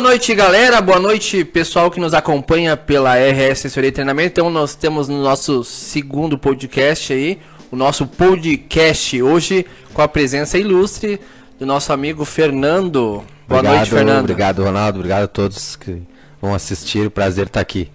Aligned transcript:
Boa 0.00 0.12
noite, 0.12 0.34
galera. 0.34 0.80
Boa 0.80 0.98
noite, 0.98 1.44
pessoal 1.44 1.90
que 1.90 2.00
nos 2.00 2.14
acompanha 2.14 2.74
pela 2.74 3.16
RS 3.16 3.50
Assessoria 3.50 3.90
e 3.90 3.92
Treinamento. 3.92 4.40
Então, 4.40 4.48
nós 4.48 4.74
temos 4.74 5.08
no 5.08 5.22
nosso 5.22 5.62
segundo 5.62 6.38
podcast 6.38 7.12
aí, 7.12 7.38
o 7.70 7.76
nosso 7.76 8.06
podcast 8.06 9.22
hoje 9.22 9.66
com 9.92 10.00
a 10.00 10.08
presença 10.08 10.56
ilustre 10.56 11.20
do 11.58 11.66
nosso 11.66 11.92
amigo 11.92 12.24
Fernando. 12.24 13.22
Boa 13.46 13.60
obrigado, 13.60 13.76
noite, 13.76 13.90
Fernando. 13.90 14.20
Obrigado, 14.20 14.64
Ronaldo. 14.64 14.98
Obrigado 15.00 15.24
a 15.24 15.28
todos 15.28 15.76
que 15.76 16.00
vão 16.40 16.54
assistir. 16.54 17.06
O 17.06 17.10
prazer 17.10 17.48
estar 17.48 17.60
aqui. 17.60 17.90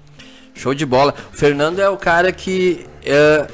Show 0.54 0.76
de 0.76 0.86
bola. 0.86 1.12
O 1.34 1.36
Fernando 1.36 1.80
é 1.80 1.90
o 1.90 1.98
cara 1.98 2.32
que 2.32 2.86
é, 3.04 3.48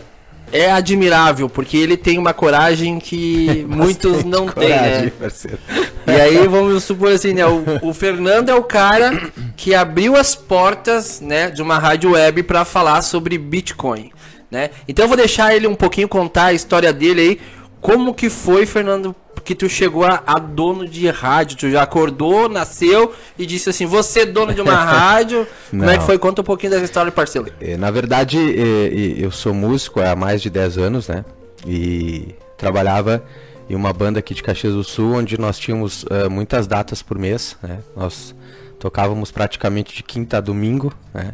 é 0.51 0.71
admirável, 0.71 1.49
porque 1.49 1.77
ele 1.77 1.95
tem 1.95 2.17
uma 2.17 2.33
coragem 2.33 2.99
que 2.99 3.65
muitos 3.69 4.23
não 4.23 4.47
têm, 4.47 4.69
né? 4.69 5.11
Parceiro. 5.19 5.59
E 6.07 6.11
aí 6.11 6.47
vamos 6.47 6.83
supor 6.83 7.11
assim, 7.11 7.33
né? 7.33 7.45
O, 7.45 7.63
o, 7.81 7.93
Fernando 7.93 8.49
é 8.49 8.55
o 8.55 8.63
cara 8.63 9.31
que 9.55 9.73
abriu 9.73 10.15
as 10.15 10.35
portas, 10.35 11.21
né, 11.21 11.49
de 11.49 11.61
uma 11.61 11.77
rádio 11.77 12.11
web 12.11 12.43
para 12.43 12.65
falar 12.65 13.01
sobre 13.01 13.37
Bitcoin, 13.37 14.11
né? 14.49 14.71
Então 14.87 15.05
eu 15.05 15.09
vou 15.09 15.17
deixar 15.17 15.55
ele 15.55 15.67
um 15.67 15.75
pouquinho 15.75 16.07
contar 16.07 16.45
a 16.45 16.53
história 16.53 16.91
dele 16.91 17.21
aí, 17.21 17.39
como 17.79 18.13
que 18.13 18.29
foi, 18.29 18.65
Fernando, 18.65 19.15
que 19.43 19.55
tu 19.55 19.67
chegou 19.67 20.03
a, 20.03 20.21
a, 20.25 20.39
dono 20.39 20.87
de 20.87 21.09
rádio? 21.09 21.57
Tu 21.57 21.71
já 21.71 21.83
acordou, 21.83 22.47
nasceu 22.47 23.13
e 23.37 23.45
disse 23.45 23.69
assim: 23.69 23.85
Você 23.85 24.21
é 24.21 24.25
dono 24.25 24.53
de 24.53 24.61
uma 24.61 24.75
rádio? 24.75 25.47
Como 25.69 25.89
é 25.89 25.97
que 25.97 26.05
foi? 26.05 26.17
Conta 26.17 26.41
um 26.41 26.45
pouquinho 26.45 26.71
dessa 26.71 26.85
história, 26.85 27.11
parceiro. 27.11 27.51
É, 27.59 27.77
na 27.77 27.91
verdade, 27.91 28.37
é, 28.37 28.91
eu 29.17 29.31
sou 29.31 29.53
músico 29.53 29.99
há 29.99 30.15
mais 30.15 30.41
de 30.41 30.49
10 30.49 30.77
anos, 30.77 31.07
né? 31.07 31.25
E 31.65 32.35
trabalhava 32.57 33.23
em 33.69 33.75
uma 33.75 33.93
banda 33.93 34.19
aqui 34.19 34.33
de 34.33 34.43
Caxias 34.43 34.73
do 34.73 34.83
Sul, 34.83 35.15
onde 35.15 35.39
nós 35.39 35.57
tínhamos 35.57 36.03
uh, 36.03 36.29
muitas 36.29 36.67
datas 36.67 37.01
por 37.01 37.17
mês, 37.17 37.55
né? 37.63 37.79
Nós 37.95 38.35
tocávamos 38.79 39.31
praticamente 39.31 39.95
de 39.95 40.03
quinta 40.03 40.37
a 40.37 40.41
domingo, 40.41 40.93
né? 41.13 41.33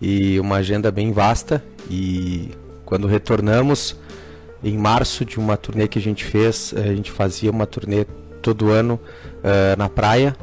E 0.00 0.38
uma 0.40 0.56
agenda 0.56 0.90
bem 0.90 1.12
vasta. 1.12 1.62
E 1.88 2.50
quando 2.84 3.06
retornamos 3.06 3.96
em 4.62 4.76
março 4.78 5.24
de 5.24 5.38
uma 5.38 5.56
turnê 5.56 5.88
que 5.88 5.98
a 5.98 6.02
gente 6.02 6.24
fez, 6.24 6.74
a 6.76 6.94
gente 6.94 7.10
fazia 7.10 7.50
uma 7.50 7.66
turnê 7.66 8.04
todo 8.40 8.70
ano 8.70 8.98
uh, 9.38 9.76
na 9.76 9.88
praia. 9.88 10.36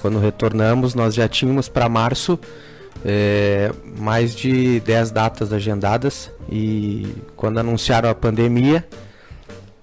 Quando 0.00 0.18
retornamos, 0.18 0.94
nós 0.94 1.14
já 1.14 1.28
tínhamos 1.28 1.68
para 1.68 1.88
março 1.88 2.38
é, 3.04 3.72
mais 3.98 4.34
de 4.34 4.80
10 4.80 5.10
datas 5.10 5.52
agendadas 5.52 6.30
e 6.50 7.06
quando 7.36 7.58
anunciaram 7.58 8.08
a 8.08 8.14
pandemia, 8.14 8.84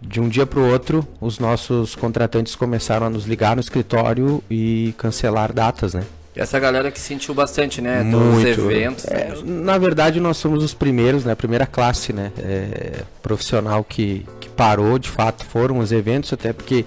de 0.02 0.22
um 0.22 0.30
dia 0.30 0.46
para 0.46 0.60
o 0.60 0.70
outro, 0.70 1.06
os 1.20 1.40
nossos 1.40 1.96
contratantes 1.96 2.56
começaram 2.56 3.08
a 3.08 3.10
nos 3.10 3.26
ligar 3.26 3.56
no 3.56 3.60
escritório 3.60 4.42
e 4.50 4.94
cancelar 4.98 5.52
datas, 5.52 5.94
né? 5.94 6.04
Essa 6.36 6.60
galera 6.60 6.92
que 6.92 7.00
sentiu 7.00 7.34
bastante, 7.34 7.82
né? 7.82 8.04
Muito. 8.04 8.56
Dos 8.56 8.66
eventos. 8.66 9.06
É, 9.06 9.30
né? 9.30 9.36
Na 9.44 9.78
verdade, 9.78 10.20
nós 10.20 10.38
somos 10.38 10.64
os 10.64 10.74
primeiros, 10.74 11.26
né? 11.26 11.34
A 11.34 11.36
primeira 11.36 11.66
classe, 11.66 12.14
né? 12.14 12.32
É, 12.38 13.04
profissional 13.22 13.84
que, 13.84 14.26
que 14.40 14.48
parou, 14.50 15.00
de 15.00 15.10
fato, 15.10 15.44
foram 15.46 15.80
os 15.80 15.92
eventos, 15.92 16.32
até 16.32 16.54
porque 16.54 16.86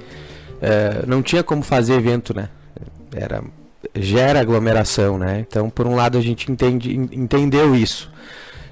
é, 0.60 1.04
não 1.06 1.22
tinha 1.22 1.42
como 1.42 1.62
fazer 1.62 1.94
evento, 1.94 2.34
né? 2.34 2.48
Era, 3.14 3.42
gera 3.96 4.40
aglomeração, 4.40 5.18
né? 5.18 5.44
Então, 5.46 5.68
por 5.68 5.86
um 5.86 5.94
lado, 5.94 6.16
a 6.16 6.20
gente 6.20 6.50
entende, 6.50 6.94
entendeu 6.94 7.74
isso. 7.74 8.10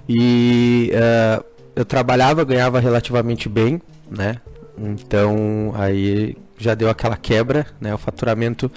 E 0.08 0.92
uh, 0.94 1.44
eu 1.76 1.84
trabalhava, 1.84 2.44
ganhava 2.44 2.80
relativamente 2.80 3.48
bem, 3.48 3.80
né? 4.10 4.36
Então, 4.78 5.72
aí 5.76 6.36
já 6.56 6.74
deu 6.74 6.88
aquela 6.88 7.16
quebra, 7.16 7.66
né? 7.80 7.94
O 7.94 7.98
faturamento 7.98 8.70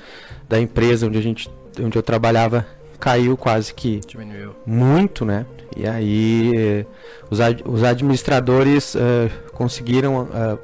da 0.49 0.59
empresa 0.59 1.07
onde 1.07 1.17
a 1.17 1.21
gente 1.21 1.49
onde 1.79 1.97
eu 1.97 2.03
trabalhava 2.03 2.65
caiu 2.99 3.35
quase 3.35 3.73
que 3.73 3.99
Diminuiu. 4.07 4.55
muito, 4.65 5.25
né? 5.25 5.45
E 5.75 5.85
aí 5.85 6.85
os, 7.29 7.41
ad, 7.41 7.61
os 7.65 7.83
administradores 7.83 8.95
uh, 8.95 9.29
conseguiram 9.51 10.21
uh, 10.21 10.59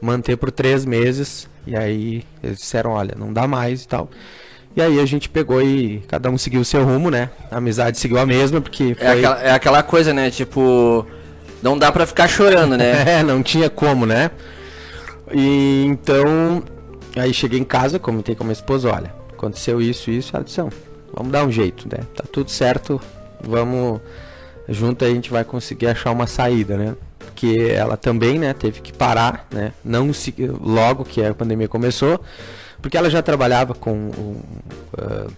manter 0.00 0.36
por 0.36 0.52
três 0.52 0.84
meses 0.84 1.48
e 1.66 1.74
aí 1.74 2.22
eles 2.42 2.58
disseram, 2.58 2.92
olha, 2.92 3.16
não 3.18 3.32
dá 3.32 3.48
mais 3.48 3.82
e 3.82 3.88
tal. 3.88 4.08
E 4.76 4.82
aí 4.82 5.00
a 5.00 5.06
gente 5.06 5.28
pegou 5.28 5.60
e 5.60 6.04
cada 6.06 6.30
um 6.30 6.38
seguiu 6.38 6.60
o 6.60 6.64
seu 6.64 6.84
rumo, 6.84 7.10
né? 7.10 7.30
A 7.50 7.56
amizade 7.56 7.98
seguiu 7.98 8.18
a 8.18 8.26
mesma, 8.26 8.60
porque 8.60 8.92
é 8.92 8.94
foi... 8.94 9.06
É 9.06 9.10
aquela, 9.10 9.42
é 9.42 9.50
aquela 9.50 9.82
coisa, 9.82 10.12
né? 10.12 10.30
Tipo, 10.30 11.04
não 11.62 11.76
dá 11.76 11.90
pra 11.90 12.06
ficar 12.06 12.28
chorando, 12.28 12.76
né? 12.76 13.18
é, 13.18 13.22
não 13.22 13.42
tinha 13.42 13.68
como, 13.68 14.06
né? 14.06 14.30
E 15.32 15.84
então, 15.86 16.62
aí 17.16 17.34
cheguei 17.34 17.58
em 17.58 17.64
casa, 17.64 17.98
comentei 17.98 18.36
com 18.36 18.44
a 18.44 18.46
minha 18.46 18.52
esposa, 18.52 18.92
olha, 18.92 19.12
aconteceu 19.36 19.80
isso, 19.80 20.10
isso, 20.10 20.34
ela 20.34 20.44
disse, 20.44 20.60
vamos 21.12 21.32
dar 21.32 21.44
um 21.44 21.52
jeito, 21.52 21.88
né? 21.88 22.02
Tá 22.14 22.24
tudo 22.30 22.50
certo, 22.50 23.00
vamos 23.40 24.00
junto 24.68 25.04
a 25.04 25.08
gente 25.08 25.30
vai 25.30 25.44
conseguir 25.44 25.86
achar 25.86 26.10
uma 26.10 26.26
saída, 26.26 26.76
né? 26.76 26.94
Porque 27.18 27.70
ela 27.70 27.96
também, 27.96 28.38
né, 28.38 28.52
teve 28.52 28.80
que 28.80 28.92
parar, 28.92 29.46
né? 29.50 29.72
Não 29.84 30.12
se, 30.12 30.34
logo 30.60 31.04
que 31.04 31.22
a 31.22 31.34
pandemia 31.34 31.68
começou, 31.68 32.20
porque 32.80 32.96
ela 32.96 33.10
já 33.10 33.22
trabalhava 33.22 33.74
com 33.74 34.10
uh, 34.10 35.32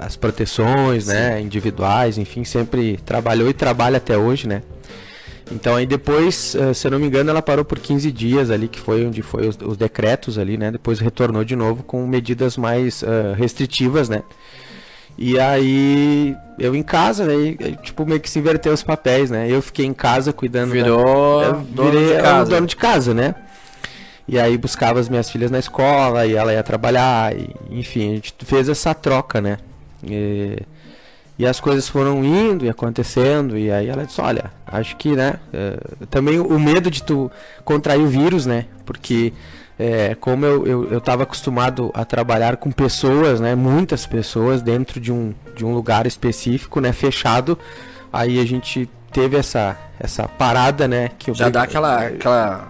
as 0.00 0.16
proteções, 0.16 1.06
né, 1.06 1.14
Sim. 1.14 1.20
né, 1.20 1.40
individuais, 1.40 2.18
enfim, 2.18 2.44
sempre 2.44 2.96
trabalhou 2.98 3.48
e 3.48 3.52
trabalha 3.52 3.98
até 3.98 4.16
hoje, 4.16 4.48
né? 4.48 4.62
Então 5.50 5.74
aí 5.74 5.84
depois, 5.84 6.54
uh, 6.54 6.72
se 6.72 6.86
eu 6.86 6.92
não 6.92 6.98
me 6.98 7.06
engano, 7.06 7.30
ela 7.30 7.42
parou 7.42 7.64
por 7.64 7.78
15 7.78 8.10
dias 8.12 8.50
ali, 8.50 8.68
que 8.68 8.78
foi 8.78 9.04
onde 9.04 9.20
foi 9.20 9.48
os, 9.48 9.58
os 9.62 9.76
decretos 9.76 10.38
ali, 10.38 10.56
né? 10.56 10.70
Depois 10.70 11.00
retornou 11.00 11.44
de 11.44 11.56
novo 11.56 11.82
com 11.82 12.06
medidas 12.06 12.56
mais 12.56 13.02
uh, 13.02 13.34
restritivas, 13.36 14.08
né? 14.08 14.22
E 15.18 15.38
aí 15.38 16.36
eu 16.58 16.74
em 16.74 16.82
casa, 16.82 17.26
aí, 17.26 17.56
tipo, 17.82 18.06
meio 18.06 18.20
que 18.20 18.30
se 18.30 18.38
inverteu 18.38 18.72
os 18.72 18.82
papéis, 18.82 19.30
né? 19.30 19.50
Eu 19.50 19.60
fiquei 19.60 19.84
em 19.84 19.92
casa 19.92 20.32
cuidando. 20.32 20.70
Virou 20.70 21.40
da... 21.40 21.50
dono 21.52 21.90
virei 21.90 22.16
de 22.16 22.22
casa. 22.22 22.50
dono 22.50 22.66
de 22.66 22.76
casa, 22.76 23.14
né? 23.14 23.34
E 24.28 24.38
aí 24.38 24.56
buscava 24.56 25.00
as 25.00 25.08
minhas 25.08 25.28
filhas 25.28 25.50
na 25.50 25.58
escola 25.58 26.24
e 26.24 26.36
ela 26.36 26.52
ia 26.52 26.62
trabalhar, 26.62 27.34
e, 27.36 27.50
enfim, 27.70 28.12
a 28.12 28.14
gente 28.14 28.34
fez 28.44 28.68
essa 28.68 28.94
troca, 28.94 29.40
né? 29.40 29.58
E 30.04 30.56
e 31.40 31.46
as 31.46 31.58
coisas 31.58 31.88
foram 31.88 32.22
indo 32.22 32.66
e 32.66 32.68
acontecendo, 32.68 33.56
e 33.56 33.72
aí 33.72 33.88
ela 33.88 34.04
disse, 34.04 34.20
olha, 34.20 34.52
acho 34.66 34.94
que, 34.96 35.16
né, 35.16 35.36
é, 35.54 35.78
também 36.10 36.38
o 36.38 36.60
medo 36.60 36.90
de 36.90 37.02
tu 37.02 37.30
contrair 37.64 38.02
o 38.02 38.06
vírus, 38.06 38.44
né, 38.44 38.66
porque 38.84 39.32
é, 39.78 40.14
como 40.14 40.44
eu, 40.44 40.66
eu, 40.66 40.92
eu 40.92 41.00
tava 41.00 41.22
acostumado 41.22 41.90
a 41.94 42.04
trabalhar 42.04 42.58
com 42.58 42.70
pessoas, 42.70 43.40
né, 43.40 43.54
muitas 43.54 44.04
pessoas 44.04 44.60
dentro 44.60 45.00
de 45.00 45.10
um, 45.10 45.32
de 45.56 45.64
um 45.64 45.72
lugar 45.72 46.06
específico, 46.06 46.78
né, 46.78 46.92
fechado, 46.92 47.58
aí 48.12 48.38
a 48.38 48.44
gente 48.44 48.86
teve 49.10 49.38
essa, 49.38 49.78
essa 49.98 50.28
parada, 50.28 50.86
né, 50.86 51.08
que 51.18 51.30
eu... 51.30 51.34
Já 51.34 51.48
dá 51.48 51.62
aquela, 51.62 52.04
aquela 52.04 52.68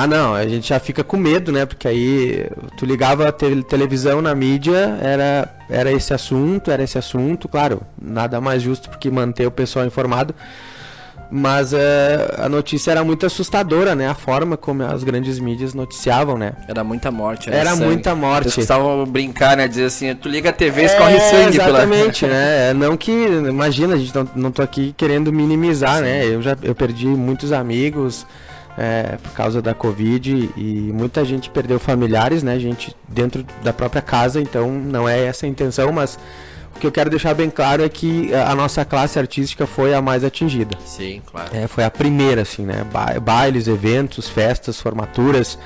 ah, 0.00 0.06
não, 0.06 0.32
a 0.32 0.46
gente 0.46 0.68
já 0.68 0.78
fica 0.78 1.02
com 1.02 1.16
medo, 1.16 1.50
né? 1.50 1.66
Porque 1.66 1.88
aí 1.88 2.48
tu 2.76 2.86
ligava 2.86 3.26
a 3.26 3.32
te 3.32 3.64
televisão 3.64 4.22
na 4.22 4.32
mídia, 4.32 4.96
era, 5.02 5.48
era 5.68 5.90
esse 5.90 6.14
assunto, 6.14 6.70
era 6.70 6.84
esse 6.84 6.96
assunto, 6.96 7.48
claro, 7.48 7.82
nada 8.00 8.40
mais 8.40 8.62
justo 8.62 8.88
porque 8.88 9.10
manter 9.10 9.46
o 9.46 9.50
pessoal 9.50 9.84
informado. 9.84 10.32
Mas 11.30 11.72
é, 11.74 12.36
a 12.38 12.48
notícia 12.48 12.92
era 12.92 13.02
muito 13.02 13.26
assustadora, 13.26 13.96
né? 13.96 14.08
A 14.08 14.14
forma 14.14 14.56
como 14.56 14.84
as 14.84 15.02
grandes 15.02 15.40
mídias 15.40 15.74
noticiavam, 15.74 16.38
né? 16.38 16.52
Era 16.68 16.84
muita 16.84 17.10
morte, 17.10 17.50
né? 17.50 17.58
Era 17.58 17.70
sangue. 17.70 17.84
muita 17.84 18.14
morte. 18.14 18.44
Eles 18.44 18.54
precisavam 18.54 19.04
brincar, 19.04 19.56
né? 19.56 19.66
Dizer 19.66 19.86
assim, 19.86 20.14
tu 20.14 20.28
liga 20.28 20.50
a 20.50 20.52
TV, 20.52 20.84
escorre 20.84 21.16
é, 21.16 21.20
sangue. 21.20 21.56
Exatamente, 21.56 22.20
pela... 22.20 22.32
né? 22.38 22.70
É, 22.70 22.72
não 22.72 22.96
que, 22.96 23.10
imagina, 23.10 23.94
a 23.94 23.98
gente 23.98 24.14
não, 24.14 24.28
não 24.34 24.52
tô 24.52 24.62
aqui 24.62 24.94
querendo 24.96 25.32
minimizar, 25.32 25.96
Sim. 25.96 26.02
né? 26.02 26.24
Eu 26.24 26.40
já 26.40 26.56
eu 26.62 26.74
perdi 26.74 27.08
muitos 27.08 27.52
amigos, 27.52 28.24
é, 28.78 29.16
por 29.16 29.32
causa 29.32 29.60
da 29.60 29.74
Covid 29.74 30.50
e 30.56 30.62
muita 30.94 31.24
gente 31.24 31.50
perdeu 31.50 31.80
familiares, 31.80 32.44
né? 32.44 32.58
Gente 32.60 32.96
dentro 33.08 33.44
da 33.62 33.72
própria 33.72 34.00
casa, 34.00 34.40
então 34.40 34.70
não 34.70 35.08
é 35.08 35.24
essa 35.24 35.46
a 35.46 35.48
intenção, 35.48 35.90
mas 35.92 36.16
o 36.76 36.78
que 36.78 36.86
eu 36.86 36.92
quero 36.92 37.10
deixar 37.10 37.34
bem 37.34 37.50
claro 37.50 37.82
é 37.82 37.88
que 37.88 38.32
a 38.32 38.54
nossa 38.54 38.84
classe 38.84 39.18
artística 39.18 39.66
foi 39.66 39.92
a 39.92 40.00
mais 40.00 40.22
atingida. 40.22 40.78
Sim, 40.86 41.20
claro. 41.26 41.50
É, 41.52 41.66
foi 41.66 41.82
a 41.82 41.90
primeira, 41.90 42.42
assim, 42.42 42.64
né? 42.64 42.86
Ba 42.92 43.18
bailes, 43.18 43.66
eventos, 43.66 44.28
festas, 44.28 44.80
formaturas. 44.80 45.58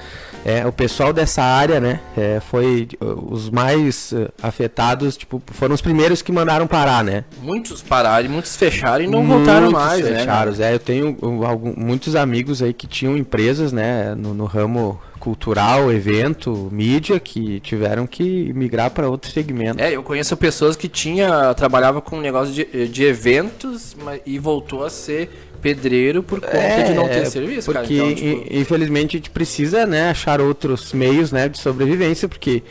É, 0.45 0.67
o 0.67 0.73
pessoal 0.73 1.13
dessa 1.13 1.43
área, 1.43 1.81
né, 1.81 2.01
é, 2.17 2.41
foi 2.41 2.89
os 3.01 3.49
mais 3.49 4.13
uh, 4.13 4.33
afetados, 4.43 5.17
tipo, 5.17 5.41
foram 5.53 5.75
os 5.75 5.81
primeiros 5.81 6.21
que 6.21 6.33
mandaram 6.33 6.67
parar, 6.67 7.05
né? 7.05 7.25
Muitos 7.41 7.81
pararam, 7.83 8.29
muitos 8.29 8.57
fecharam 8.57 9.05
e 9.05 9.07
não 9.07 9.23
muitos 9.23 9.47
voltaram 9.47 9.71
mais, 9.71 10.05
né, 10.05 10.19
fecharam, 10.19 10.53
né? 10.53 10.71
É, 10.71 10.75
eu 10.75 10.79
tenho 10.79 11.17
algum, 11.45 11.75
muitos 11.77 12.17
amigos 12.17 12.63
aí 12.63 12.73
que 12.73 12.87
tinham 12.87 13.17
empresas, 13.17 13.73
né, 13.73 14.15
no, 14.17 14.35
no 14.35 14.45
ramo 14.45 15.01
cultural, 15.23 15.93
evento, 15.93 16.69
mídia 16.73 17.21
que 17.21 17.61
tiveram 17.61 18.09
que 18.09 18.53
migrar 18.55 18.91
para 18.91 19.09
outro 19.09 19.31
segmento. 19.31 19.81
É, 19.81 19.95
eu 19.95 20.03
conheço 20.03 20.37
pessoas 20.37 20.75
que 20.75 20.89
tinha 20.89 21.55
trabalhava 21.55 22.01
com 22.03 22.17
um 22.17 22.21
negócio 22.21 22.53
de, 22.53 22.89
de 22.89 23.05
eventos 23.05 23.97
e 24.27 24.37
voltou 24.41 24.85
a 24.85 24.91
ser 24.91 25.31
pedreiro 25.63 26.23
por 26.23 26.41
conta 26.41 26.57
é, 26.57 26.83
de 26.83 26.95
não 26.95 27.09
ter 27.09 27.25
serviço, 27.27 27.73
porque 27.73 27.97
cara. 27.97 28.11
Então, 28.11 28.15
tipo... 28.15 28.55
infelizmente 28.55 29.17
a 29.17 29.19
gente 29.19 29.31
precisa, 29.31 29.87
né, 29.87 30.11
achar 30.11 30.41
outros 30.41 30.93
meios, 30.93 31.31
né, 31.31 31.49
de 31.49 31.59
sobrevivência, 31.59 32.29
porque 32.29 32.63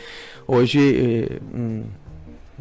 hoje 0.46 1.28
eh, 1.30 1.38
um, 1.52 1.84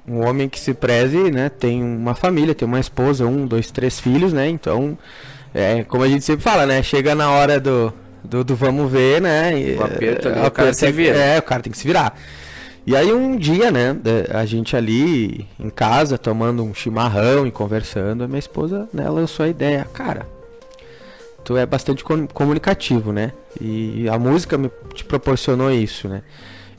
um 0.08 0.26
homem 0.26 0.48
que 0.48 0.60
se 0.60 0.74
preze, 0.74 1.30
né, 1.30 1.50
tem 1.50 1.84
uma 1.84 2.16
família, 2.16 2.56
tem 2.56 2.68
uma 2.68 2.80
esposa, 2.80 3.26
um, 3.26 3.46
dois, 3.46 3.70
três 3.70 4.00
filhos, 4.00 4.32
né? 4.32 4.48
Então, 4.48 4.98
é, 5.54 5.84
como 5.84 6.04
a 6.04 6.08
gente 6.08 6.24
sempre 6.24 6.44
fala, 6.44 6.66
né? 6.66 6.82
Chega 6.82 7.14
na 7.14 7.30
hora 7.30 7.60
do, 7.60 7.94
do, 8.24 8.44
do 8.44 8.56
vamos 8.56 8.92
ver, 8.92 9.22
né? 9.22 9.60
E, 9.60 9.76
o 9.76 9.84
aperto 9.84 10.30
ali, 10.30 10.48
o 10.48 10.52
cara 10.52 10.74
se 10.74 10.92
vira. 10.92 11.18
É, 11.18 11.40
o 11.40 11.42
cara 11.42 11.62
tem 11.62 11.72
que 11.72 11.78
se 11.78 11.86
virar. 11.86 12.18
E 12.86 12.96
aí 12.96 13.14
um 13.14 13.38
dia, 13.38 13.70
né, 13.70 13.96
a 14.34 14.44
gente 14.46 14.76
ali 14.76 15.48
em 15.60 15.70
casa 15.70 16.18
tomando 16.18 16.64
um 16.64 16.74
chimarrão 16.74 17.46
e 17.46 17.52
conversando, 17.52 18.24
a 18.24 18.28
minha 18.28 18.40
esposa, 18.40 18.90
né, 18.92 19.08
lançou 19.08 19.46
a 19.46 19.50
ideia, 19.50 19.88
cara, 19.94 20.26
tu 21.44 21.58
é 21.58 21.66
bastante 21.66 22.04
comunicativo, 22.34 23.12
né? 23.12 23.34
E 23.60 24.08
a 24.10 24.18
música 24.18 24.58
me 24.58 24.72
te 24.94 25.04
proporcionou 25.04 25.72
isso, 25.72 26.08
né? 26.08 26.22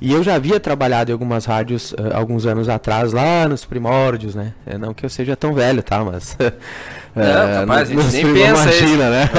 E 0.00 0.12
eu 0.12 0.22
já 0.22 0.34
havia 0.34 0.58
trabalhado 0.58 1.10
em 1.10 1.12
algumas 1.12 1.44
rádios 1.44 1.93
uh, 1.93 2.10
alguns 2.12 2.44
anos 2.44 2.69
atrás, 2.69 3.12
lá 3.12 3.49
nos 3.49 3.64
primórdios, 3.64 4.34
né? 4.34 4.52
É, 4.66 4.76
não 4.76 4.93
que 4.93 5.06
eu 5.06 5.10
seja 5.10 5.37
tão 5.37 5.54
velho, 5.54 5.81
tá? 5.81 6.04
Mas. 6.04 6.37
não, 7.14 7.22
uh, 7.22 7.60
capaz, 7.60 7.88
a 7.88 7.94
gente 7.94 8.12
nem 8.12 8.34
pensa 8.34 8.62
imagina, 8.62 9.10
né? 9.10 9.31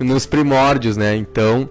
Nos 0.00 0.26
primórdios, 0.26 0.96
né? 0.96 1.16
Então. 1.16 1.68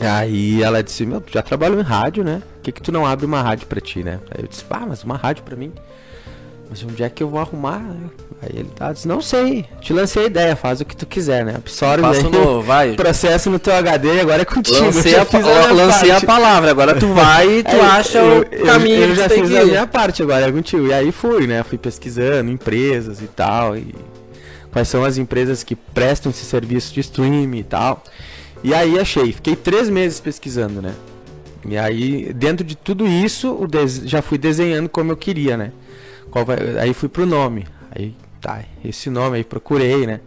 Aí 0.00 0.60
ela 0.62 0.82
disse: 0.82 1.06
Meu, 1.06 1.20
tu 1.20 1.32
já 1.32 1.40
trabalhou 1.40 1.78
em 1.78 1.84
rádio, 1.84 2.24
né? 2.24 2.42
Por 2.66 2.72
que, 2.72 2.80
que 2.80 2.82
tu 2.82 2.90
não 2.90 3.06
abre 3.06 3.24
uma 3.24 3.40
rádio 3.40 3.64
pra 3.68 3.80
ti, 3.80 4.02
né? 4.02 4.18
Aí 4.28 4.42
eu 4.42 4.48
disse: 4.48 4.64
Ah, 4.68 4.84
mas 4.88 5.04
uma 5.04 5.16
rádio 5.16 5.44
pra 5.44 5.54
mim. 5.54 5.72
Mas 6.68 6.82
onde 6.82 7.00
é 7.00 7.08
que 7.08 7.22
eu 7.22 7.28
vou 7.28 7.38
arrumar? 7.38 7.80
Aí 8.42 8.50
ele 8.54 8.68
tá, 8.74 8.92
disse, 8.92 9.06
não 9.06 9.20
sei, 9.20 9.64
te 9.80 9.92
lancei 9.92 10.24
a 10.24 10.26
ideia, 10.26 10.56
faz 10.56 10.80
o 10.80 10.84
que 10.84 10.96
tu 10.96 11.06
quiser, 11.06 11.44
né? 11.44 11.54
Absorve 11.54 12.02
Faço 12.02 12.28
no, 12.28 12.60
vai. 12.66 12.94
processo 12.94 13.48
no 13.48 13.60
teu 13.60 13.72
HD 13.72 14.20
agora 14.20 14.42
é 14.42 14.44
contigo. 14.44 14.86
Lancei, 14.86 15.14
a, 15.14 15.22
a, 15.22 15.72
lancei 15.72 16.10
a, 16.10 16.20
palavra, 16.20 16.72
agora 16.72 16.96
tu 16.96 17.06
vai 17.14 17.58
e 17.58 17.62
tu 17.62 17.70
é, 17.76 17.80
acha 17.80 18.18
eu, 18.18 18.40
o 18.40 18.66
caminho 18.66 18.96
eu, 18.96 19.08
eu 19.10 19.14
já 19.14 19.28
fiz 19.28 19.54
a 19.54 19.64
minha 19.64 19.86
parte 19.86 20.22
agora 20.24 20.48
é 20.48 20.50
contigo. 20.50 20.88
E 20.88 20.92
aí 20.92 21.12
fui, 21.12 21.46
né? 21.46 21.62
Fui 21.62 21.78
pesquisando 21.78 22.50
empresas 22.50 23.22
e 23.22 23.28
tal, 23.28 23.76
e 23.76 23.94
quais 24.72 24.88
são 24.88 25.04
as 25.04 25.18
empresas 25.18 25.62
que 25.62 25.76
prestam 25.76 26.30
esse 26.30 26.44
serviço 26.44 26.92
de 26.92 26.98
streaming 26.98 27.58
e 27.58 27.64
tal. 27.64 28.02
E 28.64 28.74
aí 28.74 28.98
achei, 28.98 29.32
fiquei 29.32 29.54
três 29.54 29.88
meses 29.88 30.18
pesquisando, 30.18 30.82
né? 30.82 30.92
E 31.68 31.76
aí, 31.76 32.32
dentro 32.32 32.64
de 32.64 32.76
tudo 32.76 33.06
isso, 33.06 33.66
já 34.04 34.22
fui 34.22 34.38
desenhando 34.38 34.88
como 34.88 35.12
eu 35.12 35.16
queria, 35.16 35.56
né? 35.56 35.72
Vai... 36.44 36.78
aí 36.78 36.94
fui 36.94 37.08
pro 37.08 37.26
nome. 37.26 37.66
Aí 37.90 38.14
tá, 38.40 38.62
esse 38.84 39.08
nome 39.10 39.38
aí 39.38 39.44
procurei, 39.44 40.06
né? 40.06 40.20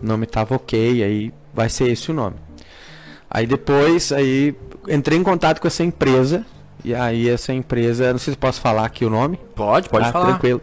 O 0.00 0.06
nome 0.06 0.26
tava 0.26 0.54
ok, 0.54 1.02
aí 1.02 1.32
vai 1.52 1.68
ser 1.68 1.90
esse 1.90 2.10
o 2.10 2.14
nome. 2.14 2.36
Aí 3.30 3.46
depois, 3.46 4.12
aí 4.12 4.54
entrei 4.88 5.18
em 5.18 5.22
contato 5.22 5.60
com 5.60 5.66
essa 5.66 5.82
empresa, 5.82 6.44
e 6.84 6.94
aí 6.94 7.28
essa 7.28 7.52
empresa, 7.52 8.12
não 8.12 8.18
sei 8.18 8.32
se 8.32 8.38
posso 8.38 8.60
falar 8.60 8.84
aqui 8.84 9.04
o 9.04 9.10
nome. 9.10 9.38
Pode, 9.54 9.88
pode 9.88 10.06
tá, 10.06 10.12
falar. 10.12 10.26
Tranquilo. 10.26 10.60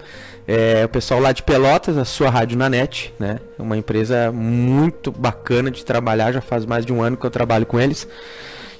É 0.47 0.85
o 0.85 0.89
pessoal 0.89 1.19
lá 1.19 1.31
de 1.31 1.41
Pelotas, 1.41 1.97
a 1.97 2.05
sua 2.05 2.29
rádio 2.29 2.57
na 2.57 2.69
net, 2.69 3.13
né? 3.19 3.39
Uma 3.57 3.75
empresa 3.75 4.31
muito 4.31 5.11
bacana 5.11 5.71
de 5.71 5.83
trabalhar, 5.83 6.31
já 6.31 6.41
faz 6.41 6.65
mais 6.65 6.85
de 6.85 6.93
um 6.93 7.01
ano 7.01 7.17
que 7.17 7.25
eu 7.25 7.31
trabalho 7.31 7.65
com 7.65 7.79
eles. 7.79 8.07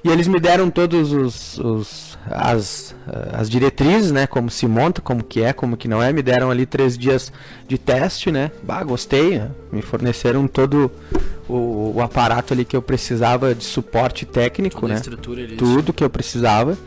E 0.06 0.10
eles 0.10 0.28
me 0.28 0.40
deram 0.40 0.70
todos 0.70 1.12
os, 1.12 1.58
os 1.58 2.16
as, 2.30 2.96
as 3.34 3.50
diretrizes, 3.50 4.12
né? 4.12 4.28
Como 4.28 4.52
se 4.52 4.68
monta, 4.68 5.02
como 5.02 5.24
que 5.24 5.42
é, 5.42 5.52
como 5.52 5.76
que 5.76 5.88
não 5.88 6.02
é. 6.02 6.14
Me 6.14 6.22
deram 6.22 6.52
ali 6.52 6.68
três 6.68 6.96
dias 6.96 7.34
de 7.68 7.76
teste, 7.80 8.32
né? 8.32 8.52
Bah, 8.62 8.84
gostei. 8.84 9.40
Né? 9.40 9.50
Me 9.72 9.82
forneceram 9.82 10.48
todo 10.48 10.92
o, 11.50 11.94
o, 11.96 12.02
aparato 12.04 12.54
ali 12.54 12.64
que 12.64 12.78
eu 12.78 12.84
precisava 12.84 13.56
de 13.56 13.64
suporte 13.64 14.28
técnico, 14.28 14.82
Toda 14.82 14.94
né? 14.94 15.02
Tudo 15.58 15.92
que 15.92 16.04
eu 16.04 16.10
precisava. 16.10 16.78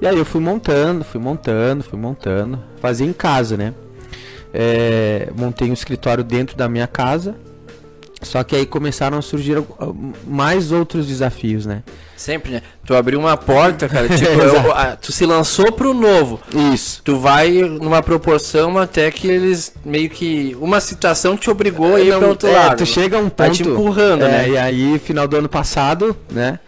E 0.00 0.06
aí 0.06 0.16
eu 0.16 0.24
fui 0.24 0.40
montando, 0.40 1.02
fui 1.02 1.20
montando, 1.20 1.82
fui 1.82 1.98
montando. 1.98 2.56
Fazia 2.80 3.04
em 3.04 3.12
casa, 3.12 3.56
né? 3.56 3.74
É, 4.54 5.28
montei 5.36 5.68
um 5.68 5.74
escritório 5.74 6.22
dentro 6.22 6.56
da 6.56 6.68
minha 6.68 6.86
casa. 6.86 7.34
Só 8.22 8.44
que 8.44 8.54
aí 8.54 8.66
começaram 8.66 9.16
a 9.18 9.22
surgir 9.22 9.62
mais 10.26 10.72
outros 10.72 11.06
desafios, 11.06 11.64
né? 11.64 11.82
Sempre, 12.14 12.52
né? 12.52 12.62
Tu 12.84 12.94
abriu 12.94 13.18
uma 13.18 13.34
porta, 13.34 13.88
cara, 13.88 14.08
tipo, 14.14 14.30
eu, 14.30 14.72
a, 14.72 14.94
tu 14.94 15.10
se 15.10 15.24
lançou 15.24 15.72
pro 15.72 15.94
novo. 15.94 16.38
Isso. 16.74 17.00
Tu 17.02 17.18
vai 17.18 17.50
numa 17.50 18.02
proporção 18.02 18.76
até 18.76 19.10
que 19.10 19.26
eles 19.26 19.72
meio 19.84 20.10
que. 20.10 20.54
Uma 20.60 20.80
situação 20.80 21.36
te 21.36 21.48
obrigou 21.48 21.96
a 21.96 22.00
ir 22.00 22.14
pro 22.14 22.28
outro 22.28 22.48
é, 22.48 22.52
lado. 22.52 22.76
Tu 22.76 22.86
chega 22.86 23.16
a 23.16 23.20
um 23.20 23.30
ponto. 23.30 23.36
Tá 23.36 23.50
te 23.50 23.62
empurrando, 23.62 24.24
é, 24.24 24.28
né? 24.28 24.48
E 24.50 24.58
aí, 24.58 24.98
final 24.98 25.26
do 25.26 25.36
ano 25.36 25.48
passado, 25.48 26.14
né? 26.30 26.58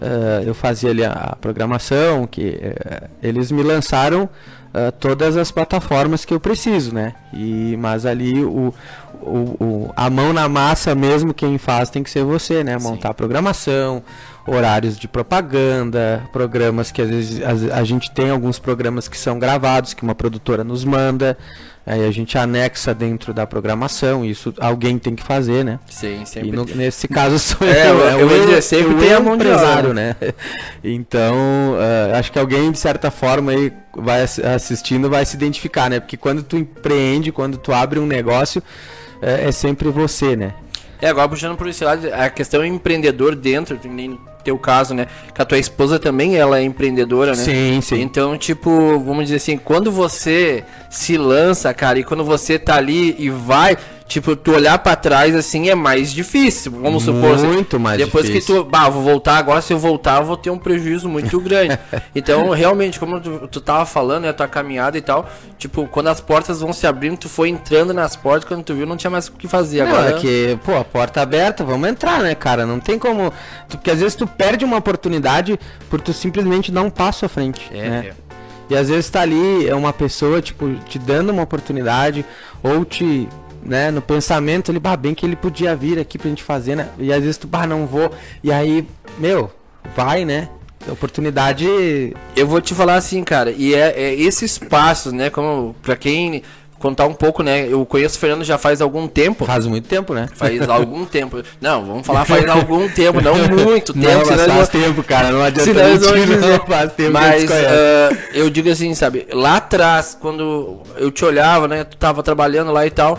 Uh, 0.00 0.46
eu 0.46 0.54
fazia 0.54 0.90
ali 0.90 1.04
a 1.04 1.36
programação, 1.40 2.26
que 2.26 2.50
uh, 2.50 3.08
eles 3.22 3.52
me 3.52 3.62
lançaram 3.62 4.28
uh, 4.74 4.92
todas 4.92 5.36
as 5.36 5.50
plataformas 5.50 6.24
que 6.24 6.32
eu 6.32 6.40
preciso, 6.40 6.94
né? 6.94 7.14
E, 7.32 7.76
mas 7.78 8.06
ali 8.06 8.44
o, 8.44 8.74
o, 9.20 9.28
o, 9.28 9.92
a 9.96 10.08
mão 10.08 10.32
na 10.32 10.48
massa 10.48 10.94
mesmo, 10.94 11.34
quem 11.34 11.58
faz 11.58 11.90
tem 11.90 12.02
que 12.02 12.10
ser 12.10 12.24
você, 12.24 12.62
né? 12.64 12.78
Montar 12.78 13.08
Sim. 13.08 13.14
programação, 13.14 14.02
horários 14.46 14.98
de 14.98 15.06
propaganda, 15.06 16.22
programas 16.32 16.90
que 16.90 17.02
às 17.02 17.08
vezes 17.08 17.42
a, 17.42 17.78
a, 17.78 17.84
gente 17.84 18.10
tem 18.10 18.30
alguns 18.30 18.58
programas 18.58 19.08
que 19.08 19.16
são 19.16 19.38
gravados, 19.38 19.94
que 19.94 20.02
uma 20.02 20.14
produtora 20.14 20.64
nos 20.64 20.84
manda, 20.84 21.36
aí 21.88 22.06
a 22.06 22.10
gente 22.10 22.36
anexa 22.36 22.92
dentro 22.92 23.32
da 23.32 23.46
programação, 23.46 24.22
isso 24.22 24.52
alguém 24.60 24.98
tem 24.98 25.14
que 25.14 25.22
fazer, 25.22 25.64
né? 25.64 25.80
Sim, 25.88 26.22
sempre. 26.26 26.50
E 26.50 26.52
no, 26.52 26.66
nesse 26.66 27.08
caso 27.08 27.38
sou 27.40 27.66
é, 27.66 27.88
eu, 27.88 27.98
eu, 27.98 28.20
eu, 28.20 28.30
eu, 28.30 28.46
dizer, 28.46 28.62
sempre 28.62 28.92
eu 28.92 28.98
tem 28.98 29.12
a 29.14 29.20
mão 29.20 29.34
empresário, 29.34 29.94
né? 29.94 30.14
Então, 30.84 31.34
uh, 31.34 32.16
acho 32.16 32.30
que 32.30 32.38
alguém 32.38 32.70
de 32.70 32.78
certa 32.78 33.10
forma 33.10 33.52
aí 33.52 33.72
vai 33.96 34.22
assistindo 34.22 35.08
vai 35.08 35.24
se 35.24 35.34
identificar, 35.34 35.88
né? 35.88 35.98
Porque 35.98 36.16
quando 36.16 36.42
tu 36.42 36.56
empreende, 36.56 37.32
quando 37.32 37.56
tu 37.56 37.72
abre 37.72 37.98
um 37.98 38.06
negócio, 38.06 38.62
é, 39.22 39.48
é 39.48 39.52
sempre 39.52 39.88
você, 39.88 40.36
né? 40.36 40.54
É, 41.00 41.08
agora 41.08 41.28
puxando 41.28 41.56
por 41.56 41.68
esse 41.68 41.84
lado, 41.84 42.08
a 42.12 42.28
questão 42.28 42.62
é 42.62 42.66
empreendedor 42.66 43.34
dentro, 43.34 43.78
teu 44.48 44.58
caso, 44.58 44.94
né? 44.94 45.06
Que 45.34 45.42
a 45.42 45.44
tua 45.44 45.58
esposa 45.58 45.98
também 45.98 46.36
ela 46.36 46.58
é 46.58 46.62
empreendedora, 46.62 47.32
né? 47.32 47.42
Sim, 47.44 47.80
sim. 47.82 48.00
Então, 48.00 48.36
tipo, 48.38 48.98
vamos 48.98 49.24
dizer 49.24 49.36
assim, 49.36 49.58
quando 49.58 49.92
você 49.92 50.64
se 50.88 51.18
lança, 51.18 51.72
cara, 51.74 51.98
e 51.98 52.04
quando 52.04 52.24
você 52.24 52.58
tá 52.58 52.76
ali 52.76 53.14
e 53.18 53.28
vai, 53.28 53.76
tipo, 54.08 54.34
tu 54.34 54.52
olhar 54.52 54.78
para 54.78 54.96
trás 54.96 55.36
assim 55.36 55.68
é 55.68 55.74
mais 55.74 56.10
difícil. 56.10 56.72
Vamos 56.72 57.04
supor. 57.04 57.34
Assim, 57.34 57.46
muito 57.46 57.78
mais 57.78 57.98
depois 57.98 58.24
difícil. 58.26 58.54
Depois 58.54 58.66
que 58.66 58.68
tu, 58.68 58.70
bah, 58.70 58.88
vou 58.88 59.02
voltar 59.02 59.36
agora, 59.36 59.60
se 59.60 59.72
eu 59.72 59.78
voltar, 59.78 60.20
eu 60.20 60.24
vou 60.24 60.36
ter 60.36 60.50
um 60.50 60.58
prejuízo 60.58 61.08
muito 61.08 61.38
grande. 61.40 61.78
então, 62.14 62.48
realmente, 62.50 62.98
como 62.98 63.20
tu, 63.20 63.46
tu 63.48 63.60
tava 63.60 63.84
falando, 63.84 64.22
né, 64.22 64.30
a 64.30 64.32
tua 64.32 64.48
caminhada 64.48 64.96
e 64.96 65.02
tal, 65.02 65.28
tipo, 65.58 65.86
quando 65.86 66.08
as 66.08 66.20
portas 66.20 66.60
vão 66.60 66.72
se 66.72 66.86
abrindo, 66.86 67.18
tu 67.18 67.28
foi 67.28 67.50
entrando 67.50 67.92
nas 67.92 68.16
portas, 68.16 68.44
quando 68.44 68.64
tu 68.64 68.74
viu, 68.74 68.86
não 68.86 68.96
tinha 68.96 69.10
mais 69.10 69.28
o 69.28 69.32
que 69.32 69.46
fazer 69.46 69.84
não, 69.84 69.90
agora. 69.90 70.10
É 70.10 70.12
que, 70.14 70.58
pô, 70.64 70.74
a 70.74 70.84
porta 70.84 71.20
aberta, 71.20 71.62
vamos 71.62 71.88
entrar, 71.88 72.20
né, 72.22 72.34
cara? 72.34 72.64
Não 72.64 72.80
tem 72.80 72.98
como. 72.98 73.30
Tu, 73.68 73.76
porque 73.76 73.90
às 73.90 74.00
vezes 74.00 74.16
tu 74.16 74.26
perde 74.26 74.64
uma 74.64 74.78
oportunidade 74.78 75.58
por 75.90 76.00
tu 76.00 76.14
simplesmente 76.14 76.72
dar 76.72 76.82
um 76.82 76.90
passo 76.90 77.26
à 77.26 77.28
frente. 77.28 77.70
É, 77.72 77.88
né? 77.88 78.06
é. 78.10 78.28
E 78.70 78.76
às 78.76 78.88
vezes 78.88 79.08
tá 79.08 79.22
ali 79.22 79.66
é 79.66 79.74
uma 79.74 79.92
pessoa, 79.92 80.42
tipo, 80.42 80.74
te 80.86 80.98
dando 80.98 81.30
uma 81.30 81.42
oportunidade, 81.42 82.24
ou 82.62 82.84
te 82.84 83.28
né, 83.62 83.90
no 83.90 84.00
pensamento 84.00 84.70
ele, 84.70 84.78
bah, 84.78 84.96
bem 84.96 85.14
que 85.14 85.24
ele 85.24 85.36
podia 85.36 85.74
vir 85.74 85.98
aqui 85.98 86.18
pra 86.18 86.28
gente 86.28 86.42
fazer, 86.42 86.76
né? 86.76 86.88
E 86.98 87.12
às 87.12 87.20
vezes 87.20 87.36
tu, 87.36 87.46
bah, 87.46 87.66
não 87.66 87.86
vou. 87.86 88.10
E 88.42 88.52
aí, 88.52 88.86
meu, 89.18 89.50
vai, 89.96 90.24
né? 90.24 90.48
Oportunidade. 90.88 91.66
Eu 92.36 92.46
vou 92.46 92.60
te 92.60 92.74
falar 92.74 92.94
assim, 92.94 93.22
cara, 93.24 93.50
e 93.50 93.74
é, 93.74 93.90
é 93.90 94.14
esses 94.14 94.58
passos, 94.58 95.12
né? 95.12 95.28
Como 95.28 95.74
pra 95.82 95.96
quem 95.96 96.42
contar 96.78 97.06
um 97.06 97.12
pouco, 97.12 97.42
né? 97.42 97.66
Eu 97.68 97.84
conheço 97.84 98.16
o 98.16 98.20
Fernando 98.20 98.44
já 98.44 98.56
faz 98.56 98.80
algum 98.80 99.06
tempo. 99.06 99.44
Faz 99.44 99.66
muito 99.66 99.88
tempo, 99.88 100.14
né? 100.14 100.28
Faz 100.34 100.60
algum 100.68 101.04
tempo. 101.04 101.42
Não, 101.60 101.84
vamos 101.84 102.06
falar 102.06 102.24
faz 102.24 102.48
algum 102.48 102.88
tempo, 102.88 103.20
não 103.20 103.34
muito 103.64 103.92
tempo. 103.92 104.06
Não, 104.06 104.26
mas 104.26 104.46
faz 104.46 104.68
vou... 104.70 104.82
tempo, 104.82 105.02
cara. 105.02 105.30
Não 105.30 105.42
adianta 105.42 105.72
senão 105.72 105.90
mentir, 105.90 106.40
não, 106.40 106.66
faz 106.66 106.92
tempo 106.92 107.12
Mas 107.12 107.44
uh, 107.44 108.16
eu 108.32 108.48
digo 108.48 108.70
assim, 108.70 108.94
sabe? 108.94 109.26
Lá 109.32 109.56
atrás, 109.56 110.16
quando 110.18 110.80
eu 110.96 111.10
te 111.10 111.24
olhava, 111.24 111.68
né? 111.68 111.84
Tu 111.84 111.96
tava 111.96 112.22
trabalhando 112.22 112.72
lá 112.72 112.86
e 112.86 112.90
tal. 112.90 113.18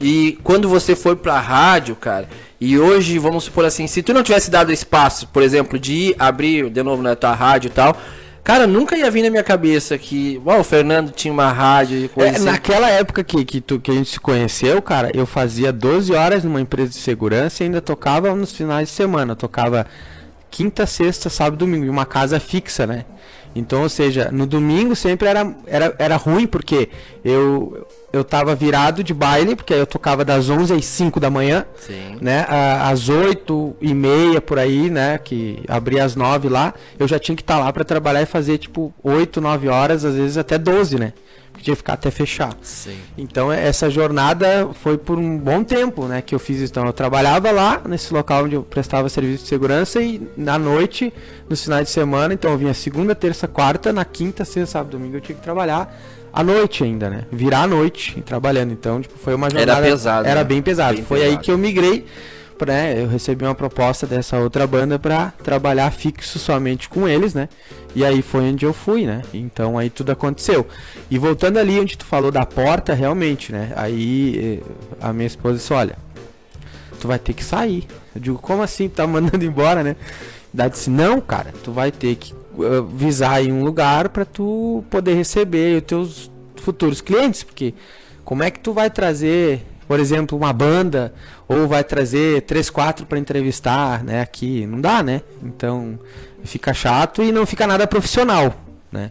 E 0.00 0.38
quando 0.42 0.68
você 0.68 0.96
foi 0.96 1.14
pra 1.14 1.38
rádio, 1.38 1.94
cara, 1.94 2.28
e 2.60 2.78
hoje, 2.78 3.18
vamos 3.18 3.44
supor 3.44 3.64
assim, 3.64 3.86
se 3.86 4.02
tu 4.02 4.14
não 4.14 4.22
tivesse 4.22 4.50
dado 4.50 4.72
espaço, 4.72 5.28
por 5.28 5.42
exemplo, 5.42 5.78
de 5.78 5.92
ir 5.92 6.16
abrir 6.18 6.70
de 6.70 6.82
novo 6.82 7.02
na 7.02 7.14
tua 7.14 7.34
rádio 7.34 7.68
e 7.68 7.70
tal, 7.70 7.96
Cara, 8.42 8.66
nunca 8.66 8.96
ia 8.96 9.10
vir 9.10 9.22
na 9.22 9.30
minha 9.30 9.44
cabeça 9.44 9.98
que 9.98 10.40
uau, 10.44 10.60
o 10.60 10.64
Fernando 10.64 11.10
tinha 11.12 11.32
uma 11.32 11.52
rádio 11.52 11.98
e 11.98 12.08
coisa 12.08 12.30
é, 12.30 12.36
assim. 12.36 12.44
Naquela 12.44 12.88
época 12.88 13.22
que, 13.22 13.44
que, 13.44 13.60
tu, 13.60 13.78
que 13.78 13.90
a 13.90 13.94
gente 13.94 14.10
se 14.10 14.18
conheceu, 14.18 14.80
cara, 14.80 15.10
eu 15.14 15.26
fazia 15.26 15.72
12 15.72 16.12
horas 16.14 16.42
numa 16.42 16.60
empresa 16.60 16.90
de 16.90 16.96
segurança 16.96 17.62
e 17.62 17.66
ainda 17.66 17.82
tocava 17.82 18.34
nos 18.34 18.52
finais 18.52 18.88
de 18.88 18.94
semana. 18.94 19.32
Eu 19.32 19.36
tocava 19.36 19.86
quinta, 20.50 20.86
sexta, 20.86 21.28
sábado, 21.28 21.58
domingo, 21.58 21.84
em 21.84 21.90
uma 21.90 22.06
casa 22.06 22.40
fixa, 22.40 22.86
né? 22.86 23.04
Então, 23.54 23.82
ou 23.82 23.88
seja, 23.88 24.30
no 24.32 24.46
domingo 24.46 24.96
sempre 24.96 25.28
era, 25.28 25.54
era, 25.66 25.94
era 25.98 26.16
ruim, 26.16 26.46
porque 26.46 26.88
eu, 27.24 27.86
eu 28.12 28.24
tava 28.24 28.54
virado 28.54 29.04
de 29.04 29.14
baile, 29.14 29.54
porque 29.54 29.72
aí 29.72 29.80
eu 29.80 29.86
tocava 29.86 30.24
das 30.24 30.50
11 30.50 30.74
às 30.74 30.84
5 30.84 31.20
da 31.20 31.30
manhã, 31.30 31.64
Sim. 31.78 32.18
né? 32.20 32.46
Às 32.48 33.08
8 33.08 33.76
e 33.80 33.94
meia 33.94 34.40
por 34.40 34.58
aí, 34.58 34.90
né? 34.90 35.18
Que 35.18 35.62
abria 35.68 36.04
às 36.04 36.16
9 36.16 36.48
lá, 36.48 36.74
eu 36.98 37.06
já 37.06 37.18
tinha 37.18 37.36
que 37.36 37.42
estar 37.42 37.58
tá 37.58 37.64
lá 37.64 37.72
para 37.72 37.84
trabalhar 37.84 38.22
e 38.22 38.26
fazer 38.26 38.58
tipo 38.58 38.92
8, 39.02 39.40
9 39.40 39.68
horas, 39.68 40.04
às 40.04 40.14
vezes 40.14 40.36
até 40.36 40.58
12, 40.58 40.98
né? 40.98 41.12
podia 41.52 41.76
ficar 41.76 41.92
até 41.92 42.10
fechar. 42.10 42.56
Sim. 42.62 42.98
Então 43.16 43.52
essa 43.52 43.90
jornada 43.90 44.70
foi 44.82 44.96
por 44.96 45.18
um 45.18 45.38
bom 45.38 45.62
tempo, 45.62 46.06
né, 46.06 46.22
que 46.22 46.34
eu 46.34 46.38
fiz 46.38 46.62
então 46.62 46.86
eu 46.86 46.92
trabalhava 46.92 47.50
lá 47.50 47.82
nesse 47.86 48.12
local 48.14 48.44
onde 48.44 48.54
eu 48.54 48.62
prestava 48.62 49.08
serviço 49.08 49.44
de 49.44 49.48
segurança 49.48 50.00
e 50.00 50.26
na 50.36 50.58
noite, 50.58 51.12
nos 51.48 51.62
finais 51.62 51.86
de 51.86 51.90
semana, 51.90 52.32
então 52.32 52.50
eu 52.50 52.58
vinha 52.58 52.72
segunda, 52.72 53.14
terça, 53.14 53.46
quarta, 53.46 53.92
na 53.92 54.04
quinta, 54.04 54.44
sexta, 54.44 54.78
sábado, 54.78 54.92
domingo 54.92 55.16
eu 55.16 55.20
tinha 55.20 55.36
que 55.36 55.42
trabalhar 55.42 55.94
à 56.32 56.42
noite 56.42 56.84
ainda, 56.84 57.10
né? 57.10 57.24
Virar 57.30 57.62
à 57.62 57.66
noite 57.66 58.20
trabalhando. 58.22 58.72
Então, 58.72 59.00
tipo, 59.00 59.18
foi 59.18 59.34
uma 59.34 59.50
jornada 59.50 59.72
era 59.72 59.90
pesado. 59.90 60.28
Era 60.28 60.40
né? 60.40 60.44
bem 60.44 60.62
pesado. 60.62 60.96
Bem 60.96 61.04
foi 61.04 61.20
pesado. 61.20 61.38
aí 61.38 61.42
que 61.42 61.50
eu 61.50 61.58
migrei 61.58 62.06
né, 62.66 63.00
eu 63.00 63.08
recebi 63.08 63.44
uma 63.44 63.54
proposta 63.54 64.06
dessa 64.06 64.38
outra 64.38 64.66
banda 64.66 64.98
para 64.98 65.32
trabalhar 65.42 65.90
fixo 65.90 66.38
somente 66.38 66.88
com 66.88 67.08
eles, 67.08 67.34
né? 67.34 67.48
E 67.94 68.04
aí 68.04 68.22
foi 68.22 68.42
onde 68.50 68.64
eu 68.64 68.72
fui, 68.72 69.06
né? 69.06 69.22
Então 69.32 69.78
aí 69.78 69.90
tudo 69.90 70.12
aconteceu. 70.12 70.66
E 71.10 71.18
voltando 71.18 71.58
ali 71.58 71.78
onde 71.80 71.96
tu 71.96 72.04
falou 72.04 72.30
da 72.30 72.44
porta, 72.44 72.94
realmente, 72.94 73.52
né? 73.52 73.72
Aí 73.76 74.60
eh, 74.60 74.72
a 75.00 75.12
minha 75.12 75.26
esposa 75.26 75.56
disse, 75.56 75.72
olha, 75.72 75.96
tu 77.00 77.08
vai 77.08 77.18
ter 77.18 77.32
que 77.32 77.44
sair. 77.44 77.86
Eu 78.14 78.20
digo, 78.20 78.38
como 78.38 78.62
assim? 78.62 78.88
Tá 78.88 79.06
mandando 79.06 79.44
embora, 79.44 79.82
né? 79.82 79.96
Daí 80.52 80.70
disse, 80.70 80.90
não, 80.90 81.20
cara, 81.20 81.52
tu 81.62 81.72
vai 81.72 81.90
ter 81.90 82.14
que 82.16 82.34
visar 82.94 83.42
em 83.42 83.52
um 83.52 83.64
lugar 83.64 84.08
para 84.08 84.24
tu 84.24 84.84
poder 84.90 85.14
receber 85.14 85.76
os 85.76 85.82
teus 85.82 86.30
futuros 86.56 87.00
clientes, 87.00 87.42
porque 87.42 87.74
como 88.24 88.42
é 88.42 88.50
que 88.50 88.60
tu 88.60 88.72
vai 88.72 88.90
trazer 88.90 89.64
por 89.90 89.98
exemplo, 89.98 90.38
uma 90.38 90.52
banda, 90.52 91.12
ou 91.48 91.66
vai 91.66 91.82
trazer 91.82 92.42
três, 92.42 92.70
quatro 92.70 93.04
para 93.04 93.18
entrevistar, 93.18 94.04
né? 94.04 94.20
Aqui 94.20 94.64
não 94.64 94.80
dá, 94.80 95.02
né? 95.02 95.20
Então 95.42 95.98
fica 96.44 96.72
chato 96.72 97.24
e 97.24 97.32
não 97.32 97.44
fica 97.44 97.66
nada 97.66 97.88
profissional, 97.88 98.54
né? 98.92 99.10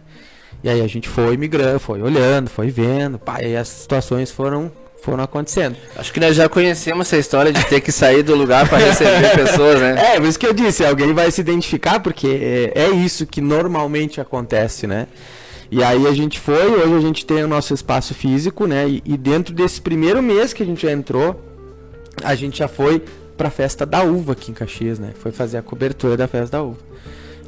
E 0.64 0.70
aí 0.70 0.80
a 0.80 0.86
gente 0.86 1.06
foi 1.06 1.36
migrando, 1.36 1.78
foi 1.78 2.00
olhando, 2.00 2.48
foi 2.48 2.70
vendo, 2.70 3.18
pá, 3.18 3.42
e 3.42 3.54
as 3.54 3.68
situações 3.68 4.30
foram 4.30 4.72
foram 5.02 5.24
acontecendo. 5.24 5.76
Acho 5.96 6.12
que 6.12 6.20
nós 6.20 6.36
já 6.36 6.48
conhecemos 6.48 7.06
essa 7.06 7.16
história 7.16 7.52
de 7.52 7.64
ter 7.66 7.80
que 7.80 7.90
sair 7.90 8.22
do 8.22 8.34
lugar 8.34 8.68
para 8.68 8.78
receber 8.78 9.30
pessoas, 9.36 9.80
né? 9.80 10.14
É, 10.14 10.20
por 10.20 10.26
isso 10.26 10.38
que 10.38 10.46
eu 10.46 10.52
disse, 10.52 10.84
alguém 10.84 11.12
vai 11.12 11.30
se 11.30 11.40
identificar, 11.40 12.00
porque 12.00 12.72
é, 12.74 12.82
é 12.84 12.90
isso 12.90 13.26
que 13.26 13.40
normalmente 13.40 14.20
acontece, 14.20 14.86
né? 14.86 15.06
E 15.70 15.84
aí 15.84 16.06
a 16.06 16.12
gente 16.12 16.40
foi, 16.40 16.66
hoje 16.66 16.96
a 16.96 17.00
gente 17.00 17.24
tem 17.24 17.44
o 17.44 17.48
nosso 17.48 17.72
espaço 17.72 18.12
físico, 18.12 18.66
né? 18.66 18.88
E, 18.88 19.02
e 19.04 19.16
dentro 19.16 19.54
desse 19.54 19.80
primeiro 19.80 20.20
mês 20.22 20.52
que 20.52 20.62
a 20.62 20.66
gente 20.66 20.82
já 20.82 20.92
entrou, 20.92 21.40
a 22.24 22.34
gente 22.34 22.58
já 22.58 22.68
foi 22.68 23.02
para 23.36 23.48
a 23.48 23.50
festa 23.50 23.86
da 23.86 24.02
uva 24.02 24.32
aqui 24.32 24.50
em 24.50 24.54
Caxias, 24.54 24.98
né? 24.98 25.12
Foi 25.18 25.32
fazer 25.32 25.58
a 25.58 25.62
cobertura 25.62 26.16
da 26.16 26.26
festa 26.26 26.58
da 26.58 26.62
uva. 26.62 26.78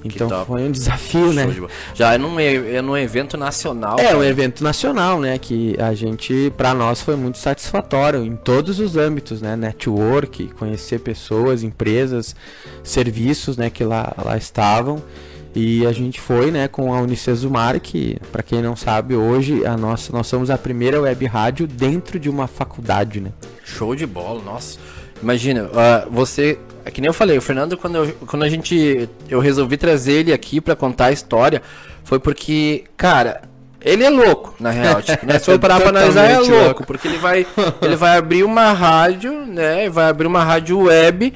Então 0.05 0.45
foi 0.45 0.63
um 0.63 0.71
desafio, 0.71 1.33
né? 1.33 1.47
De... 1.47 1.63
Já 1.95 2.15
é 2.15 2.19
num, 2.19 2.39
é 2.39 2.83
num 2.83 2.97
evento 2.97 3.37
nacional. 3.37 3.99
É, 3.99 4.05
cara. 4.05 4.19
um 4.19 4.25
evento 4.25 4.63
nacional, 4.65 5.21
né? 5.21 5.39
Que 5.39 5.77
a 5.79 5.95
gente, 5.95 6.53
para 6.57 6.75
nós, 6.75 7.01
foi 7.01 7.17
muito 7.17 7.39
satisfatório 7.39 8.25
em 8.25 8.37
todos 8.37 8.81
os 8.81 8.97
âmbitos, 8.97 9.41
né? 9.41 9.57
Network, 9.57 10.49
conhecer 10.59 11.01
pessoas, 11.01 11.63
empresas, 11.63 12.35
serviços, 12.83 13.57
né? 13.57 13.71
Que 13.71 13.85
lá, 13.85 14.13
lá 14.25 14.37
estavam. 14.37 15.03
E 15.55 15.87
a 15.87 15.93
gente 15.93 16.19
foi, 16.19 16.51
né, 16.51 16.67
com 16.67 16.95
a 16.95 17.01
Unicesumar, 17.01 17.79
que, 17.79 18.17
para 18.31 18.43
quem 18.43 18.63
não 18.63 18.75
sabe, 18.75 19.15
hoje 19.15 19.67
a 19.67 19.77
nossa, 19.77 20.11
nós 20.11 20.27
somos 20.27 20.49
a 20.49 20.57
primeira 20.57 20.99
web 20.99 21.27
rádio 21.27 21.67
dentro 21.67 22.19
de 22.19 22.31
uma 22.31 22.47
faculdade, 22.47 23.21
né? 23.21 23.33
Show 23.63 23.95
de 23.95 24.07
bola, 24.07 24.43
nossa. 24.43 24.79
Imagina, 25.23 25.65
uh, 25.65 26.11
você, 26.11 26.59
é 26.85 26.91
que 26.91 27.01
nem 27.01 27.09
eu 27.09 27.15
falei, 27.15 27.39
o 27.39 27.43
Fernando, 27.43 27.77
quando, 27.77 27.97
eu, 27.97 28.13
quando 28.27 28.43
a 28.43 28.49
gente, 28.49 29.09
eu 29.29 29.41
resolvi 29.41 29.77
trazer 29.77 30.13
ele 30.13 30.33
aqui 30.33 30.61
para 30.61 30.77
contar 30.77 31.07
a 31.07 31.13
história, 31.13 31.63
foi 32.05 32.19
porque, 32.19 32.85
cara, 32.97 33.43
ele 33.81 34.05
é 34.05 34.11
louco, 34.11 34.55
na 34.61 34.71
real. 34.71 35.01
Tipo, 35.03 35.27
né? 35.27 35.39
Se 35.39 35.47
for 35.47 35.59
parar 35.59 35.81
pra 35.81 35.91
analisar, 35.91 36.31
é 36.31 36.39
louco, 36.39 36.53
louco, 36.53 36.87
porque 36.87 37.09
ele 37.09 37.19
vai, 37.19 37.47
ele 37.83 37.97
vai 37.97 38.17
abrir 38.17 38.45
uma 38.45 38.73
rádio, 38.73 39.33
né? 39.47 39.89
Vai 39.89 40.09
abrir 40.09 40.27
uma 40.27 40.45
rádio 40.45 40.79
web 40.79 41.33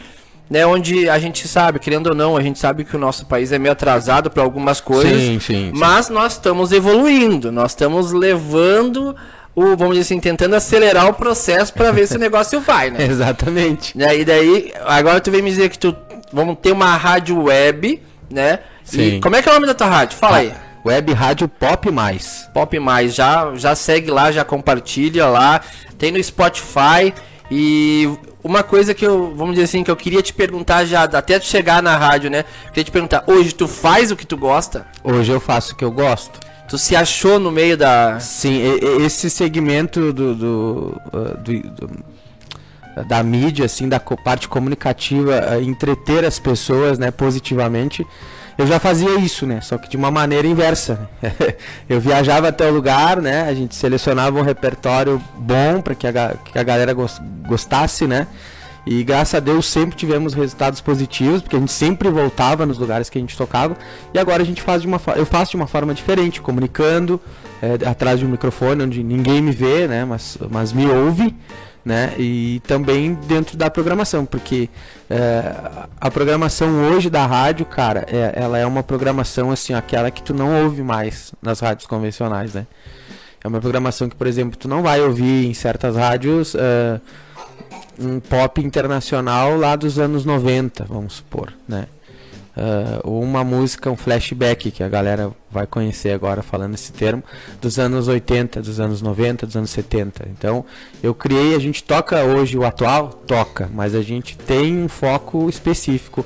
né, 0.48 0.64
onde 0.64 1.08
a 1.08 1.18
gente 1.18 1.46
sabe, 1.48 1.78
querendo 1.78 2.08
ou 2.08 2.14
não, 2.14 2.36
a 2.36 2.42
gente 2.42 2.58
sabe 2.58 2.84
que 2.84 2.94
o 2.94 2.98
nosso 2.98 3.26
país 3.26 3.52
é 3.52 3.58
meio 3.58 3.72
atrasado 3.72 4.30
para 4.30 4.42
algumas 4.42 4.80
coisas, 4.80 5.20
sim, 5.20 5.40
sim, 5.40 5.72
mas 5.74 6.06
sim. 6.06 6.12
nós 6.12 6.34
estamos 6.34 6.70
evoluindo, 6.72 7.50
nós 7.50 7.72
estamos 7.72 8.12
levando 8.12 9.14
o, 9.56 9.74
vamos 9.74 9.96
dizer 9.96 10.02
assim, 10.02 10.20
tentando 10.20 10.54
acelerar 10.54 11.08
o 11.08 11.14
processo 11.14 11.72
para 11.72 11.90
ver 11.90 12.06
se 12.06 12.16
o 12.16 12.18
negócio 12.18 12.60
vai, 12.60 12.90
né? 12.90 13.02
Exatamente. 13.08 13.94
E 13.96 14.24
daí, 14.24 14.72
agora 14.84 15.18
tu 15.18 15.30
vem 15.30 15.40
me 15.40 15.48
dizer 15.48 15.70
que 15.70 15.78
tu 15.78 15.96
vamos 16.30 16.58
ter 16.60 16.72
uma 16.72 16.94
rádio 16.94 17.44
web, 17.44 18.02
né? 18.30 18.58
Sim. 18.84 19.16
E 19.16 19.20
como 19.20 19.34
é 19.34 19.42
que 19.42 19.48
é 19.48 19.52
o 19.52 19.54
nome 19.54 19.66
da 19.66 19.72
tua 19.72 19.86
rádio? 19.86 20.18
Fala 20.18 20.36
ah, 20.36 20.40
aí. 20.40 20.52
Web 20.84 21.12
Rádio 21.14 21.48
Pop 21.48 21.90
Mais. 21.90 22.48
Pop 22.52 22.78
Mais, 22.78 23.14
já 23.14 23.52
já 23.56 23.74
segue 23.74 24.10
lá, 24.10 24.30
já 24.30 24.44
compartilha 24.44 25.26
lá, 25.26 25.62
tem 25.98 26.12
no 26.12 26.22
Spotify 26.22 27.12
e 27.50 28.08
uma 28.44 28.62
coisa 28.62 28.94
que 28.94 29.04
eu, 29.04 29.34
vamos 29.34 29.54
dizer 29.54 29.64
assim, 29.64 29.82
que 29.82 29.90
eu 29.90 29.96
queria 29.96 30.22
te 30.22 30.32
perguntar 30.32 30.84
já, 30.84 31.04
até 31.04 31.38
tu 31.38 31.46
chegar 31.46 31.82
na 31.82 31.96
rádio, 31.96 32.30
né? 32.30 32.44
Queria 32.68 32.84
te 32.84 32.90
perguntar, 32.90 33.24
hoje 33.26 33.54
tu 33.54 33.66
faz 33.66 34.12
o 34.12 34.16
que 34.16 34.26
tu 34.26 34.36
gosta? 34.36 34.86
Hoje 35.02 35.32
eu 35.32 35.40
faço 35.40 35.72
o 35.72 35.76
que 35.76 35.84
eu 35.84 35.90
gosto. 35.90 36.38
Tu 36.68 36.78
se 36.78 36.96
achou 36.96 37.38
no 37.38 37.50
meio 37.50 37.76
da. 37.76 38.18
Sim, 38.18 38.60
esse 39.04 39.30
segmento 39.30 40.12
do, 40.12 40.34
do, 40.34 41.02
uh, 41.12 41.36
do, 41.38 41.60
do 41.70 42.16
da 43.08 43.22
mídia, 43.22 43.66
assim, 43.66 43.88
da 43.88 44.00
parte 44.00 44.48
comunicativa, 44.48 45.56
uh, 45.56 45.62
entreter 45.62 46.24
as 46.24 46.38
pessoas, 46.38 46.98
né, 46.98 47.10
positivamente 47.10 48.06
eu 48.58 48.66
já 48.66 48.78
fazia 48.78 49.18
isso, 49.18 49.46
né? 49.46 49.60
Só 49.60 49.76
que 49.76 49.88
de 49.88 49.96
uma 49.96 50.10
maneira 50.10 50.46
inversa. 50.46 51.08
Né? 51.20 51.32
eu 51.88 52.00
viajava 52.00 52.48
até 52.48 52.68
o 52.68 52.72
lugar, 52.72 53.20
né? 53.20 53.42
A 53.42 53.54
gente 53.54 53.74
selecionava 53.74 54.38
um 54.38 54.42
repertório 54.42 55.22
bom 55.36 55.80
para 55.82 55.94
que, 55.94 56.06
que 56.52 56.58
a 56.58 56.62
galera 56.62 56.94
gostasse, 57.46 58.06
né? 58.06 58.26
E 58.86 59.02
graças 59.02 59.34
a 59.34 59.40
Deus 59.40 59.66
sempre 59.66 59.96
tivemos 59.96 60.32
resultados 60.32 60.80
positivos, 60.80 61.42
porque 61.42 61.56
a 61.56 61.58
gente 61.58 61.72
sempre 61.72 62.08
voltava 62.08 62.64
nos 62.64 62.78
lugares 62.78 63.10
que 63.10 63.18
a 63.18 63.20
gente 63.20 63.36
tocava. 63.36 63.76
E 64.14 64.18
agora 64.18 64.42
a 64.42 64.46
gente 64.46 64.62
faz 64.62 64.82
de 64.82 64.88
uma 64.88 65.00
eu 65.16 65.26
faço 65.26 65.50
de 65.50 65.56
uma 65.56 65.66
forma 65.66 65.92
diferente, 65.92 66.40
comunicando 66.40 67.20
é, 67.60 67.88
atrás 67.88 68.20
de 68.20 68.24
um 68.24 68.28
microfone 68.28 68.84
onde 68.84 69.02
ninguém 69.02 69.42
me 69.42 69.50
vê, 69.50 69.88
né? 69.88 70.04
Mas, 70.04 70.38
mas 70.48 70.72
me 70.72 70.86
ouve 70.86 71.34
né? 71.86 72.14
E 72.18 72.60
também 72.66 73.14
dentro 73.14 73.56
da 73.56 73.70
programação, 73.70 74.26
porque 74.26 74.68
é, 75.08 75.54
a 76.00 76.10
programação 76.10 76.90
hoje 76.90 77.08
da 77.08 77.24
rádio, 77.24 77.64
cara, 77.64 78.04
é, 78.10 78.32
ela 78.34 78.58
é 78.58 78.66
uma 78.66 78.82
programação 78.82 79.52
assim, 79.52 79.72
aquela 79.72 80.10
que 80.10 80.20
tu 80.20 80.34
não 80.34 80.64
ouve 80.64 80.82
mais 80.82 81.32
nas 81.40 81.60
rádios 81.60 81.86
convencionais, 81.86 82.54
né? 82.54 82.66
É 83.42 83.46
uma 83.46 83.60
programação 83.60 84.08
que, 84.08 84.16
por 84.16 84.26
exemplo, 84.26 84.58
tu 84.58 84.66
não 84.66 84.82
vai 84.82 85.00
ouvir 85.00 85.46
em 85.46 85.54
certas 85.54 85.94
rádios 85.94 86.56
é, 86.56 87.00
um 87.98 88.20
pop 88.20 88.60
internacional 88.60 89.56
lá 89.56 89.76
dos 89.76 89.98
anos 89.98 90.24
90, 90.24 90.84
vamos 90.84 91.14
supor, 91.14 91.52
né? 91.68 91.86
uh, 92.56 93.08
uma 93.08 93.44
música, 93.44 93.90
um 93.90 93.96
flashback 93.96 94.70
que 94.70 94.82
a 94.82 94.88
galera 94.88 95.30
vai 95.50 95.66
conhecer 95.66 96.12
agora 96.12 96.42
falando 96.42 96.74
esse 96.74 96.92
termo, 96.92 97.22
dos 97.60 97.78
anos 97.78 98.08
80, 98.08 98.62
dos 98.62 98.80
anos 98.80 99.02
90, 99.02 99.46
dos 99.46 99.56
anos 99.56 99.70
70. 99.70 100.28
Então, 100.30 100.64
eu 101.02 101.14
criei, 101.14 101.54
a 101.54 101.58
gente 101.58 101.84
toca 101.84 102.22
hoje 102.24 102.56
o 102.56 102.64
atual, 102.64 103.08
toca, 103.08 103.68
mas 103.72 103.94
a 103.94 104.02
gente 104.02 104.36
tem 104.36 104.78
um 104.78 104.88
foco 104.88 105.48
específico, 105.48 106.24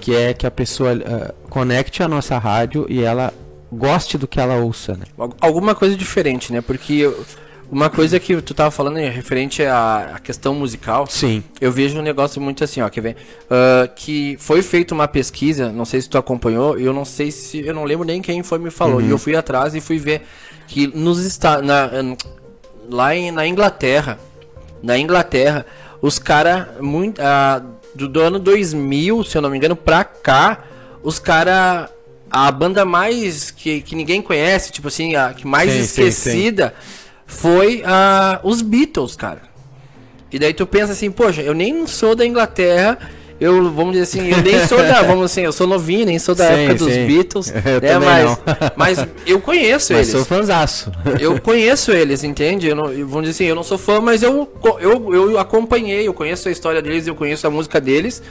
que 0.00 0.14
é 0.14 0.34
que 0.34 0.46
a 0.46 0.50
pessoa 0.50 0.94
uh, 0.94 1.48
conecte 1.48 2.02
a 2.02 2.08
nossa 2.08 2.38
rádio 2.38 2.86
e 2.88 3.02
ela 3.02 3.32
goste 3.72 4.18
do 4.18 4.26
que 4.26 4.40
ela 4.40 4.56
ouça, 4.56 4.94
né? 4.94 5.04
Alguma 5.40 5.74
coisa 5.74 5.94
diferente, 5.94 6.52
né? 6.52 6.60
Porque 6.60 6.94
eu 6.94 7.24
uma 7.70 7.88
coisa 7.88 8.18
que 8.18 8.40
tu 8.42 8.52
tava 8.52 8.70
falando 8.70 8.96
referente 8.96 9.62
à, 9.62 10.20
questão 10.22 10.54
musical. 10.54 11.06
Sim. 11.06 11.42
Eu 11.60 11.70
vejo 11.70 11.98
um 11.98 12.02
negócio 12.02 12.40
muito 12.40 12.64
assim, 12.64 12.80
ó, 12.80 12.88
quer 12.88 13.00
ver? 13.00 13.16
Uh, 13.44 13.88
que 13.94 14.36
foi 14.40 14.60
feita 14.60 14.92
uma 14.92 15.06
pesquisa, 15.06 15.70
não 15.70 15.84
sei 15.84 16.00
se 16.00 16.10
tu 16.10 16.18
acompanhou, 16.18 16.78
eu 16.78 16.92
não 16.92 17.04
sei 17.04 17.30
se. 17.30 17.64
Eu 17.64 17.72
não 17.72 17.84
lembro 17.84 18.04
nem 18.04 18.20
quem 18.20 18.42
foi 18.42 18.58
me 18.58 18.70
falou. 18.70 18.96
Uhum. 18.96 19.06
E 19.06 19.10
eu 19.10 19.18
fui 19.18 19.36
atrás 19.36 19.74
e 19.74 19.80
fui 19.80 19.98
ver 19.98 20.22
que 20.66 20.88
nos 20.88 21.24
Estados. 21.24 21.68
lá 22.88 23.14
em, 23.14 23.30
na 23.30 23.46
Inglaterra. 23.46 24.18
Na 24.82 24.98
Inglaterra, 24.98 25.64
os 26.02 26.18
caras. 26.18 26.66
Uh, 26.80 27.80
do, 27.94 28.08
do 28.08 28.20
ano 28.20 28.38
2000, 28.38 29.24
se 29.24 29.36
eu 29.36 29.42
não 29.42 29.50
me 29.50 29.56
engano, 29.56 29.74
pra 29.74 30.04
cá, 30.04 30.64
os 31.02 31.18
caras 31.18 31.90
a 32.30 32.50
banda 32.52 32.84
mais 32.84 33.50
que, 33.50 33.82
que 33.82 33.96
ninguém 33.96 34.22
conhece, 34.22 34.70
tipo 34.70 34.86
assim, 34.86 35.16
a 35.16 35.34
que 35.34 35.44
mais 35.44 35.72
sim, 35.72 35.80
esquecida 35.80 36.68
sim, 36.68 36.94
sim 36.94 37.00
foi 37.30 37.82
uh, 37.82 38.46
os 38.46 38.60
Beatles, 38.60 39.14
cara. 39.14 39.42
E 40.32 40.38
daí 40.38 40.52
tu 40.52 40.66
pensa 40.66 40.92
assim, 40.92 41.10
poxa, 41.10 41.40
eu 41.40 41.54
nem 41.54 41.86
sou 41.86 42.14
da 42.14 42.26
Inglaterra 42.26 42.98
eu, 43.40 43.70
vamos 43.72 43.92
dizer 43.92 44.02
assim, 44.02 44.30
eu 44.30 44.42
nem 44.42 44.66
sou 44.66 44.78
da, 44.78 45.00
vamos 45.02 45.24
assim, 45.24 45.40
eu 45.40 45.52
sou 45.52 45.66
novinho, 45.66 46.04
nem 46.04 46.18
sou 46.18 46.34
da 46.34 46.46
sim, 46.46 46.52
época 46.52 46.74
dos 46.74 46.92
sim. 46.92 47.06
Beatles, 47.06 47.48
eu 47.64 47.80
né, 47.80 47.98
mas, 47.98 48.38
mas 48.76 49.08
eu 49.26 49.40
conheço 49.40 49.94
mas 49.94 50.08
eles. 50.08 50.10
sou 50.10 50.24
fãzaço. 50.24 50.92
Eu 51.18 51.40
conheço 51.40 51.90
eles, 51.90 52.22
entende? 52.22 52.68
Eu 52.68 52.76
não, 52.76 52.84
vamos 52.84 53.22
dizer 53.22 53.30
assim, 53.30 53.44
eu 53.44 53.54
não 53.54 53.62
sou 53.62 53.78
fã, 53.78 53.98
mas 53.98 54.22
eu, 54.22 54.46
eu, 54.78 55.14
eu 55.14 55.38
acompanhei, 55.38 56.06
eu 56.06 56.12
conheço 56.12 56.48
a 56.48 56.52
história 56.52 56.82
deles, 56.82 57.06
eu 57.06 57.14
conheço 57.14 57.46
a 57.46 57.50
música 57.50 57.80
deles, 57.80 58.22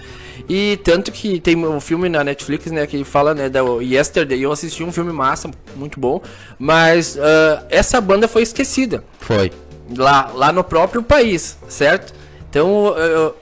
e 0.47 0.77
tanto 0.83 1.11
que 1.11 1.39
tem 1.39 1.55
um 1.55 1.79
filme 1.79 2.07
na 2.07 2.23
Netflix, 2.23 2.71
né, 2.71 2.85
que 2.85 3.03
fala, 3.03 3.33
né, 3.33 3.49
da 3.49 3.61
Yesterday, 3.81 4.41
eu 4.41 4.51
assisti 4.51 4.83
um 4.83 4.91
filme 4.91 5.11
massa, 5.11 5.49
muito 5.75 5.99
bom, 5.99 6.21
mas 6.59 7.15
uh, 7.15 7.65
essa 7.69 7.99
banda 7.99 8.27
foi 8.27 8.43
esquecida. 8.43 9.03
Foi. 9.19 9.51
Lá, 9.97 10.31
lá 10.35 10.53
no 10.53 10.63
próprio 10.63 11.01
país, 11.01 11.57
certo? 11.67 12.13
Então, 12.47 12.89
uh, 12.89 13.33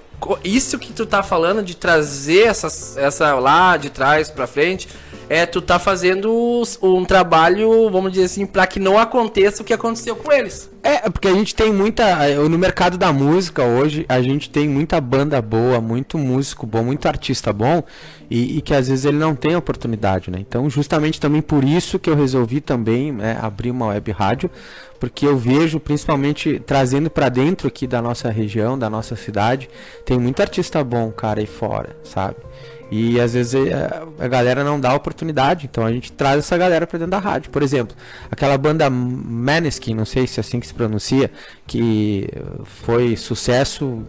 isso 0.44 0.80
que 0.80 0.92
tu 0.92 1.06
tá 1.06 1.22
falando 1.22 1.62
de 1.64 1.76
trazer 1.76 2.48
essa, 2.48 2.68
essa 3.00 3.36
lá 3.36 3.78
de 3.78 3.90
trás 3.90 4.30
para 4.30 4.48
frente, 4.48 4.88
é 5.30 5.46
tu 5.46 5.62
tá 5.62 5.78
fazendo 5.78 6.64
um 6.82 7.06
trabalho, 7.06 7.90
vamos 7.90 8.12
dizer 8.12 8.26
assim, 8.26 8.46
para 8.46 8.66
que 8.66 8.80
não 8.80 8.98
aconteça 8.98 9.62
o 9.62 9.66
que 9.66 9.74
aconteceu 9.74 10.16
com 10.16 10.32
eles. 10.32 10.70
É, 10.82 11.10
porque 11.10 11.28
a 11.28 11.34
gente 11.34 11.54
tem 11.54 11.72
muita. 11.72 12.26
No 12.48 12.58
mercado 12.58 12.98
da 12.98 13.12
música 13.12 13.64
hoje, 13.64 14.06
a 14.08 14.22
gente 14.22 14.50
tem 14.50 14.70
muita 14.70 15.02
banda 15.02 15.42
boa, 15.42 15.82
muito 15.82 16.18
músico 16.18 16.66
bom, 16.66 16.84
muito 16.84 17.08
artista 17.08 17.52
bom, 17.52 17.84
e, 18.30 18.58
e 18.58 18.62
que 18.62 18.74
às 18.74 18.88
vezes 18.88 19.06
ele 19.06 19.18
não 19.18 19.36
tem 19.36 19.56
oportunidade, 19.56 20.30
né? 20.30 20.40
Então, 20.40 20.70
justamente 20.70 21.20
também 21.20 21.42
por 21.42 21.64
isso 21.64 21.98
que 21.98 22.10
eu 22.10 22.16
resolvi 22.16 22.60
também 22.60 23.16
é, 23.22 23.38
abrir 23.42 23.72
uma 23.72 23.88
web 23.88 24.12
rádio, 24.12 24.50
porque 25.00 25.26
eu 25.26 25.38
vejo, 25.38 25.80
principalmente 25.80 26.60
trazendo 26.66 27.10
para 27.10 27.30
dentro 27.30 27.68
aqui 27.68 27.88
da 27.88 28.02
nossa 28.02 28.30
região, 28.30 28.78
da 28.78 28.90
nossa 28.90 29.16
cidade, 29.16 29.70
tem 30.06 30.20
muito 30.20 30.42
artista 30.42 30.84
bom, 30.84 31.12
cara, 31.12 31.40
aí 31.40 31.46
fora, 31.46 31.96
sabe? 32.04 32.38
E 32.90 33.20
às 33.20 33.34
vezes 33.34 33.54
é, 33.54 34.04
a 34.18 34.28
galera 34.28 34.64
não 34.64 34.80
dá 34.80 34.94
oportunidade, 34.94 35.68
então 35.70 35.86
a 35.86 35.92
gente 35.92 36.12
traz 36.12 36.40
essa 36.40 36.58
galera 36.58 36.88
para 36.88 36.98
dentro 36.98 37.12
da 37.12 37.20
rádio. 37.20 37.52
Por 37.52 37.62
exemplo, 37.62 37.96
aquela 38.32 38.58
banda 38.58 38.90
Maneskin, 38.90 39.94
não 39.94 40.06
sei 40.06 40.26
se 40.26 40.40
é 40.40 40.42
assim 40.42 40.60
que 40.60 40.68
se 40.68 40.74
pronuncia, 40.74 41.30
que 41.66 42.30
foi 42.64 43.18
sucesso 43.18 44.04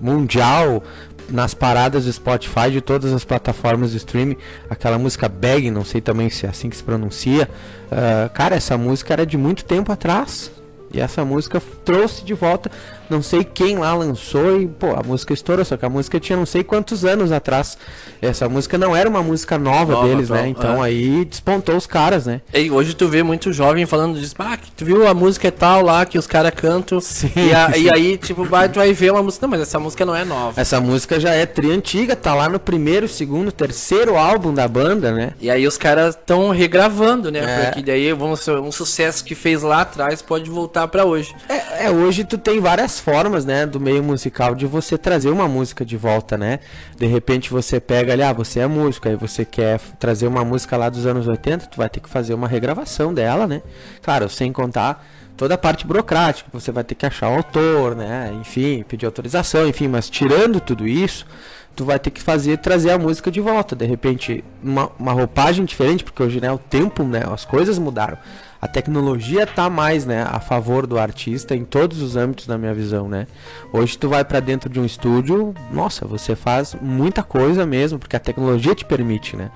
mundial 0.00 0.82
nas 1.30 1.54
paradas 1.54 2.04
do 2.04 2.12
Spotify 2.12 2.70
de 2.70 2.80
todas 2.80 3.12
as 3.12 3.24
plataformas 3.24 3.92
de 3.92 3.96
streaming, 3.98 4.36
aquela 4.68 4.98
música 4.98 5.28
Bag, 5.28 5.70
não 5.70 5.84
sei 5.84 6.00
também 6.00 6.28
se 6.30 6.46
é 6.46 6.48
assim 6.48 6.68
que 6.68 6.76
se 6.76 6.82
pronuncia. 6.82 7.48
Uh, 7.90 8.30
cara, 8.30 8.56
essa 8.56 8.76
música 8.76 9.12
era 9.12 9.26
de 9.26 9.36
muito 9.36 9.64
tempo 9.64 9.92
atrás. 9.92 10.50
E 10.92 11.00
essa 11.00 11.24
música 11.24 11.62
trouxe 11.84 12.24
de 12.24 12.34
volta, 12.34 12.70
não 13.08 13.22
sei 13.22 13.44
quem 13.44 13.78
lá 13.78 13.94
lançou 13.94 14.60
e, 14.60 14.66
pô, 14.66 14.94
a 14.94 15.02
música 15.02 15.32
estourou, 15.32 15.64
só 15.64 15.76
que 15.76 15.84
a 15.84 15.88
música 15.88 16.18
tinha 16.18 16.36
não 16.36 16.46
sei 16.46 16.64
quantos 16.64 17.04
anos 17.04 17.30
atrás. 17.30 17.78
Essa 18.20 18.48
música 18.48 18.76
não 18.76 18.94
era 18.94 19.08
uma 19.08 19.22
música 19.22 19.56
nova, 19.56 19.92
nova 19.92 20.08
deles, 20.08 20.30
né? 20.30 20.48
Então 20.48 20.84
é. 20.84 20.88
aí 20.88 21.24
despontou 21.24 21.76
os 21.76 21.86
caras, 21.86 22.26
né? 22.26 22.40
E 22.52 22.70
hoje 22.70 22.94
tu 22.94 23.08
vê 23.08 23.22
muito 23.22 23.52
jovem 23.52 23.86
falando 23.86 24.18
disso, 24.18 24.34
ah, 24.38 24.58
tu 24.76 24.84
viu 24.84 25.06
a 25.06 25.14
música 25.14 25.48
e 25.48 25.50
tal 25.50 25.82
lá 25.82 26.04
que 26.04 26.18
os 26.18 26.26
caras 26.26 26.52
cantam. 26.54 27.00
Sim, 27.00 27.32
e, 27.36 27.52
a, 27.52 27.72
sim. 27.72 27.82
e, 27.82 27.90
aí, 27.90 28.16
tipo, 28.16 28.44
vai, 28.44 28.68
tu 28.68 28.76
vai 28.76 28.92
ver 28.92 29.12
uma 29.12 29.22
música, 29.22 29.46
não, 29.46 29.50
mas 29.50 29.60
essa 29.60 29.78
música 29.78 30.04
não 30.04 30.14
é 30.14 30.24
nova. 30.24 30.60
Essa 30.60 30.80
música 30.80 31.18
já 31.18 31.30
é 31.30 31.46
tri 31.46 31.70
antiga, 31.70 32.14
tá 32.14 32.34
lá 32.34 32.48
no 32.48 32.58
primeiro, 32.58 33.08
segundo, 33.08 33.50
terceiro 33.52 34.16
álbum 34.16 34.52
da 34.52 34.66
banda, 34.66 35.12
né? 35.12 35.32
E 35.40 35.50
aí 35.50 35.66
os 35.66 35.78
caras 35.78 36.14
estão 36.14 36.50
regravando, 36.50 37.30
né? 37.30 37.40
É. 37.40 37.64
Porque 37.64 37.82
daí 37.82 38.12
vamos, 38.12 38.46
um 38.48 38.72
sucesso 38.72 39.24
que 39.24 39.34
fez 39.34 39.62
lá 39.62 39.82
atrás 39.82 40.22
pode 40.22 40.48
voltar 40.50 40.79
voltar 40.80 40.88
para 40.88 41.04
hoje. 41.04 41.34
É, 41.48 41.86
é, 41.86 41.90
hoje 41.90 42.24
tu 42.24 42.38
tem 42.38 42.60
várias 42.60 42.98
formas, 42.98 43.44
né, 43.44 43.66
do 43.66 43.80
meio 43.80 44.02
musical 44.02 44.54
de 44.54 44.66
você 44.66 44.96
trazer 44.96 45.30
uma 45.30 45.48
música 45.48 45.84
de 45.84 45.96
volta, 45.96 46.38
né? 46.38 46.60
De 46.96 47.06
repente 47.06 47.50
você 47.50 47.80
pega 47.80 48.12
ali, 48.12 48.22
ah, 48.22 48.32
você 48.32 48.60
é 48.60 48.66
músico, 48.66 49.08
aí 49.08 49.16
você 49.16 49.44
quer 49.44 49.80
trazer 49.98 50.26
uma 50.26 50.44
música 50.44 50.76
lá 50.76 50.88
dos 50.88 51.06
anos 51.06 51.26
80, 51.26 51.66
tu 51.66 51.76
vai 51.76 51.88
ter 51.88 52.00
que 52.00 52.08
fazer 52.08 52.34
uma 52.34 52.48
regravação 52.48 53.12
dela, 53.12 53.46
né? 53.46 53.62
Claro, 54.02 54.28
sem 54.28 54.52
contar 54.52 55.04
toda 55.36 55.54
a 55.54 55.58
parte 55.58 55.86
burocrática, 55.86 56.50
você 56.52 56.70
vai 56.70 56.84
ter 56.84 56.94
que 56.94 57.06
achar 57.06 57.30
o 57.30 57.36
autor, 57.36 57.96
né? 57.96 58.30
Enfim, 58.40 58.84
pedir 58.86 59.06
autorização, 59.06 59.66
enfim, 59.66 59.88
mas 59.88 60.08
tirando 60.08 60.60
tudo 60.60 60.86
isso, 60.86 61.26
tu 61.74 61.84
vai 61.84 61.98
ter 61.98 62.10
que 62.10 62.20
fazer 62.20 62.58
trazer 62.58 62.90
a 62.90 62.98
música 62.98 63.30
de 63.30 63.40
volta, 63.40 63.74
de 63.74 63.86
repente 63.86 64.44
uma, 64.62 64.90
uma 64.98 65.12
roupagem 65.12 65.64
diferente, 65.64 66.04
porque 66.04 66.22
hoje 66.22 66.40
né, 66.40 66.52
o 66.52 66.58
tempo, 66.58 67.04
né, 67.04 67.22
as 67.32 67.44
coisas 67.44 67.78
mudaram 67.78 68.18
a 68.60 68.68
tecnologia 68.68 69.46
tá 69.46 69.70
mais, 69.70 70.04
né, 70.04 70.22
a 70.28 70.38
favor 70.38 70.86
do 70.86 70.98
artista 70.98 71.54
em 71.56 71.64
todos 71.64 72.02
os 72.02 72.14
âmbitos 72.14 72.46
na 72.46 72.58
minha 72.58 72.74
visão, 72.74 73.08
né? 73.08 73.26
Hoje 73.72 73.96
tu 73.96 74.08
vai 74.08 74.24
para 74.24 74.38
dentro 74.38 74.68
de 74.68 74.78
um 74.78 74.84
estúdio, 74.84 75.54
nossa, 75.72 76.06
você 76.06 76.36
faz 76.36 76.76
muita 76.80 77.22
coisa 77.22 77.64
mesmo, 77.64 77.98
porque 77.98 78.16
a 78.16 78.20
tecnologia 78.20 78.74
te 78.74 78.84
permite, 78.84 79.34
né? 79.36 79.50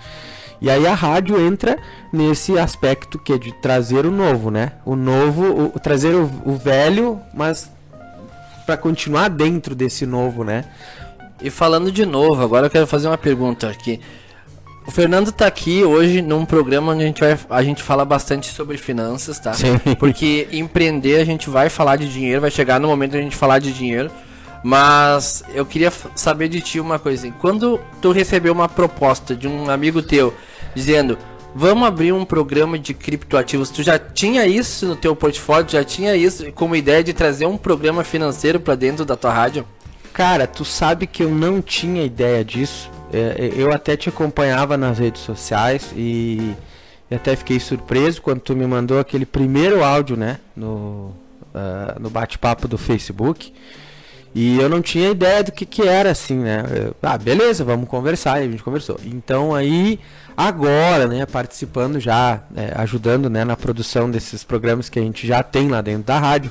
E 0.61 0.71
aí 0.71 0.87
a 0.87 0.95
rádio 0.95 1.39
entra 1.39 1.77
nesse 2.11 2.59
aspecto 2.59 3.19
que 3.19 3.35
é 3.35 3.39
de 3.39 3.53
trazer 3.53 4.07
o 4.07 4.11
novo, 4.11 4.51
né? 4.51 4.73
O 4.85 4.97
novo, 4.97 5.73
o, 5.75 5.79
trazer 5.79 6.15
o, 6.15 6.31
o 6.45 6.57
velho, 6.57 7.21
mas 7.35 7.71
para 8.65 8.77
continuar 8.77 9.29
dentro 9.29 9.75
desse 9.75 10.07
novo, 10.07 10.43
né? 10.43 10.65
E 11.43 11.51
falando 11.51 11.93
de 11.93 12.07
novo, 12.07 12.43
agora 12.43 12.67
eu 12.67 12.71
quero 12.71 12.87
fazer 12.87 13.09
uma 13.09 13.19
pergunta 13.19 13.69
aqui. 13.69 14.01
O 14.87 14.91
Fernando 14.91 15.33
tá 15.33 15.47
aqui 15.47 15.83
hoje 15.83 16.21
num 16.21 16.45
programa 16.45 16.93
onde 16.93 17.03
a 17.03 17.07
gente, 17.07 17.21
vai, 17.21 17.39
a 17.49 17.63
gente 17.63 17.83
fala 17.83 18.05
bastante 18.05 18.49
sobre 18.49 18.77
finanças, 18.77 19.39
tá? 19.39 19.55
Sim. 19.55 19.79
Porque 19.99 20.47
empreender 20.53 21.21
a 21.21 21.25
gente 21.25 21.49
vai 21.49 21.71
falar 21.71 21.97
de 21.97 22.09
dinheiro, 22.13 22.43
vai 22.43 22.51
chegar 22.51 22.79
no 22.79 22.89
momento 22.89 23.13
da 23.13 23.21
gente 23.21 23.35
falar 23.35 23.59
de 23.59 23.73
dinheiro. 23.73 24.11
Mas 24.63 25.43
eu 25.55 25.65
queria 25.65 25.93
saber 26.15 26.49
de 26.49 26.61
ti 26.61 26.81
uma 26.81 26.99
coisa. 26.99 27.31
Quando 27.33 27.81
tu 28.01 28.13
recebeu 28.13 28.53
uma 28.53 28.69
proposta 28.69 29.35
de 29.35 29.49
um 29.49 29.71
amigo 29.71 30.03
teu 30.03 30.35
dizendo 30.75 31.19
vamos 31.55 31.87
abrir 31.87 32.13
um 32.13 32.25
programa 32.25 32.79
de 32.79 32.93
criptoativos, 32.93 33.71
tu 33.71 33.83
já 33.83 33.99
tinha 33.99 34.47
isso 34.47 34.87
no 34.87 34.97
teu 34.97 35.15
portfólio? 35.15 35.71
Já 35.71 35.85
tinha 35.85 36.17
isso 36.17 36.51
como 36.53 36.75
ideia 36.75 37.03
de 37.03 37.13
trazer 37.13 37.47
um 37.47 37.57
programa 37.57 38.05
financeiro 38.05 38.59
para 38.61 38.75
dentro 38.75 39.05
da 39.05 39.17
tua 39.17 39.33
rádio? 39.33 39.67
Cara, 40.13 40.47
tu 40.47 40.65
sabe 40.65 41.07
que 41.07 41.23
eu 41.23 41.31
não 41.31 41.63
tinha 41.63 42.05
ideia 42.05 42.45
disso 42.45 42.91
eu 43.57 43.73
até 43.73 43.97
te 43.97 44.09
acompanhava 44.09 44.77
nas 44.77 44.99
redes 44.99 45.23
sociais 45.23 45.93
e, 45.97 46.55
e, 47.11 47.15
até 47.15 47.37
fiquei 47.37 47.61
surpreso 47.61 48.21
quando 48.23 48.41
tu 48.41 48.57
me 48.57 48.67
mandou 48.67 48.99
aquele 48.99 49.27
primeiro 49.27 49.85
áudio, 49.85 50.17
né, 50.17 50.39
no, 50.57 51.15
uh, 51.55 52.01
no 52.01 52.11
bate-papo 52.11 52.67
do 52.67 52.79
Facebook. 52.79 53.53
E 54.35 54.59
eu 54.59 54.69
não 54.69 54.83
tinha 54.83 55.11
ideia 55.11 55.45
do 55.45 55.53
que, 55.53 55.65
que 55.65 55.83
era 55.83 56.11
assim, 56.11 56.37
né? 56.37 56.65
Eu, 56.75 56.97
ah, 57.01 57.17
beleza, 57.17 57.63
vamos 57.63 57.89
conversar. 57.89 58.41
E 58.43 58.49
a 58.49 58.51
gente 58.51 58.65
conversou. 58.65 58.99
Então 59.05 59.55
aí, 59.55 60.01
agora, 60.37 61.07
né, 61.07 61.25
participando 61.25 62.01
já, 62.01 62.43
é, 62.57 62.73
ajudando 62.75 63.31
né, 63.31 63.45
na 63.45 63.57
produção 63.57 64.11
desses 64.11 64.43
programas 64.43 64.89
que 64.89 64.99
a 64.99 65.03
gente 65.03 65.25
já 65.25 65.41
tem 65.45 65.69
lá 65.69 65.81
dentro 65.81 66.03
da 66.03 66.19
rádio, 66.19 66.51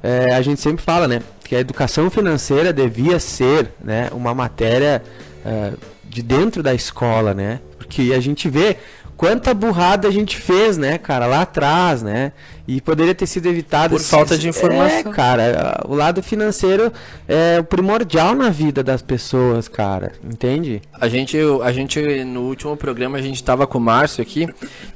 é, 0.00 0.32
a 0.32 0.42
gente 0.42 0.60
sempre 0.60 0.84
fala, 0.84 1.08
né, 1.08 1.22
que 1.42 1.56
a 1.56 1.60
educação 1.60 2.08
financeira 2.08 2.72
devia 2.72 3.18
ser, 3.18 3.72
né, 3.82 4.08
uma 4.12 4.32
matéria 4.32 5.02
é, 5.44 5.72
de 6.14 6.22
dentro 6.22 6.62
da 6.62 6.72
escola, 6.72 7.34
né? 7.34 7.58
Porque 7.76 8.12
a 8.14 8.20
gente 8.20 8.48
vê 8.48 8.76
quanta 9.16 9.52
burrada 9.52 10.06
a 10.06 10.12
gente 10.12 10.36
fez, 10.36 10.78
né, 10.78 10.96
cara, 10.96 11.26
lá 11.26 11.42
atrás, 11.42 12.04
né? 12.04 12.32
E 12.66 12.80
poderia 12.80 13.14
ter 13.14 13.26
sido 13.26 13.46
evitado. 13.46 13.94
Por 13.96 14.02
falta 14.02 14.38
de 14.38 14.48
informação. 14.48 15.10
É, 15.10 15.14
cara, 15.14 15.82
o 15.86 15.94
lado 15.94 16.22
financeiro 16.22 16.92
é 17.28 17.58
o 17.60 17.64
primordial 17.64 18.34
na 18.34 18.48
vida 18.48 18.82
das 18.82 19.02
pessoas, 19.02 19.68
cara, 19.68 20.12
entende? 20.24 20.80
A 20.98 21.08
gente, 21.08 21.36
a 21.62 21.72
gente 21.72 22.00
no 22.24 22.42
último 22.42 22.76
programa 22.76 23.18
a 23.18 23.22
gente 23.22 23.36
estava 23.36 23.66
com 23.66 23.76
o 23.76 23.80
Márcio 23.80 24.22
aqui 24.22 24.48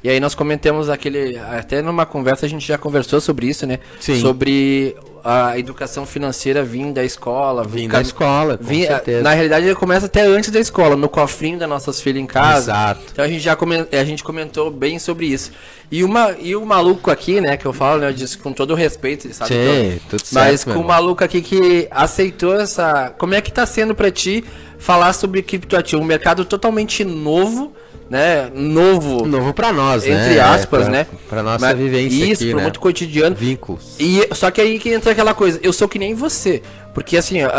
e 0.03 0.09
aí 0.09 0.19
nós 0.19 0.33
comentamos 0.33 0.89
aquele, 0.89 1.37
até 1.37 1.81
numa 1.81 2.05
conversa 2.05 2.45
a 2.45 2.49
gente 2.49 2.67
já 2.67 2.77
conversou 2.77 3.21
sobre 3.21 3.47
isso, 3.47 3.67
né? 3.67 3.79
Sim. 3.99 4.19
Sobre 4.19 4.95
a 5.23 5.57
educação 5.57 6.05
financeira 6.05 6.63
vinda 6.63 6.99
da 6.99 7.03
escola. 7.03 7.63
Vindo 7.63 7.91
da 7.91 8.01
escola, 8.01 8.57
com 8.57 8.63
vim, 8.63 8.85
certeza. 8.85 9.21
Na 9.21 9.31
realidade, 9.33 9.65
ele 9.65 9.75
começa 9.75 10.05
até 10.05 10.21
antes 10.21 10.49
da 10.49 10.59
escola, 10.59 10.95
no 10.95 11.09
cofrinho 11.09 11.57
das 11.57 11.69
nossas 11.69 12.01
filhas 12.01 12.21
em 12.21 12.25
casa. 12.25 12.71
Exato. 12.71 13.01
Então 13.11 13.23
a 13.23 13.27
gente 13.27 13.41
já 13.41 13.55
comentou, 13.55 13.99
a 13.99 14.03
gente 14.03 14.23
comentou 14.23 14.71
bem 14.71 14.99
sobre 14.99 15.27
isso. 15.27 15.51
E, 15.91 16.03
uma, 16.03 16.35
e 16.39 16.55
o 16.55 16.65
maluco 16.65 17.09
aqui, 17.09 17.41
né, 17.41 17.57
que 17.59 17.65
eu 17.65 17.73
falo, 17.73 17.99
né, 17.99 18.07
eu 18.07 18.13
disse 18.13 18.37
com 18.37 18.51
todo 18.51 18.71
o 18.71 18.75
respeito, 18.75 19.31
sabe 19.33 19.53
Sim, 19.53 19.99
tudo 20.09 20.25
certo, 20.25 20.33
Mas 20.33 20.63
com 20.63 20.79
o 20.79 20.83
maluco 20.83 21.23
aqui 21.23 21.41
que 21.41 21.87
aceitou 21.91 22.59
essa... 22.59 23.13
Como 23.17 23.35
é 23.35 23.41
que 23.41 23.51
tá 23.51 23.65
sendo 23.65 23.93
para 23.93 24.09
ti 24.09 24.43
falar 24.79 25.13
sobre 25.13 25.43
criptoativo? 25.43 26.01
Um 26.01 26.05
mercado 26.05 26.45
totalmente 26.45 27.03
novo 27.03 27.73
né, 28.09 28.49
novo. 28.53 29.25
Novo 29.27 29.53
para 29.53 29.71
nós, 29.71 30.03
entre 30.03 30.15
né? 30.15 30.25
Entre 30.25 30.39
aspas, 30.39 30.81
é, 30.81 30.83
pra, 30.83 30.91
né? 30.91 31.07
Para 31.29 31.43
nossa 31.43 31.65
Mas 31.65 31.77
vivência 31.77 32.25
Isso, 32.25 32.43
aqui, 32.43 32.53
né? 32.53 32.63
muito 32.63 32.79
cotidiano. 32.79 33.35
Vínculos. 33.35 33.95
E 33.99 34.27
só 34.33 34.49
que 34.49 34.59
aí 34.59 34.79
que 34.79 34.89
entra 34.89 35.11
aquela 35.11 35.33
coisa, 35.33 35.59
eu 35.61 35.71
sou 35.71 35.87
que 35.87 35.99
nem 35.99 36.15
você. 36.15 36.61
Porque 36.93 37.15
assim, 37.15 37.43
uh, 37.43 37.49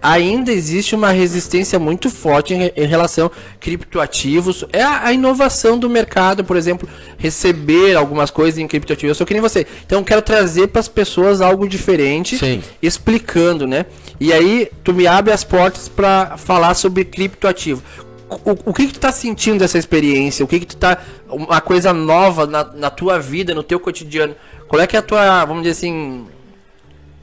ainda 0.00 0.52
existe 0.52 0.94
uma 0.94 1.10
resistência 1.10 1.76
muito 1.76 2.08
forte 2.08 2.54
em, 2.54 2.72
em 2.76 2.86
relação 2.86 3.26
a 3.26 3.58
criptoativos. 3.58 4.64
É 4.72 4.80
a, 4.80 5.06
a, 5.06 5.12
inovação 5.12 5.76
do 5.76 5.90
mercado, 5.90 6.44
por 6.44 6.56
exemplo, 6.56 6.88
receber 7.18 7.96
algumas 7.96 8.30
coisas 8.30 8.58
em 8.58 8.66
criptoativos. 8.66 9.10
Eu 9.10 9.14
sou 9.16 9.26
que 9.26 9.34
nem 9.34 9.42
você. 9.42 9.66
Então 9.84 9.98
eu 9.98 10.04
quero 10.04 10.22
trazer 10.22 10.68
para 10.68 10.80
as 10.80 10.88
pessoas 10.88 11.40
algo 11.40 11.68
diferente, 11.68 12.38
Sim. 12.38 12.62
explicando, 12.80 13.66
né? 13.66 13.86
E 14.20 14.32
aí 14.32 14.70
tu 14.84 14.94
me 14.94 15.06
abre 15.06 15.32
as 15.32 15.42
portas 15.42 15.88
para 15.88 16.36
falar 16.36 16.74
sobre 16.74 17.04
criptoativo 17.04 17.82
o, 18.28 18.70
o 18.70 18.74
que, 18.74 18.86
que 18.86 18.94
tu 18.94 19.00
tá 19.00 19.12
sentindo 19.12 19.60
dessa 19.60 19.78
experiência? 19.78 20.44
O 20.44 20.48
que, 20.48 20.60
que 20.60 20.66
tu 20.66 20.76
tá. 20.76 21.00
Uma 21.28 21.60
coisa 21.60 21.92
nova 21.92 22.46
na, 22.46 22.64
na 22.64 22.90
tua 22.90 23.18
vida, 23.18 23.54
no 23.54 23.62
teu 23.62 23.78
cotidiano. 23.78 24.34
Qual 24.68 24.80
é 24.80 24.86
que 24.86 24.96
é 24.96 24.98
a 24.98 25.02
tua. 25.02 25.44
Vamos 25.44 25.62
dizer 25.62 25.72
assim. 25.72 26.26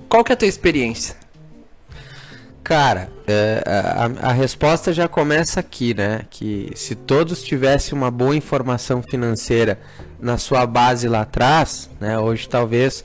Qual 0.08 0.24
que 0.24 0.32
é 0.32 0.36
a 0.36 0.38
tua 0.38 0.48
experiência? 0.48 1.16
Cara, 2.64 3.10
é, 3.28 3.62
a, 3.66 4.30
a, 4.30 4.32
resposta 4.32 4.94
já 4.94 5.08
começa 5.08 5.60
aqui, 5.60 5.94
né? 5.94 6.22
Que 6.30 6.72
se 6.76 6.96
todos 6.96 7.44
tivessem 7.44 7.98
uma 7.98 8.10
boa 8.10 8.36
informação 8.36 9.02
financeira 9.02 9.80
na 10.18 10.38
sua 10.38 10.66
base 10.66 11.10
lá 11.10 11.22
atrás, 11.22 11.90
né? 12.00 12.18
Hoje 12.18 12.48
talvez 12.48 13.04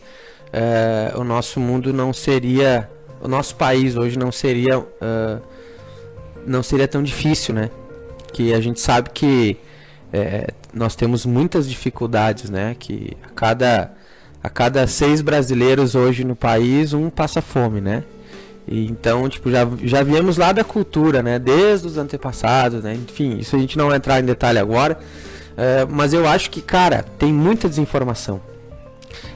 é, 0.52 1.12
o 1.16 1.24
nosso 1.24 1.58
mundo 1.58 1.92
não 1.92 2.12
seria, 2.12 2.88
o 3.20 3.26
nosso 3.26 3.56
país 3.56 3.96
hoje 3.96 4.16
não 4.16 4.30
seria, 4.30 4.78
uh, 4.78 5.42
não 6.46 6.62
seria 6.62 6.86
tão 6.86 7.02
difícil, 7.02 7.52
né? 7.54 7.68
Que 8.38 8.54
a 8.54 8.60
gente 8.60 8.80
sabe 8.80 9.10
que 9.10 9.56
é, 10.12 10.52
nós 10.72 10.94
temos 10.94 11.26
muitas 11.26 11.68
dificuldades, 11.68 12.48
né? 12.48 12.76
Que 12.78 13.16
a 13.20 13.30
cada, 13.30 13.90
a 14.40 14.48
cada 14.48 14.86
seis 14.86 15.20
brasileiros 15.20 15.96
hoje 15.96 16.22
no 16.22 16.36
país, 16.36 16.92
um 16.92 17.10
passa 17.10 17.42
fome, 17.42 17.80
né? 17.80 18.04
E, 18.68 18.86
então, 18.86 19.28
tipo, 19.28 19.50
já, 19.50 19.66
já 19.82 20.04
viemos 20.04 20.36
lá 20.36 20.52
da 20.52 20.62
cultura, 20.62 21.20
né? 21.20 21.36
Desde 21.36 21.88
os 21.88 21.98
antepassados, 21.98 22.84
né? 22.84 22.94
Enfim, 22.94 23.38
isso 23.38 23.56
a 23.56 23.58
gente 23.58 23.76
não 23.76 23.88
vai 23.88 23.96
entrar 23.96 24.20
em 24.20 24.24
detalhe 24.24 24.60
agora. 24.60 25.00
É, 25.56 25.84
mas 25.90 26.12
eu 26.12 26.24
acho 26.28 26.48
que, 26.48 26.62
cara, 26.62 27.04
tem 27.18 27.32
muita 27.32 27.68
desinformação. 27.68 28.40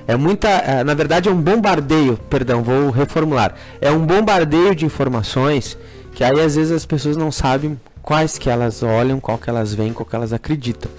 É 0.07 0.15
muita. 0.15 0.49
É, 0.49 0.85
na 0.85 0.95
verdade, 0.95 1.29
é 1.29 1.33
um 1.33 1.41
bombardeio. 1.43 2.17
Perdão, 2.31 2.63
vou 2.63 2.91
reformular. 2.91 3.57
É 3.81 3.91
um 3.91 4.07
bombardeio 4.07 4.77
de 4.77 4.87
informações 4.87 5.77
que 6.15 6.23
aí 6.23 6.41
às 6.41 6.55
vezes 6.55 6.71
as 6.71 6.87
pessoas 6.87 7.17
não 7.17 7.33
sabem 7.33 7.77
quais 8.03 8.37
que 8.37 8.51
elas 8.51 8.83
olham, 8.83 9.21
qual 9.21 9.39
que 9.39 9.49
elas 9.49 9.73
veem, 9.73 9.93
qual 9.93 10.05
que 10.05 10.17
elas 10.17 10.33
acreditam. 10.33 10.91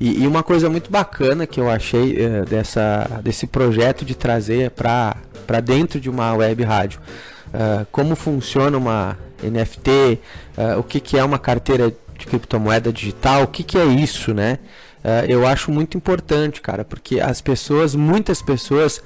E, 0.00 0.22
e 0.22 0.26
uma 0.26 0.42
coisa 0.42 0.68
muito 0.68 0.90
bacana 0.90 1.46
que 1.46 1.60
eu 1.60 1.70
achei 1.70 2.16
uh, 2.26 2.44
dessa, 2.44 3.20
desse 3.22 3.46
projeto 3.46 4.04
de 4.04 4.14
trazer 4.14 4.70
para 4.70 5.16
dentro 5.62 6.00
de 6.00 6.10
uma 6.10 6.34
web 6.34 6.62
rádio, 6.64 7.00
uh, 7.48 7.86
como 7.90 8.14
funciona 8.14 8.76
uma 8.76 9.18
NFT, 9.42 10.18
eh, 10.56 10.76
o 10.76 10.82
que, 10.82 10.98
que 10.98 11.18
é 11.18 11.22
uma 11.22 11.38
carteira 11.38 11.92
de 12.18 12.26
criptomoeda 12.26 12.90
digital, 12.90 13.42
o 13.42 13.46
que, 13.46 13.62
que 13.62 13.76
é 13.76 13.84
isso, 13.84 14.32
né? 14.32 14.58
eu 15.28 15.46
acho 15.46 15.70
muito 15.70 15.96
importante, 15.96 16.60
cara, 16.60 16.84
porque 16.84 17.20
as 17.20 17.40
pessoas, 17.40 17.94
muitas 17.94 18.42
pessoas 18.42 19.00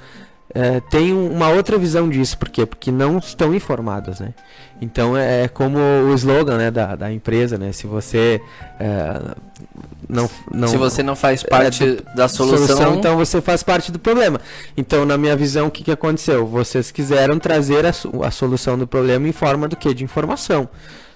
é, 0.53 0.79
tem 0.79 1.13
uma 1.13 1.49
outra 1.49 1.77
visão 1.77 2.09
disso, 2.09 2.37
por 2.37 2.49
quê? 2.49 2.65
Porque 2.65 2.91
não 2.91 3.17
estão 3.17 3.53
informadas, 3.53 4.19
né? 4.19 4.33
Então 4.81 5.15
é, 5.15 5.43
é 5.43 5.47
como 5.47 5.77
o 5.77 6.13
slogan 6.15 6.57
né, 6.57 6.71
da, 6.71 6.95
da 6.95 7.11
empresa, 7.11 7.57
né? 7.57 7.71
Se 7.71 7.85
você 7.85 8.41
é, 8.79 9.21
não, 10.09 10.29
não... 10.51 10.67
Se 10.67 10.77
você 10.77 11.01
não 11.01 11.15
faz 11.15 11.41
parte 11.41 11.83
é, 11.83 12.15
da 12.15 12.27
solução... 12.27 12.67
solução... 12.67 12.95
Então 12.95 13.15
você 13.15 13.41
faz 13.41 13.63
parte 13.63 13.91
do 13.91 13.99
problema. 13.99 14.41
Então, 14.75 15.05
na 15.05 15.17
minha 15.17 15.35
visão, 15.35 15.67
o 15.67 15.71
que, 15.71 15.83
que 15.83 15.91
aconteceu? 15.91 16.45
Vocês 16.45 16.91
quiseram 16.91 17.39
trazer 17.39 17.85
a, 17.85 17.91
a 18.25 18.31
solução 18.31 18.77
do 18.77 18.85
problema 18.85 19.27
em 19.27 19.31
forma 19.31 19.67
do 19.67 19.75
que? 19.75 19.93
De 19.93 20.03
informação. 20.03 20.67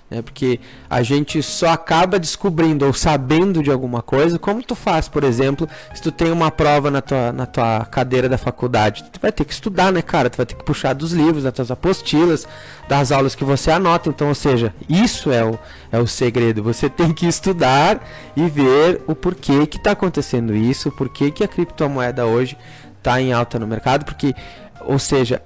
É 0.10 0.22
porque 0.22 0.60
a 0.88 1.02
gente 1.02 1.42
só 1.42 1.70
acaba 1.70 2.20
descobrindo 2.20 2.86
ou 2.86 2.94
sabendo 2.94 3.64
de 3.64 3.72
alguma 3.72 4.04
coisa, 4.04 4.38
como 4.38 4.62
tu 4.62 4.76
faz, 4.76 5.10
por 5.10 5.24
exemplo, 5.24 5.68
se 5.96 6.02
tu 6.02 6.12
tem 6.12 6.32
uma 6.32 6.52
prova 6.52 6.92
na 6.92 7.02
tua, 7.02 7.32
na 7.32 7.48
tua 7.48 7.84
cadeira 7.86 8.30
da 8.30 8.38
faculdade, 8.38 9.04
tu 9.12 9.20
vai 9.20 9.32
ter 9.32 9.44
que 9.44 9.54
estudar, 9.54 9.92
né, 9.92 10.04
cara? 10.04 10.30
Tu 10.30 10.38
vai 10.38 10.46
ter 10.46 10.54
que 10.54 10.64
puxar 10.64 10.94
dos 10.94 11.12
livros, 11.12 11.44
das 11.44 11.54
tuas 11.54 11.72
apostilas, 11.72 12.48
das 12.88 13.12
aulas 13.12 13.34
que 13.34 13.44
você 13.44 13.72
anota. 13.72 14.08
Então, 14.08 14.28
ou 14.28 14.36
seja, 14.36 14.72
isso 14.88 15.32
é 15.32 15.44
o, 15.44 15.58
é 15.92 15.98
o 15.98 16.06
segredo. 16.06 16.62
Você 16.62 16.88
tem 16.88 17.12
que 17.12 17.26
estudar 17.26 18.00
e 18.36 18.48
ver 18.48 19.02
o 19.08 19.16
porquê 19.16 19.66
que 19.66 19.78
está 19.78 19.92
acontecendo 19.92 20.56
isso, 20.56 20.92
porquê 20.92 21.32
que 21.32 21.44
a 21.44 21.48
criptomoeda 21.48 22.28
hoje 22.28 22.56
está 23.00 23.20
em 23.20 23.34
alta 23.34 23.58
no 23.58 23.66
mercado, 23.66 24.06
porque, 24.06 24.36
ou 24.82 25.00
seja, 25.00 25.42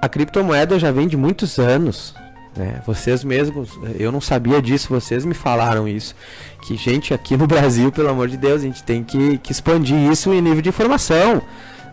a 0.00 0.08
criptomoeda 0.08 0.78
já 0.78 0.90
vem 0.90 1.06
de 1.06 1.18
muitos 1.18 1.58
anos 1.58 2.14
né? 2.56 2.82
Vocês 2.86 3.22
mesmos, 3.24 3.70
eu 3.98 4.10
não 4.10 4.20
sabia 4.20 4.60
disso, 4.60 4.88
vocês 4.88 5.24
me 5.24 5.34
falaram 5.34 5.86
isso. 5.86 6.14
Que, 6.62 6.76
gente, 6.76 7.14
aqui 7.14 7.36
no 7.36 7.46
Brasil, 7.48 7.90
pelo 7.92 8.08
amor 8.08 8.28
de 8.28 8.36
Deus, 8.36 8.62
a 8.62 8.64
gente 8.64 8.82
tem 8.82 9.04
que, 9.04 9.38
que 9.38 9.52
expandir 9.52 9.96
isso 10.10 10.32
em 10.32 10.40
nível 10.40 10.62
de 10.62 10.68
informação. 10.68 11.42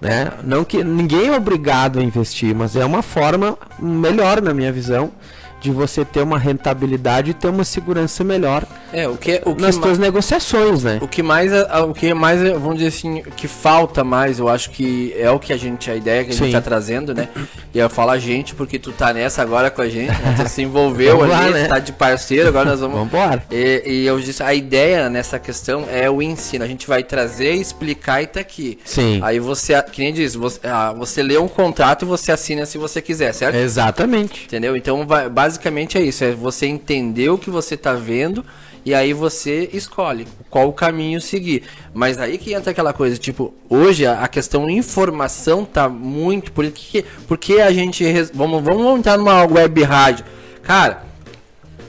Né? 0.01 0.31
Não 0.43 0.63
que 0.63 0.83
ninguém 0.83 1.27
é 1.27 1.35
obrigado 1.35 1.99
a 1.99 2.03
investir, 2.03 2.55
mas 2.55 2.75
é 2.75 2.85
uma 2.85 3.01
forma 3.01 3.57
melhor, 3.79 4.41
na 4.41 4.53
minha 4.53 4.71
visão, 4.71 5.11
de 5.59 5.71
você 5.71 6.05
ter 6.05 6.21
uma 6.21 6.37
rentabilidade 6.37 7.31
e 7.31 7.33
ter 7.33 7.47
uma 7.47 7.63
segurança 7.63 8.23
melhor 8.23 8.63
é, 8.93 9.07
o 9.07 9.17
que, 9.17 9.41
o 9.43 9.53
que 9.53 9.61
nas 9.61 9.75
suas 9.75 9.97
negociações, 9.97 10.83
né? 10.83 10.99
O 11.01 11.07
que 11.07 11.21
mais, 11.21 11.51
o 11.87 11.93
que 11.93 12.13
mais, 12.13 12.41
vamos 12.41 12.75
dizer 12.77 12.87
assim, 12.87 13.21
que 13.35 13.47
falta 13.47 14.03
mais, 14.03 14.39
eu 14.39 14.47
acho 14.47 14.69
que 14.69 15.13
é 15.17 15.29
o 15.29 15.39
que 15.39 15.51
a 15.51 15.57
gente, 15.57 15.91
a 15.91 15.95
ideia 15.95 16.23
que 16.23 16.31
a 16.31 16.33
Sim. 16.33 16.45
gente 16.45 16.53
tá 16.53 16.61
trazendo, 16.61 17.13
né? 17.13 17.27
E 17.73 17.79
eu 17.79 17.89
falo 17.89 18.11
a 18.11 18.17
gente, 18.17 18.55
porque 18.55 18.79
tu 18.79 18.91
tá 18.91 19.13
nessa 19.13 19.41
agora 19.41 19.69
com 19.69 19.81
a 19.81 19.89
gente, 19.89 20.11
né? 20.11 20.35
tu 20.37 20.47
se 20.47 20.61
envolveu 20.61 21.19
ali, 21.23 21.31
lá, 21.31 21.49
né? 21.49 21.67
tá 21.67 21.79
de 21.79 21.91
parceiro, 21.91 22.47
agora 22.47 22.69
nós 22.69 22.79
vamos... 22.79 22.95
vamos 22.97 23.13
embora. 23.13 23.43
E, 23.51 23.83
e, 23.85 24.05
eu 24.05 24.19
disse, 24.19 24.41
a 24.41 24.53
ideia 24.53 25.09
nessa 25.09 25.37
questão 25.37 25.85
é 25.91 26.09
o 26.09 26.21
ensino, 26.21 26.63
a 26.63 26.67
gente 26.67 26.87
vai 26.87 27.03
trazer, 27.03 27.53
explicar 27.53 28.21
e 28.21 28.27
tá 28.27 28.39
aqui. 28.39 28.79
Sim. 28.85 29.19
Aí 29.21 29.39
você, 29.39 29.81
que 29.83 30.01
nem 30.01 30.13
diz, 30.13 30.33
você, 30.33 30.59
você 30.97 31.21
lê 31.21 31.37
um 31.37 31.47
contrato 31.47 32.03
e 32.03 32.07
você 32.07 32.31
assina 32.31 32.65
se 32.65 32.77
você 32.77 33.01
quiser, 33.01 33.33
certo? 33.33 33.55
Exatamente. 33.55 34.45
Entendeu? 34.45 34.77
Então, 34.77 35.05
vai, 35.05 35.29
basicamente 35.29 35.56
é 35.97 36.01
isso, 36.01 36.23
é 36.23 36.31
você 36.31 36.65
entender 36.65 37.29
o 37.29 37.37
que 37.37 37.49
você 37.49 37.75
tá 37.75 37.93
vendo 37.93 38.45
e 38.87 38.93
aí 38.93 39.11
você 39.11 39.69
escolhe 39.73 40.25
qual 40.49 40.69
o 40.69 40.73
caminho 40.73 41.19
seguir. 41.19 41.63
Mas 41.93 42.17
aí 42.17 42.37
que 42.37 42.53
entra 42.53 42.71
aquela 42.71 42.93
coisa, 42.93 43.17
tipo, 43.17 43.53
hoje 43.69 44.05
a, 44.05 44.25
questão 44.29 44.69
informação 44.69 45.65
tá 45.65 45.89
muito. 45.89 46.53
Por 46.53 46.65
que, 46.71 47.03
porque 47.27 47.55
a 47.55 47.69
gente. 47.71 48.05
Vamos, 48.33 48.63
vamos 48.63 48.97
entrar 48.97 49.17
numa 49.17 49.43
web 49.43 49.83
rádio. 49.83 50.23
Cara, 50.63 51.03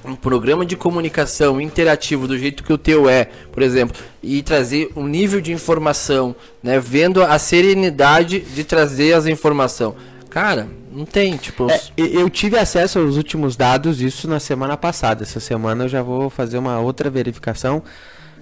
um 0.05 0.17
programa 0.17 0.65
de 0.65 0.75
comunicação 0.75 1.61
interativo 1.61 2.27
do 2.27 2.37
jeito 2.37 2.65
que 2.65 2.73
o 2.73 2.79
teu 2.79 3.09
é, 3.09 3.29
por 3.53 3.63
exemplo, 3.63 3.97
e 4.23 4.43
trazer 4.43 4.91
um 4.97 5.07
nível 5.07 5.41
de 5.41 5.53
informação, 5.53 6.35
né, 6.63 6.81
vendo 6.81 7.23
a 7.23 7.39
serenidade 7.39 8.41
de 8.41 8.65
trazer 8.65 9.13
as 9.13 9.27
informações. 9.27 9.95
Cara, 10.39 10.69
não 10.93 11.05
tem, 11.05 11.37
tipo. 11.37 11.69
É, 11.69 11.81
eu 11.97 12.31
tive 12.31 12.57
acesso 12.57 13.01
aos 13.01 13.17
últimos 13.17 13.57
dados, 13.57 14.01
isso 14.01 14.29
na 14.29 14.39
semana 14.39 14.77
passada. 14.77 15.25
Essa 15.25 15.41
semana 15.41 15.87
eu 15.87 15.89
já 15.89 16.01
vou 16.01 16.31
fazer 16.31 16.59
uma 16.59 16.79
outra 16.79 17.11
verificação. 17.11 17.83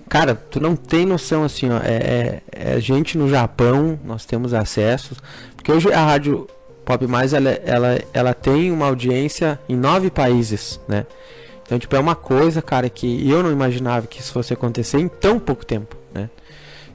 Cara, 0.06 0.34
tu 0.34 0.60
não 0.60 0.76
tem 0.76 1.06
noção 1.06 1.42
assim, 1.42 1.70
ó. 1.70 1.78
É, 1.78 2.42
é, 2.52 2.74
é 2.76 2.80
gente 2.80 3.16
no 3.16 3.30
Japão, 3.30 3.98
nós 4.04 4.26
temos 4.26 4.52
acesso. 4.52 5.16
Porque 5.56 5.72
hoje 5.72 5.90
a 5.90 6.04
rádio 6.04 6.46
Pop 6.84 7.06
Mais 7.06 7.32
ela, 7.32 7.48
ela, 7.64 7.98
ela 8.12 8.34
tem 8.34 8.70
uma 8.70 8.88
audiência 8.88 9.58
em 9.66 9.74
nove 9.74 10.10
países, 10.10 10.78
né? 10.86 11.06
Então, 11.62 11.78
tipo, 11.78 11.96
é 11.96 11.98
uma 11.98 12.14
coisa, 12.14 12.60
cara, 12.60 12.90
que 12.90 13.26
eu 13.26 13.42
não 13.42 13.50
imaginava 13.50 14.06
que 14.06 14.20
isso 14.20 14.34
fosse 14.34 14.52
acontecer 14.52 14.98
em 14.98 15.08
tão 15.08 15.38
pouco 15.38 15.64
tempo, 15.64 15.96
né? 16.12 16.28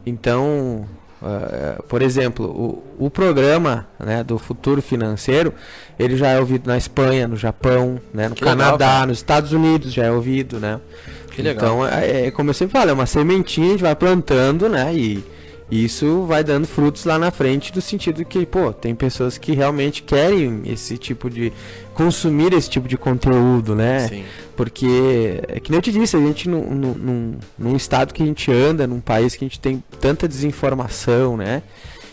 Então, 0.06 0.86
Uh, 1.22 1.84
por 1.84 2.02
exemplo, 2.02 2.48
o, 2.48 3.06
o 3.06 3.10
programa 3.10 3.88
né, 4.00 4.24
do 4.24 4.40
futuro 4.40 4.82
financeiro, 4.82 5.54
ele 6.00 6.18
já 6.18 6.30
é 6.30 6.40
ouvido 6.40 6.68
na 6.68 6.78
Espanha, 6.78 7.28
no 7.28 7.38
Japão, 7.38 8.02
né, 8.12 8.28
no 8.28 8.34
que 8.34 8.44
Canadá, 8.44 8.88
legal, 8.88 9.08
nos 9.08 9.20
Estados 9.20 9.54
Unidos 9.54 9.94
já 9.94 10.06
é 10.06 10.12
ouvido, 10.12 10.60
né? 10.60 10.80
Que 11.32 11.44
legal. 11.44 11.86
Então, 11.86 11.88
é, 11.88 12.28
é, 12.28 12.32
como 12.32 12.50
eu 12.50 12.54
sempre 12.56 12.74
falo, 12.74 12.90
é 12.90 12.94
uma 12.94 13.06
sementinha, 13.06 13.68
a 13.68 13.72
gente 13.72 13.82
vai 13.82 13.96
plantando, 13.96 14.68
né? 14.68 14.92
E, 14.96 15.24
isso 15.72 16.26
vai 16.26 16.44
dando 16.44 16.68
frutos 16.68 17.06
lá 17.06 17.18
na 17.18 17.32
frente, 17.32 17.72
do 17.72 17.80
sentido 17.80 18.26
que, 18.26 18.46
pô, 18.46 18.74
tem 18.74 18.94
pessoas 18.94 19.38
que 19.38 19.54
realmente 19.54 20.04
querem 20.04 20.64
esse 20.66 20.98
tipo 20.98 21.30
de. 21.30 21.54
consumir 21.94 22.54
esse 22.54 22.70
tipo 22.70 22.90
de 22.90 22.98
conteúdo, 22.98 23.74
né? 23.74 24.10
Sim. 24.10 24.26
Porque, 24.58 25.42
é 25.48 25.62
que 25.62 25.72
nem 25.72 25.78
eu 25.78 25.82
te 25.82 25.94
disse, 25.94 26.18
a 26.18 26.20
gente 26.20 26.50
num, 26.50 26.62
num, 26.62 27.36
num 27.58 27.76
estado 27.78 28.14
que 28.14 28.22
a 28.22 28.26
gente 28.26 28.52
anda, 28.52 28.86
num 28.86 29.00
país 29.00 29.34
que 29.34 29.46
a 29.46 29.48
gente 29.48 29.62
tem 29.62 29.82
tanta 30.02 30.28
desinformação, 30.28 31.38
né? 31.38 31.64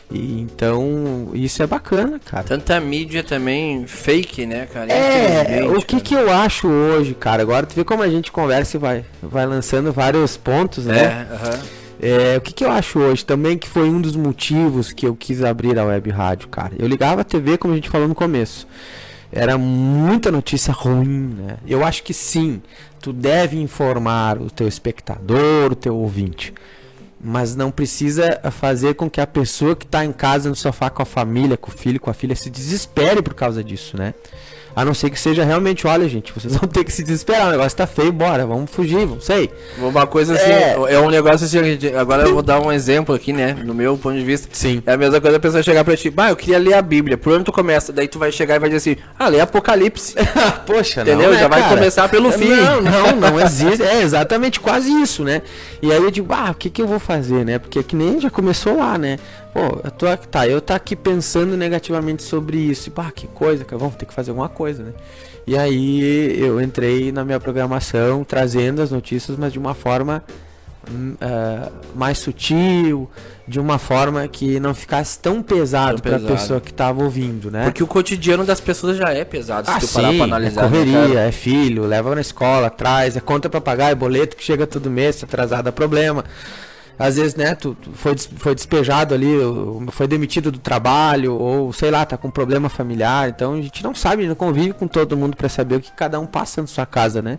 E, 0.08 0.40
então, 0.40 1.30
isso 1.34 1.60
é 1.60 1.66
bacana, 1.66 2.20
cara. 2.24 2.44
Tanta 2.44 2.80
mídia 2.80 3.24
também 3.24 3.88
fake, 3.88 4.46
né, 4.46 4.66
cara? 4.72 4.92
É, 4.92 5.64
o 5.64 5.82
que 5.82 5.96
cara. 5.96 6.02
que 6.02 6.14
eu 6.14 6.30
acho 6.32 6.68
hoje, 6.68 7.12
cara? 7.12 7.42
Agora 7.42 7.66
tu 7.66 7.74
vê 7.74 7.82
como 7.82 8.04
a 8.04 8.08
gente 8.08 8.30
conversa 8.30 8.76
e 8.76 8.80
vai, 8.80 9.04
vai 9.20 9.44
lançando 9.44 9.92
vários 9.92 10.36
pontos, 10.36 10.86
né? 10.86 11.26
É, 11.28 11.34
uh 11.34 11.38
-huh. 11.38 11.77
É, 12.00 12.36
o 12.36 12.40
que 12.40 12.52
que 12.52 12.64
eu 12.64 12.70
acho 12.70 12.98
hoje 12.98 13.24
também 13.24 13.58
que 13.58 13.68
foi 13.68 13.88
um 13.88 14.00
dos 14.00 14.16
motivos 14.16 14.92
que 14.92 15.06
eu 15.06 15.14
quis 15.14 15.42
abrir 15.42 15.78
a 15.78 15.84
web 15.84 16.10
rádio, 16.10 16.48
cara. 16.48 16.72
Eu 16.78 16.86
ligava 16.86 17.22
a 17.22 17.24
TV, 17.24 17.58
como 17.58 17.72
a 17.72 17.76
gente 17.76 17.88
falou 17.88 18.08
no 18.08 18.14
começo. 18.14 18.66
Era 19.30 19.58
muita 19.58 20.30
notícia 20.30 20.72
ruim, 20.72 21.34
né? 21.36 21.56
Eu 21.66 21.84
acho 21.84 22.02
que 22.02 22.14
sim, 22.14 22.62
tu 23.00 23.12
deve 23.12 23.60
informar 23.60 24.38
o 24.38 24.50
teu 24.50 24.66
espectador, 24.66 25.72
o 25.72 25.76
teu 25.76 25.94
ouvinte 25.96 26.54
mas 27.20 27.56
não 27.56 27.70
precisa 27.70 28.40
fazer 28.50 28.94
com 28.94 29.10
que 29.10 29.20
a 29.20 29.26
pessoa 29.26 29.74
que 29.74 29.84
está 29.84 30.04
em 30.04 30.12
casa 30.12 30.48
no 30.48 30.56
sofá 30.56 30.88
com 30.88 31.02
a 31.02 31.06
família, 31.06 31.56
com 31.56 31.70
o 31.70 31.74
filho, 31.74 32.00
com 32.00 32.10
a 32.10 32.14
filha 32.14 32.36
se 32.36 32.48
desespere 32.48 33.22
por 33.22 33.34
causa 33.34 33.62
disso, 33.62 33.96
né? 33.96 34.14
A 34.78 34.84
não 34.84 34.94
ser 34.94 35.10
que 35.10 35.18
seja 35.18 35.42
realmente, 35.42 35.88
olha, 35.88 36.08
gente, 36.08 36.32
vocês 36.32 36.54
vão 36.56 36.68
ter 36.68 36.84
que 36.84 36.92
se 36.92 37.02
desesperar, 37.02 37.48
o 37.48 37.50
negócio 37.50 37.76
tá 37.76 37.84
feio, 37.84 38.12
bora, 38.12 38.46
vamos 38.46 38.70
fugir, 38.70 39.04
vamos 39.06 39.24
sei. 39.24 39.50
Uma 39.76 40.06
coisa 40.06 40.34
assim, 40.34 40.50
é, 40.50 40.76
é 40.90 41.00
um 41.00 41.10
negócio 41.10 41.44
assim, 41.46 41.58
agora 41.98 42.22
eu 42.22 42.32
vou 42.32 42.42
dar 42.42 42.60
um 42.60 42.70
exemplo 42.70 43.12
aqui, 43.12 43.32
né, 43.32 43.56
no 43.64 43.74
meu 43.74 43.98
ponto 43.98 44.16
de 44.16 44.22
vista. 44.22 44.48
Sim. 44.52 44.80
É 44.86 44.92
a 44.92 44.96
mesma 44.96 45.20
coisa 45.20 45.36
a 45.36 45.40
pessoa 45.40 45.64
chegar 45.64 45.84
pra 45.84 45.96
ti, 45.96 46.10
bah, 46.10 46.30
eu 46.30 46.36
queria 46.36 46.58
ler 46.58 46.74
a 46.74 46.82
Bíblia, 46.82 47.18
por 47.18 47.32
onde 47.32 47.42
tu 47.42 47.50
começa? 47.50 47.92
Daí 47.92 48.06
tu 48.06 48.20
vai 48.20 48.30
chegar 48.30 48.54
e 48.54 48.58
vai 48.60 48.70
dizer 48.70 48.92
assim, 48.92 49.02
ah, 49.18 49.26
lê 49.28 49.40
Apocalipse. 49.40 50.14
Poxa, 50.64 51.02
Entendeu? 51.02 51.30
Não, 51.30 51.34
né, 51.34 51.40
Já 51.40 51.48
vai 51.48 51.60
cara? 51.60 51.74
começar 51.74 52.08
pelo 52.08 52.30
fim. 52.30 52.50
Não, 52.50 52.80
não, 52.80 53.16
não 53.16 53.40
existe, 53.40 53.82
é 53.82 54.00
exatamente 54.00 54.60
quase 54.60 54.92
isso, 54.92 55.24
né? 55.24 55.42
E 55.82 55.90
aí 55.90 56.00
eu 56.00 56.10
digo, 56.12 56.32
ah, 56.32 56.52
o 56.52 56.54
que 56.54 56.70
que 56.70 56.80
eu 56.80 56.86
vou 56.86 57.00
fazer, 57.08 57.42
né? 57.42 57.58
Porque 57.58 57.82
que 57.82 57.96
nem 57.96 58.20
já 58.20 58.28
começou 58.28 58.76
lá, 58.76 58.98
né? 58.98 59.18
Pô, 59.54 59.80
eu 59.82 59.90
tô 59.90 60.06
aqui, 60.06 60.28
tá, 60.28 60.46
eu 60.46 60.60
tá 60.60 60.74
aqui 60.74 60.94
pensando 60.94 61.56
negativamente 61.56 62.22
sobre 62.22 62.58
isso. 62.58 62.90
E, 62.90 62.92
pá, 62.92 63.10
que 63.10 63.26
coisa, 63.26 63.64
cara, 63.64 63.78
vamos 63.78 63.96
ter 63.96 64.04
que 64.04 64.12
fazer 64.12 64.30
alguma 64.30 64.50
coisa, 64.50 64.82
né? 64.82 64.92
E 65.46 65.56
aí 65.56 66.38
eu 66.38 66.60
entrei 66.60 67.10
na 67.10 67.24
minha 67.24 67.40
programação 67.40 68.22
trazendo 68.24 68.82
as 68.82 68.90
notícias, 68.90 69.38
mas 69.38 69.54
de 69.54 69.58
uma 69.58 69.72
forma 69.72 70.22
uh, 70.86 71.72
mais 71.94 72.18
sutil, 72.18 73.08
de 73.46 73.58
uma 73.58 73.78
forma 73.78 74.28
que 74.28 74.60
não 74.60 74.74
ficasse 74.74 75.18
tão 75.18 75.42
pesado 75.42 76.02
para 76.02 76.16
a 76.16 76.20
pessoa 76.20 76.60
que 76.60 76.70
estava 76.70 77.02
ouvindo, 77.02 77.50
né? 77.50 77.64
Porque 77.64 77.82
o 77.82 77.86
cotidiano 77.86 78.44
das 78.44 78.60
pessoas 78.60 78.98
já 78.98 79.08
é 79.08 79.24
pesado, 79.24 79.70
ah, 79.70 79.80
se 79.80 79.86
tu 79.86 79.94
parar 79.94 80.12
para 80.12 80.24
analisar. 80.24 80.66
É 80.66 80.68
correria, 80.68 81.08
né, 81.08 81.28
é 81.28 81.32
filho, 81.32 81.86
leva 81.86 82.14
na 82.14 82.20
escola, 82.20 82.68
traz, 82.68 83.16
é 83.16 83.20
conta 83.20 83.48
para 83.48 83.62
pagar, 83.62 83.90
é 83.90 83.94
boleto 83.94 84.36
que 84.36 84.44
chega 84.44 84.66
todo 84.66 84.90
mês, 84.90 85.16
tá 85.16 85.24
atrasado 85.24 85.70
é 85.70 85.72
problema 85.72 86.22
às 86.98 87.16
vezes, 87.16 87.36
né, 87.36 87.54
tu, 87.54 87.76
tu, 87.80 87.92
foi, 87.92 88.16
foi 88.18 88.54
despejado 88.54 89.14
ali, 89.14 89.34
foi 89.92 90.08
demitido 90.08 90.50
do 90.50 90.58
trabalho, 90.58 91.34
ou 91.34 91.72
sei 91.72 91.90
lá, 91.90 92.04
tá 92.04 92.16
com 92.16 92.30
problema 92.30 92.68
familiar. 92.68 93.28
Então 93.28 93.54
a 93.54 93.62
gente 93.62 93.84
não 93.84 93.94
sabe, 93.94 94.26
não 94.26 94.34
convive 94.34 94.72
com 94.72 94.88
todo 94.88 95.16
mundo 95.16 95.36
para 95.36 95.48
saber 95.48 95.76
o 95.76 95.80
que 95.80 95.92
cada 95.92 96.18
um 96.18 96.26
passa 96.26 96.60
na 96.60 96.66
sua 96.66 96.84
casa, 96.84 97.22
né? 97.22 97.38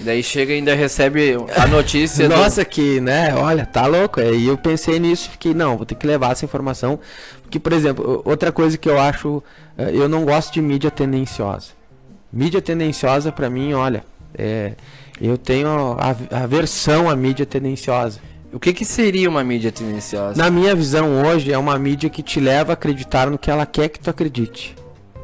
E 0.00 0.04
daí 0.04 0.22
chega 0.22 0.52
e 0.52 0.56
ainda 0.56 0.74
recebe 0.74 1.36
a 1.54 1.66
notícia. 1.66 2.28
Nossa, 2.28 2.64
do... 2.64 2.68
que, 2.68 3.00
né? 3.00 3.34
Olha, 3.34 3.66
tá 3.66 3.86
louco. 3.86 4.20
E 4.20 4.46
eu 4.46 4.56
pensei 4.56 4.98
nisso 4.98 5.30
fiquei, 5.30 5.54
não, 5.54 5.76
vou 5.76 5.86
ter 5.86 5.94
que 5.94 6.06
levar 6.06 6.32
essa 6.32 6.44
informação. 6.44 6.98
Porque, 7.42 7.58
por 7.58 7.72
exemplo, 7.72 8.22
outra 8.24 8.50
coisa 8.50 8.76
que 8.76 8.88
eu 8.88 8.98
acho, 8.98 9.42
eh, 9.78 9.90
eu 9.92 10.08
não 10.08 10.24
gosto 10.24 10.52
de 10.52 10.60
mídia 10.60 10.90
tendenciosa. 10.90 11.68
Mídia 12.32 12.60
tendenciosa, 12.60 13.30
para 13.30 13.48
mim, 13.48 13.72
olha, 13.72 14.04
é, 14.36 14.72
eu 15.20 15.38
tenho 15.38 15.96
aversão 16.30 17.08
à 17.08 17.16
mídia 17.16 17.46
tendenciosa. 17.46 18.20
O 18.56 18.58
que, 18.58 18.72
que 18.72 18.86
seria 18.86 19.28
uma 19.28 19.44
mídia 19.44 19.70
tendenciosa? 19.70 20.42
Na 20.42 20.50
minha 20.50 20.74
visão 20.74 21.22
hoje 21.26 21.52
é 21.52 21.58
uma 21.58 21.78
mídia 21.78 22.08
que 22.08 22.22
te 22.22 22.40
leva 22.40 22.72
a 22.72 22.74
acreditar 22.74 23.28
no 23.28 23.36
que 23.36 23.50
ela 23.50 23.66
quer 23.66 23.90
que 23.90 24.00
tu 24.00 24.08
acredite. 24.08 24.74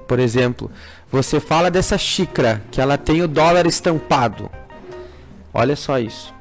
Por 0.07 0.21
exemplo, 0.21 0.71
você 1.11 1.41
fala 1.41 1.71
dessa 1.71 1.97
xícara 1.97 2.63
que 2.71 2.79
ela 2.79 2.99
tem 2.99 3.23
o 3.23 3.27
dólar 3.27 3.65
estampado. 3.67 4.51
Olha 5.55 5.75
só 5.75 5.99
isso. 5.99 6.35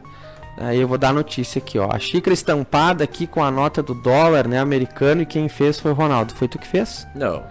Aí 0.58 0.82
eu 0.82 0.88
vou 0.90 0.98
dar 0.98 1.12
a 1.12 1.14
notícia 1.14 1.60
aqui, 1.60 1.80
ó. 1.80 1.90
A 1.90 1.98
xícara 1.98 2.34
estampada 2.34 3.06
aqui 3.06 3.26
com 3.26 3.42
a 3.42 3.50
nota 3.50 3.82
do 3.82 3.94
dólar, 3.94 4.46
né, 4.46 4.60
americano 4.60 5.22
e 5.22 5.26
quem 5.26 5.48
fez 5.48 5.80
foi 5.80 5.92
o 5.92 5.96
Ronaldo. 5.96 6.34
Foi 6.36 6.50
tu 6.50 6.60
que 6.60 6.68
fez? 6.68 7.08
Não. 7.16 7.42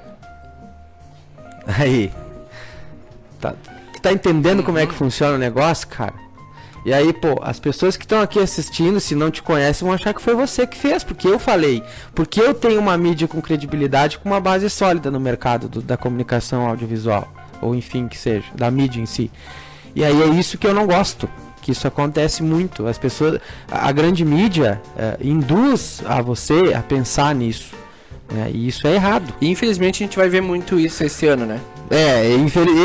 Aí. 1.66 2.12
Tá, 3.40 3.54
tá 4.02 4.12
entendendo 4.12 4.62
como 4.62 4.76
é 4.76 4.86
que 4.86 4.92
funciona 4.92 5.34
o 5.34 5.38
negócio, 5.38 5.88
cara? 5.88 6.12
E 6.84 6.94
aí, 6.94 7.12
pô, 7.12 7.38
as 7.42 7.60
pessoas 7.60 7.96
que 7.96 8.04
estão 8.04 8.20
aqui 8.20 8.38
assistindo, 8.38 8.98
se 9.00 9.14
não 9.14 9.30
te 9.30 9.42
conhecem, 9.42 9.86
vão 9.86 9.94
achar 9.94 10.14
que 10.14 10.22
foi 10.22 10.34
você 10.34 10.66
que 10.66 10.76
fez, 10.76 11.04
porque 11.04 11.28
eu 11.28 11.38
falei. 11.38 11.82
Porque 12.14 12.40
eu 12.40 12.54
tenho 12.54 12.80
uma 12.80 12.96
mídia 12.96 13.28
com 13.28 13.40
credibilidade, 13.40 14.18
com 14.18 14.30
uma 14.30 14.40
base 14.40 14.68
sólida 14.70 15.10
no 15.10 15.20
mercado 15.20 15.68
do, 15.68 15.82
da 15.82 15.96
comunicação 15.96 16.66
audiovisual. 16.66 17.30
Ou 17.60 17.74
enfim, 17.74 18.08
que 18.08 18.16
seja, 18.16 18.46
da 18.54 18.70
mídia 18.70 19.00
em 19.00 19.06
si. 19.06 19.30
E 19.94 20.04
aí 20.04 20.22
é 20.22 20.26
isso 20.26 20.56
que 20.56 20.66
eu 20.66 20.74
não 20.74 20.86
gosto. 20.86 21.28
Que 21.60 21.72
isso 21.72 21.86
acontece 21.86 22.42
muito. 22.42 22.86
As 22.86 22.96
pessoas. 22.96 23.38
A 23.70 23.92
grande 23.92 24.24
mídia 24.24 24.80
é, 24.96 25.18
induz 25.20 26.02
a 26.06 26.22
você 26.22 26.72
a 26.74 26.80
pensar 26.80 27.34
nisso. 27.34 27.74
Né? 28.32 28.50
E 28.54 28.68
isso 28.68 28.86
é 28.86 28.94
errado. 28.94 29.34
E 29.40 29.50
infelizmente 29.50 30.02
a 30.02 30.06
gente 30.06 30.16
vai 30.16 30.30
ver 30.30 30.40
muito 30.40 30.80
isso 30.80 31.04
esse 31.04 31.26
ano, 31.26 31.44
né? 31.44 31.60
É, 31.90 32.24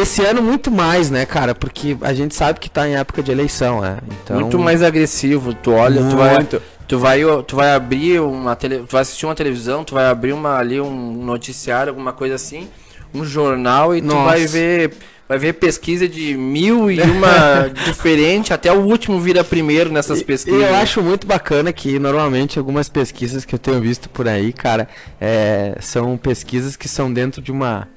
esse 0.01 0.23
ano 0.23 0.41
muito 0.41 0.71
mais, 0.71 1.11
né, 1.11 1.25
cara? 1.25 1.53
Porque 1.53 1.95
a 2.01 2.11
gente 2.11 2.33
sabe 2.33 2.59
que 2.59 2.69
tá 2.69 2.87
em 2.87 2.95
época 2.95 3.21
de 3.21 3.31
eleição, 3.31 3.79
né? 3.79 3.99
Então... 4.23 4.39
Muito 4.39 4.57
mais 4.57 4.81
agressivo. 4.81 5.53
Tu 5.53 5.71
olha, 5.71 6.01
muito. 6.01 6.15
tu 6.15 6.17
vai. 6.17 6.61
Tu 6.87 6.99
vai, 6.99 7.21
tu 7.47 7.55
vai 7.55 7.73
abrir 7.73 8.19
uma 8.21 8.55
tele, 8.55 8.79
tu 8.87 8.91
vai 8.91 9.01
assistir 9.01 9.25
uma 9.25 9.33
televisão, 9.33 9.83
tu 9.83 9.95
vai 9.95 10.05
abrir 10.05 10.33
uma 10.33 10.57
ali 10.57 10.79
um 10.79 11.23
noticiário, 11.23 11.89
alguma 11.89 12.13
coisa 12.13 12.35
assim, 12.35 12.67
um 13.11 13.25
jornal 13.25 13.95
e 13.95 14.01
Nossa. 14.01 14.17
tu 14.17 14.23
vai 14.23 14.45
ver 14.45 14.91
vai 15.27 15.39
ver 15.39 15.53
pesquisa 15.53 16.07
de 16.07 16.37
mil 16.37 16.91
e 16.91 17.01
uma 17.01 17.69
diferente, 17.85 18.53
até 18.53 18.71
o 18.71 18.81
último 18.81 19.19
vira 19.19 19.43
primeiro 19.43 19.91
nessas 19.91 20.21
pesquisas. 20.21 20.59
E 20.59 20.63
eu 20.63 20.75
acho 20.75 21.01
muito 21.01 21.25
bacana 21.25 21.73
que 21.73 21.97
normalmente 21.97 22.59
algumas 22.59 22.87
pesquisas 22.87 23.43
que 23.43 23.55
eu 23.55 23.59
tenho 23.59 23.81
visto 23.81 24.07
por 24.07 24.27
aí, 24.27 24.53
cara, 24.53 24.87
é, 25.19 25.75
são 25.79 26.15
pesquisas 26.17 26.75
que 26.75 26.87
são 26.87 27.11
dentro 27.11 27.41
de 27.41 27.51
uma 27.51 27.87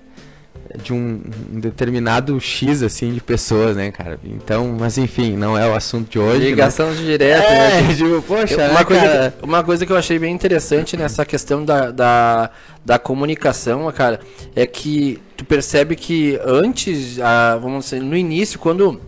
de 0.76 0.92
um, 0.92 1.22
um, 1.52 1.60
determinado 1.60 2.38
X 2.40 2.82
assim 2.82 3.12
de 3.12 3.20
pessoas, 3.20 3.76
né, 3.76 3.90
cara? 3.90 4.18
Então, 4.22 4.76
mas 4.78 4.98
enfim, 4.98 5.36
não 5.36 5.56
é 5.56 5.66
o 5.66 5.74
assunto 5.74 6.10
de 6.10 6.18
hoje. 6.18 6.40
Né? 6.40 6.46
Ligação 6.46 6.92
direta, 6.94 7.46
é, 7.46 7.82
né? 7.82 7.94
Tipo, 7.96 8.22
poxa, 8.22 8.56
uma, 8.56 8.78
né, 8.78 8.84
coisa 8.84 9.34
que, 9.38 9.44
uma 9.44 9.64
coisa 9.64 9.86
que 9.86 9.92
eu 9.92 9.96
achei 9.96 10.18
bem 10.18 10.34
interessante 10.34 10.96
nessa 10.96 11.24
questão 11.24 11.64
da, 11.64 11.90
da, 11.90 12.50
da 12.84 12.98
comunicação, 12.98 13.90
cara, 13.92 14.20
é 14.54 14.66
que 14.66 15.20
tu 15.36 15.44
percebe 15.44 15.96
que 15.96 16.38
antes, 16.44 17.18
a, 17.18 17.56
vamos 17.56 17.84
dizer, 17.84 18.00
no 18.00 18.16
início, 18.16 18.58
quando 18.58 19.00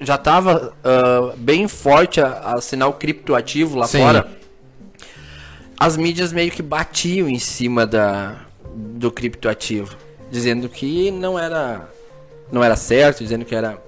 já 0.00 0.16
estava 0.16 0.74
uh, 0.84 1.36
bem 1.38 1.66
forte 1.66 2.20
a, 2.20 2.54
a 2.54 2.60
sinal 2.60 2.92
criptoativo 2.92 3.78
lá 3.78 3.86
Sim. 3.86 3.98
fora, 3.98 4.28
as 5.80 5.96
mídias 5.96 6.32
meio 6.32 6.50
que 6.50 6.62
batiam 6.62 7.28
em 7.28 7.38
cima 7.38 7.86
da, 7.86 8.36
do 8.74 9.10
criptoativo 9.10 10.07
dizendo 10.30 10.68
que 10.68 11.10
não 11.10 11.38
era 11.38 11.88
não 12.50 12.64
era 12.64 12.76
certo, 12.76 13.22
dizendo 13.22 13.44
que 13.44 13.54
era 13.54 13.78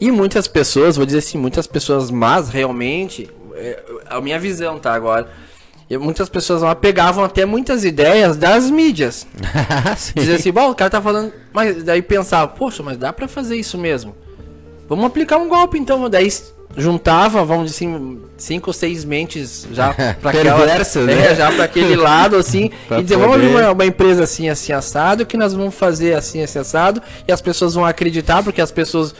e 0.00 0.10
muitas 0.10 0.46
pessoas, 0.46 0.96
vou 0.96 1.06
dizer 1.06 1.18
assim, 1.18 1.38
muitas 1.38 1.66
pessoas 1.66 2.10
mas 2.10 2.48
realmente, 2.48 3.30
é, 3.54 3.82
a 4.08 4.20
minha 4.20 4.38
visão, 4.38 4.78
tá 4.78 4.92
agora. 4.92 5.28
Muitas 5.88 6.28
pessoas 6.28 6.62
lá 6.62 6.74
pegavam 6.74 7.22
até 7.22 7.46
muitas 7.46 7.84
ideias 7.84 8.36
das 8.36 8.68
mídias. 8.68 9.24
Dizer 10.16 10.34
assim, 10.34 10.50
bom, 10.50 10.70
o 10.70 10.74
cara 10.74 10.90
tá 10.90 11.00
falando, 11.00 11.32
mas 11.52 11.84
daí 11.84 12.02
pensava, 12.02 12.48
poxa, 12.48 12.82
mas 12.82 12.98
dá 12.98 13.12
para 13.12 13.28
fazer 13.28 13.54
isso 13.54 13.78
mesmo. 13.78 14.12
Vamos 14.88 15.06
aplicar 15.06 15.36
um 15.36 15.48
golpe 15.48 15.78
então, 15.78 16.10
daí 16.10 16.28
juntava, 16.76 17.44
vamos 17.44 17.72
dizer 17.72 17.86
assim, 17.86 18.20
cinco 18.36 18.70
ou 18.70 18.74
seis 18.74 19.04
mentes 19.04 19.66
já 19.72 19.94
para 20.20 20.30
aquela, 20.30 20.66
né? 21.06 21.30
é, 21.30 21.34
já 21.34 21.50
para 21.50 21.64
aquele 21.64 21.96
lado 21.96 22.36
assim 22.36 22.70
e 22.98 23.02
dizer, 23.02 23.16
vamos 23.16 23.36
abrir 23.36 23.48
uma, 23.48 23.72
uma, 23.72 23.86
empresa 23.86 24.24
assim 24.24 24.48
assim 24.48 24.72
assado 24.72 25.24
que 25.24 25.36
nós 25.36 25.54
vamos 25.54 25.74
fazer 25.74 26.14
assim 26.14 26.42
assim 26.42 26.58
assado 26.58 27.02
e 27.26 27.32
as 27.32 27.40
pessoas 27.40 27.74
vão 27.74 27.84
acreditar 27.84 28.42
porque 28.42 28.60
as 28.60 28.70
pessoas 28.70 29.14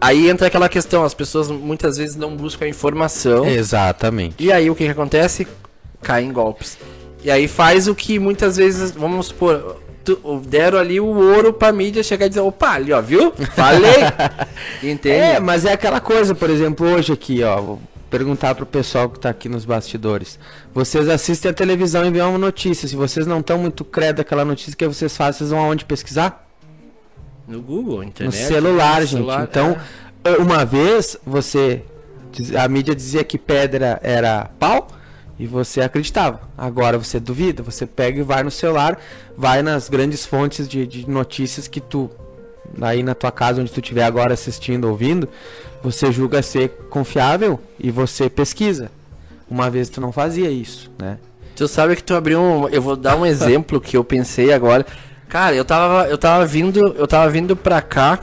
aí 0.00 0.28
entra 0.28 0.46
aquela 0.46 0.68
questão, 0.68 1.04
as 1.04 1.14
pessoas 1.14 1.50
muitas 1.50 1.96
vezes 1.96 2.16
não 2.16 2.36
buscam 2.36 2.68
informação. 2.68 3.46
Exatamente. 3.46 4.36
E 4.38 4.52
aí 4.52 4.70
o 4.70 4.74
que, 4.74 4.84
que 4.84 4.90
acontece? 4.90 5.46
Cai 6.02 6.22
em 6.22 6.32
golpes. 6.32 6.78
E 7.24 7.30
aí 7.30 7.48
faz 7.48 7.88
o 7.88 7.94
que 7.94 8.18
muitas 8.18 8.56
vezes, 8.56 8.92
vamos 8.92 9.26
supor, 9.26 9.80
deram 10.44 10.78
ali 10.78 11.00
o 11.00 11.06
ouro 11.06 11.52
pra 11.52 11.72
mídia 11.72 12.02
chegar 12.02 12.26
e 12.26 12.28
dizer, 12.28 12.40
opa, 12.40 12.72
ali, 12.72 12.92
ó, 12.92 13.00
viu? 13.00 13.32
Falei! 13.54 13.94
Entende? 14.82 15.16
É, 15.16 15.40
mas 15.40 15.64
é 15.64 15.72
aquela 15.72 16.00
coisa, 16.00 16.34
por 16.34 16.50
exemplo, 16.50 16.86
hoje 16.86 17.12
aqui, 17.12 17.42
ó, 17.42 17.60
vou 17.60 17.80
perguntar 18.10 18.54
pro 18.54 18.64
pessoal 18.64 19.08
que 19.08 19.18
tá 19.18 19.28
aqui 19.30 19.48
nos 19.48 19.64
bastidores. 19.64 20.38
Vocês 20.72 21.08
assistem 21.08 21.50
a 21.50 21.54
televisão 21.54 22.04
e 22.04 22.10
veem 22.10 22.24
uma 22.24 22.38
notícia. 22.38 22.88
Se 22.88 22.96
vocês 22.96 23.26
não 23.26 23.40
estão 23.40 23.58
muito 23.58 23.84
credo 23.84 24.16
daquela 24.16 24.44
notícia 24.44 24.74
que 24.74 24.86
vocês 24.86 25.16
fazem, 25.16 25.38
vocês 25.38 25.50
vão 25.50 25.60
aonde 25.60 25.84
pesquisar? 25.84 26.46
No 27.46 27.60
Google, 27.60 28.02
internet. 28.02 28.40
No 28.40 28.46
celular, 28.48 29.00
no 29.00 29.06
gente. 29.06 29.18
Celular, 29.18 29.42
então, 29.50 29.76
é. 30.24 30.30
uma 30.36 30.64
vez 30.64 31.16
você 31.24 31.82
a 32.58 32.68
mídia 32.68 32.94
dizia 32.94 33.24
que 33.24 33.38
pedra 33.38 33.98
era 34.02 34.50
pau 34.58 34.88
E 35.38 35.46
você 35.46 35.80
acreditava. 35.80 36.40
Agora 36.56 36.98
você 36.98 37.20
duvida, 37.20 37.62
você 37.62 37.86
pega 37.86 38.20
e 38.20 38.22
vai 38.22 38.42
no 38.42 38.50
celular, 38.50 38.98
vai 39.36 39.62
nas 39.62 39.88
grandes 39.88 40.24
fontes 40.24 40.66
de, 40.66 40.86
de 40.86 41.08
notícias 41.08 41.68
que 41.68 41.80
tu, 41.80 42.10
aí 42.80 43.02
na 43.02 43.14
tua 43.14 43.30
casa 43.30 43.60
onde 43.60 43.70
tu 43.70 43.80
estiver 43.80 44.04
agora 44.04 44.32
assistindo, 44.32 44.88
ouvindo, 44.88 45.28
você 45.82 46.10
julga 46.10 46.42
ser 46.42 46.70
confiável 46.90 47.60
e 47.78 47.90
você 47.90 48.30
pesquisa. 48.30 48.90
Uma 49.48 49.70
vez 49.70 49.88
tu 49.88 50.00
não 50.00 50.10
fazia 50.10 50.50
isso, 50.50 50.90
né? 50.98 51.18
Tu 51.54 51.66
sabe 51.68 51.96
que 51.96 52.02
tu 52.02 52.14
abriu 52.14 52.40
um. 52.40 52.68
Eu 52.68 52.82
vou 52.82 52.96
dar 52.96 53.16
um 53.16 53.24
exemplo 53.26 53.80
que 53.80 53.96
eu 53.96 54.04
pensei 54.04 54.52
agora. 54.52 54.84
Cara, 55.28 55.54
eu 55.54 55.64
tava, 55.64 56.08
eu 56.08 56.18
tava 56.18 56.44
vindo, 56.44 56.94
eu 56.98 57.06
tava 57.06 57.30
vindo 57.30 57.56
pra 57.56 57.80
cá. 57.80 58.20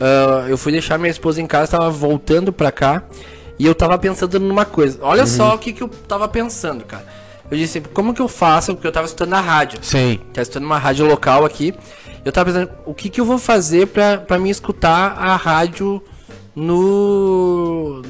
Uh, 0.00 0.48
eu 0.48 0.58
fui 0.58 0.72
deixar 0.72 0.98
minha 0.98 1.10
esposa 1.10 1.40
em 1.40 1.46
casa, 1.46 1.72
tava 1.78 1.90
voltando 1.90 2.52
pra 2.52 2.72
cá. 2.72 3.02
E 3.60 3.66
eu 3.66 3.74
tava 3.74 3.98
pensando 3.98 4.40
numa 4.40 4.64
coisa. 4.64 4.98
Olha 5.02 5.24
uhum. 5.24 5.26
só 5.26 5.54
o 5.54 5.58
que, 5.58 5.74
que 5.74 5.82
eu 5.82 5.88
tava 5.88 6.26
pensando, 6.26 6.82
cara. 6.82 7.04
Eu 7.50 7.58
disse, 7.58 7.78
como 7.92 8.14
que 8.14 8.22
eu 8.22 8.26
faço? 8.26 8.72
Porque 8.72 8.86
eu 8.86 8.92
tava 8.92 9.04
escutando 9.04 9.28
na 9.28 9.40
rádio. 9.42 9.80
Sim. 9.82 10.18
Tava 10.32 10.40
escutando 10.40 10.64
uma 10.64 10.78
rádio 10.78 11.04
local 11.04 11.44
aqui. 11.44 11.74
Eu 12.24 12.32
tava 12.32 12.50
pensando, 12.50 12.70
o 12.86 12.94
que 12.94 13.10
que 13.10 13.20
eu 13.20 13.24
vou 13.26 13.36
fazer 13.36 13.88
pra, 13.88 14.16
pra 14.16 14.38
me 14.38 14.48
escutar 14.48 15.14
a 15.18 15.36
rádio 15.36 16.02
no. 16.56 18.00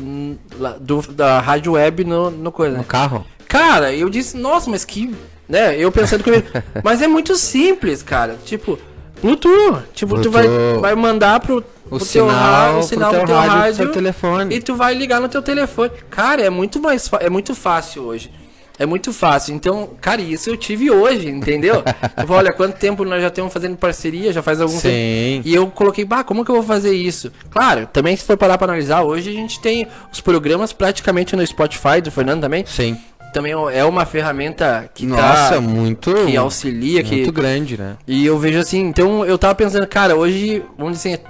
Do, 0.80 1.02
da 1.10 1.40
rádio 1.40 1.72
web 1.72 2.04
no, 2.04 2.30
no 2.30 2.52
coisa. 2.52 2.78
No 2.78 2.84
carro? 2.84 3.26
Cara, 3.48 3.92
eu 3.92 4.08
disse, 4.08 4.36
nossa, 4.36 4.70
mas 4.70 4.84
que. 4.84 5.12
Né? 5.48 5.76
Eu 5.76 5.90
pensando 5.90 6.22
comigo. 6.22 6.46
mas 6.84 7.02
é 7.02 7.08
muito 7.08 7.34
simples, 7.34 8.04
cara. 8.04 8.38
Tipo, 8.44 8.78
Bluetooth. 9.20 9.82
Tipo, 9.94 10.14
Bluetooth. 10.14 10.22
tu 10.22 10.30
vai, 10.30 10.46
vai 10.78 10.94
mandar 10.94 11.40
pro, 11.40 11.64
o 11.90 11.96
pro 11.96 12.04
sinal, 12.06 12.28
teu, 12.28 12.36
rádio, 12.36 12.78
o 12.78 12.82
sinal 12.82 13.10
pro 13.14 13.26
teu, 13.26 13.36
rádio, 13.36 13.58
rádio 13.58 13.92
telefone. 13.92 14.54
E 14.54 14.60
tu 14.60 14.74
vai 14.74 14.94
ligar 14.94 15.20
no 15.20 15.28
teu 15.28 15.42
telefone. 15.42 15.90
Cara, 16.08 16.42
é 16.42 16.50
muito 16.50 16.80
mais 16.80 17.10
é 17.20 17.28
muito 17.28 17.54
fácil 17.54 18.04
hoje. 18.04 18.30
É 18.78 18.86
muito 18.86 19.12
fácil. 19.12 19.54
Então, 19.54 19.90
cara, 20.00 20.22
isso 20.22 20.48
eu 20.48 20.56
tive 20.56 20.90
hoje, 20.90 21.28
entendeu? 21.28 21.82
eu 22.16 22.34
olha, 22.34 22.50
quanto 22.50 22.78
tempo 22.78 23.04
nós 23.04 23.20
já 23.20 23.28
estamos 23.28 23.52
fazendo 23.52 23.76
parceria, 23.76 24.32
já 24.32 24.42
faz 24.42 24.58
algum 24.58 24.78
Sim. 24.78 24.88
tempo. 24.88 25.48
E 25.48 25.54
eu 25.54 25.66
coloquei, 25.66 26.02
bah, 26.02 26.24
como 26.24 26.42
que 26.46 26.50
eu 26.50 26.54
vou 26.54 26.64
fazer 26.64 26.94
isso? 26.94 27.30
Claro, 27.50 27.86
também 27.92 28.16
se 28.16 28.24
for 28.24 28.38
parar 28.38 28.56
para 28.56 28.72
analisar, 28.72 29.02
hoje 29.02 29.28
a 29.28 29.34
gente 29.34 29.60
tem 29.60 29.86
os 30.10 30.22
programas 30.22 30.72
praticamente 30.72 31.36
no 31.36 31.46
Spotify 31.46 32.00
do 32.02 32.10
Fernando 32.10 32.40
também. 32.40 32.64
Sim 32.66 32.96
também 33.32 33.52
é 33.52 33.84
uma 33.84 34.04
ferramenta 34.04 34.90
que 34.92 35.06
Nossa, 35.06 35.54
tá, 35.54 35.60
muito 35.60 36.12
que 36.26 36.36
auxilia 36.36 36.94
muito 36.94 37.08
que 37.08 37.14
muito 37.16 37.32
grande, 37.32 37.78
né? 37.78 37.96
E 38.06 38.26
eu 38.26 38.36
vejo 38.38 38.58
assim, 38.58 38.80
então 38.80 39.24
eu 39.24 39.38
tava 39.38 39.54
pensando, 39.54 39.86
cara, 39.86 40.16
hoje, 40.16 40.62
vamos 40.76 40.94
dizer, 40.94 41.14
assim, 41.14 41.22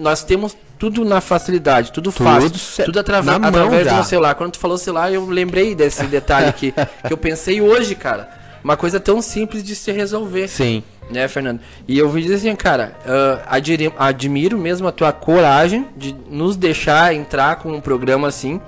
nós 0.00 0.24
temos 0.24 0.56
tudo 0.78 1.04
na 1.04 1.20
facilidade, 1.20 1.92
tudo, 1.92 2.10
tudo 2.10 2.24
fácil, 2.24 2.84
tudo 2.86 2.98
através, 2.98 3.36
através 3.36 3.92
do 3.92 4.04
celular. 4.04 4.34
Quando 4.34 4.52
tu 4.52 4.58
falou 4.58 4.78
celular, 4.78 5.12
eu 5.12 5.26
lembrei 5.26 5.74
desse 5.74 6.04
detalhe 6.06 6.48
aqui, 6.48 6.72
que 7.06 7.12
eu 7.12 7.18
pensei 7.18 7.60
hoje, 7.60 7.94
cara. 7.94 8.40
Uma 8.64 8.76
coisa 8.76 8.98
tão 8.98 9.22
simples 9.22 9.62
de 9.62 9.74
se 9.74 9.90
resolver. 9.92 10.48
Sim. 10.48 10.82
Né, 11.10 11.26
Fernando? 11.26 11.60
E 11.88 11.98
eu 11.98 12.08
vi 12.08 12.32
assim, 12.32 12.54
cara, 12.54 12.94
uh, 13.04 13.42
admiro, 13.46 13.92
admiro 13.98 14.56
mesmo 14.56 14.86
a 14.86 14.92
tua 14.92 15.12
coragem 15.12 15.88
de 15.96 16.14
nos 16.30 16.56
deixar 16.56 17.14
entrar 17.14 17.56
com 17.56 17.72
um 17.72 17.80
programa 17.80 18.28
assim, 18.28 18.60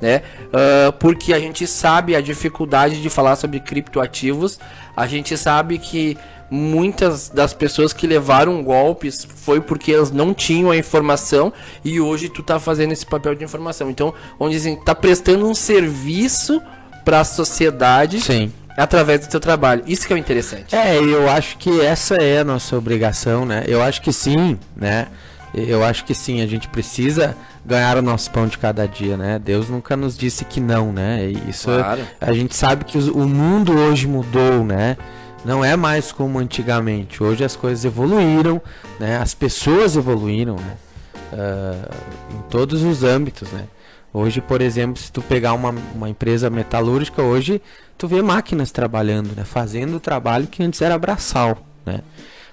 né? 0.00 0.22
Uh, 0.46 0.92
porque 0.92 1.34
a 1.34 1.38
gente 1.38 1.66
sabe 1.66 2.16
a 2.16 2.22
dificuldade 2.22 3.02
de 3.02 3.10
falar 3.10 3.36
sobre 3.36 3.60
criptoativos, 3.60 4.58
a 4.96 5.06
gente 5.06 5.36
sabe 5.36 5.78
que 5.78 6.16
muitas 6.50 7.28
das 7.28 7.54
pessoas 7.54 7.92
que 7.92 8.06
levaram 8.06 8.62
golpes 8.62 9.26
foi 9.36 9.60
porque 9.60 9.92
elas 9.92 10.10
não 10.10 10.34
tinham 10.34 10.70
a 10.70 10.76
informação 10.76 11.52
e 11.84 12.00
hoje 12.00 12.28
tu 12.28 12.42
tá 12.42 12.58
fazendo 12.58 12.92
esse 12.92 13.06
papel 13.06 13.34
de 13.34 13.44
informação. 13.44 13.88
Então, 13.88 14.12
onde 14.38 14.54
dizem, 14.54 14.76
tá 14.76 14.94
prestando 14.94 15.46
um 15.46 15.54
serviço 15.54 16.60
para 17.04 17.20
a 17.20 17.24
sociedade. 17.24 18.20
Sim. 18.20 18.52
Através 18.76 19.20
do 19.20 19.28
teu 19.28 19.40
trabalho. 19.40 19.82
Isso 19.86 20.06
que 20.06 20.12
é 20.12 20.16
o 20.16 20.18
interessante. 20.18 20.74
É, 20.74 20.96
eu 20.96 21.28
acho 21.28 21.58
que 21.58 21.80
essa 21.80 22.14
é 22.14 22.38
a 22.38 22.44
nossa 22.44 22.76
obrigação, 22.76 23.44
né? 23.44 23.64
Eu 23.66 23.82
acho 23.82 24.00
que 24.00 24.12
sim, 24.12 24.58
né? 24.74 25.08
Eu 25.52 25.84
acho 25.84 26.04
que 26.04 26.14
sim, 26.14 26.40
a 26.40 26.46
gente 26.46 26.68
precisa 26.68 27.36
ganhar 27.66 27.98
o 27.98 28.02
nosso 28.02 28.30
pão 28.30 28.46
de 28.46 28.56
cada 28.56 28.86
dia, 28.86 29.16
né? 29.16 29.38
Deus 29.38 29.68
nunca 29.68 29.96
nos 29.96 30.16
disse 30.16 30.44
que 30.44 30.60
não, 30.60 30.92
né? 30.92 31.30
Isso 31.48 31.66
claro. 31.66 32.02
a 32.20 32.32
gente 32.32 32.54
sabe 32.54 32.84
que 32.84 32.96
o 32.96 33.26
mundo 33.26 33.76
hoje 33.76 34.06
mudou, 34.06 34.64
né? 34.64 34.96
Não 35.44 35.64
é 35.64 35.76
mais 35.76 36.12
como 36.12 36.38
antigamente. 36.38 37.22
Hoje 37.22 37.44
as 37.44 37.56
coisas 37.56 37.84
evoluíram, 37.84 38.60
né? 38.98 39.16
As 39.18 39.34
pessoas 39.34 39.96
evoluíram, 39.96 40.56
né? 40.56 40.76
Uh, 41.32 41.94
em 42.36 42.42
todos 42.50 42.82
os 42.82 43.02
âmbitos, 43.02 43.50
né? 43.52 43.66
Hoje, 44.12 44.40
por 44.40 44.60
exemplo, 44.60 45.00
se 45.00 45.10
tu 45.12 45.22
pegar 45.22 45.52
uma, 45.52 45.70
uma 45.94 46.08
empresa 46.08 46.50
metalúrgica, 46.50 47.22
hoje 47.22 47.62
tu 47.96 48.08
vê 48.08 48.20
máquinas 48.20 48.70
trabalhando, 48.70 49.34
né? 49.36 49.44
Fazendo 49.44 49.96
o 49.96 50.00
trabalho 50.00 50.46
que 50.46 50.62
antes 50.62 50.82
era 50.82 50.98
braçal, 50.98 51.58
né? 51.86 52.00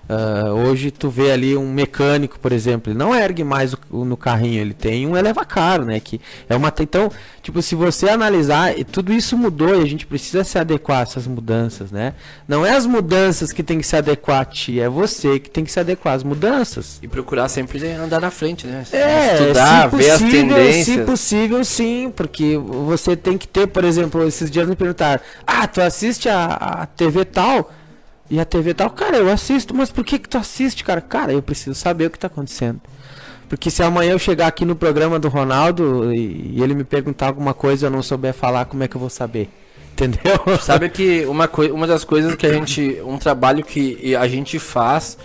Uh, 0.09 0.69
hoje 0.69 0.89
tu 0.89 1.09
vê 1.09 1.31
ali 1.31 1.57
um 1.57 1.69
mecânico, 1.69 2.39
por 2.39 2.53
exemplo, 2.53 2.91
ele 2.91 2.97
não 2.97 3.13
ergue 3.13 3.43
mais 3.43 3.73
o, 3.73 3.79
o, 3.91 4.05
no 4.05 4.15
carrinho, 4.15 4.61
ele 4.61 4.73
tem 4.73 5.05
um 5.05 5.17
eleva 5.17 5.43
caro, 5.43 5.83
né? 5.83 5.99
Que 5.99 6.21
é 6.47 6.55
uma 6.55 6.73
então, 6.79 7.11
tipo, 7.41 7.61
se 7.61 7.75
você 7.75 8.07
analisar, 8.07 8.73
tudo 8.91 9.11
isso 9.11 9.37
mudou 9.37 9.75
e 9.75 9.83
a 9.83 9.85
gente 9.85 10.05
precisa 10.05 10.43
se 10.43 10.57
adequar 10.57 10.99
a 10.99 11.01
essas 11.01 11.27
mudanças, 11.27 11.91
né? 11.91 12.13
Não 12.47 12.65
é 12.65 12.75
as 12.75 12.85
mudanças 12.85 13.51
que 13.51 13.61
tem 13.61 13.79
que 13.79 13.85
se 13.85 13.97
adequar 13.97 14.41
a 14.41 14.45
ti, 14.45 14.79
é 14.79 14.87
você 14.87 15.39
que 15.39 15.49
tem 15.49 15.65
que 15.65 15.71
se 15.71 15.79
adequar 15.79 16.13
às 16.13 16.23
mudanças. 16.23 16.99
E 17.01 17.07
procurar 17.07 17.49
sempre 17.49 17.85
andar 17.93 18.21
na 18.21 18.31
frente, 18.31 18.65
né? 18.65 18.85
É, 18.93 19.33
Estudar, 19.33 19.89
possível, 19.89 20.17
ver 20.17 20.25
as 20.25 20.31
tendências. 20.31 20.85
Se 20.85 20.97
possível, 21.03 21.65
sim, 21.65 22.13
porque 22.15 22.57
você 22.57 23.15
tem 23.15 23.37
que 23.37 23.47
ter, 23.47 23.67
por 23.67 23.83
exemplo, 23.83 24.25
esses 24.25 24.49
dias 24.49 24.67
me 24.69 24.75
perguntaram: 24.75 25.21
"Ah, 25.45 25.67
tu 25.67 25.81
assiste 25.81 26.29
a, 26.29 26.45
a 26.45 26.85
TV 26.85 27.25
tal?" 27.25 27.71
E 28.29 28.39
a 28.39 28.45
TV 28.45 28.73
tal, 28.73 28.89
cara, 28.89 29.17
eu 29.17 29.29
assisto, 29.31 29.73
mas 29.73 29.89
por 29.89 30.03
que 30.03 30.19
que 30.19 30.27
tu 30.27 30.37
assiste, 30.37 30.83
cara? 30.83 30.99
Cara, 30.99 31.31
eu 31.31 31.41
preciso 31.41 31.75
saber 31.75 32.07
o 32.07 32.09
que 32.09 32.19
tá 32.19 32.27
acontecendo. 32.27 32.81
Porque 33.47 33.71
se 33.71 33.81
amanhã 33.81 34.11
eu 34.11 34.19
chegar 34.19 34.47
aqui 34.47 34.65
no 34.65 34.75
programa 34.75 35.17
do 35.17 35.29
Ronaldo 35.29 36.13
e, 36.13 36.55
e 36.55 36.61
ele 36.61 36.73
me 36.73 36.83
perguntar 36.83 37.27
alguma 37.27 37.53
coisa 37.53 37.85
e 37.85 37.87
eu 37.87 37.91
não 37.91 38.03
souber 38.03 38.33
falar, 38.33 38.65
como 38.65 38.83
é 38.83 38.87
que 38.87 38.95
eu 38.95 38.99
vou 38.99 39.09
saber? 39.09 39.49
Entendeu? 39.93 40.59
Sabe 40.61 40.89
que 40.89 41.25
uma, 41.25 41.49
uma 41.71 41.87
das 41.87 42.03
coisas 42.03 42.35
que 42.35 42.45
a 42.45 42.53
gente. 42.53 43.01
Um 43.03 43.17
trabalho 43.17 43.63
que 43.63 44.15
a 44.15 44.27
gente 44.27 44.59
faz, 44.59 45.17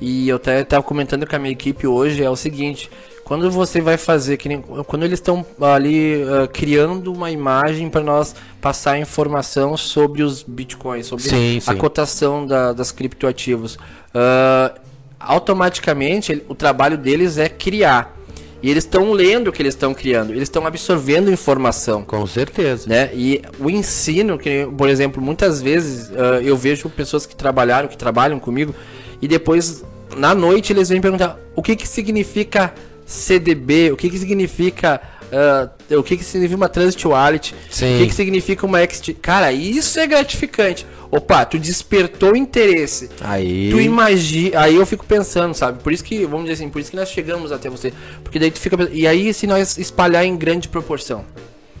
e 0.00 0.28
eu 0.28 0.36
até 0.36 0.60
estava 0.60 0.82
comentando 0.82 1.26
com 1.26 1.36
a 1.36 1.38
minha 1.38 1.52
equipe 1.52 1.86
hoje, 1.86 2.22
é 2.22 2.30
o 2.30 2.36
seguinte. 2.36 2.90
Quando 3.24 3.50
você 3.50 3.80
vai 3.80 3.96
fazer, 3.96 4.36
que 4.36 4.48
nem, 4.48 4.60
quando 4.60 5.02
eles 5.02 5.18
estão 5.18 5.44
ali 5.60 6.22
uh, 6.22 6.46
criando 6.52 7.10
uma 7.10 7.30
imagem 7.30 7.88
para 7.88 8.02
nós 8.02 8.34
passar 8.60 8.98
informação 8.98 9.76
sobre 9.78 10.22
os 10.22 10.42
bitcoins, 10.42 11.06
sobre 11.06 11.24
sim, 11.24 11.58
a 11.66 11.72
sim. 11.72 11.78
cotação 11.78 12.46
da, 12.46 12.74
das 12.74 12.92
criptoativos, 12.92 13.76
uh, 13.76 14.78
automaticamente 15.18 16.42
o 16.48 16.54
trabalho 16.54 16.98
deles 16.98 17.38
é 17.38 17.48
criar. 17.48 18.14
E 18.62 18.70
eles 18.70 18.84
estão 18.84 19.12
lendo 19.12 19.48
o 19.48 19.52
que 19.52 19.60
eles 19.60 19.74
estão 19.74 19.92
criando, 19.92 20.30
eles 20.30 20.44
estão 20.44 20.66
absorvendo 20.66 21.30
informação. 21.30 22.02
Com 22.02 22.26
certeza. 22.26 22.88
Né? 22.88 23.10
E 23.14 23.42
o 23.58 23.68
ensino, 23.68 24.38
que, 24.38 24.66
por 24.76 24.88
exemplo, 24.88 25.22
muitas 25.22 25.60
vezes 25.62 26.08
uh, 26.10 26.40
eu 26.42 26.56
vejo 26.56 26.88
pessoas 26.90 27.26
que 27.26 27.34
trabalharam, 27.34 27.88
que 27.88 27.96
trabalham 27.96 28.38
comigo, 28.38 28.74
e 29.20 29.28
depois, 29.28 29.82
na 30.16 30.34
noite, 30.34 30.74
eles 30.74 30.90
vêm 30.90 31.00
perguntar 31.00 31.38
o 31.54 31.62
que, 31.62 31.76
que 31.76 31.86
significa 31.88 32.72
CDB, 33.14 33.92
o 33.92 33.96
que, 33.96 34.10
que 34.10 34.18
significa. 34.18 35.00
Uh, 35.24 35.98
o 35.98 36.02
que, 36.02 36.16
que 36.16 36.22
significa 36.22 36.56
uma 36.56 36.68
Transit 36.68 37.08
Wallet, 37.08 37.54
Sim. 37.68 37.96
o 37.96 37.98
que, 37.98 38.06
que 38.08 38.14
significa 38.14 38.64
uma 38.64 38.80
Ext. 38.82 39.14
Cara, 39.14 39.50
isso 39.50 39.98
é 39.98 40.06
gratificante. 40.06 40.86
Opa, 41.10 41.44
tu 41.44 41.58
despertou 41.58 42.36
interesse. 42.36 43.08
Aí. 43.20 43.70
Tu 43.70 43.80
imagina. 43.80 44.60
Aí 44.60 44.76
eu 44.76 44.84
fico 44.84 45.04
pensando, 45.06 45.54
sabe? 45.54 45.82
Por 45.82 45.92
isso 45.92 46.04
que, 46.04 46.24
vamos 46.24 46.42
dizer 46.42 46.54
assim, 46.54 46.68
por 46.68 46.80
isso 46.80 46.90
que 46.90 46.96
nós 46.96 47.08
chegamos 47.08 47.52
até 47.52 47.70
você. 47.70 47.92
Porque 48.22 48.38
daí 48.38 48.50
tu 48.50 48.60
fica. 48.60 48.76
E 48.92 49.06
aí, 49.06 49.32
se 49.32 49.46
nós 49.46 49.78
espalhar 49.78 50.24
em 50.24 50.36
grande 50.36 50.68
proporção. 50.68 51.24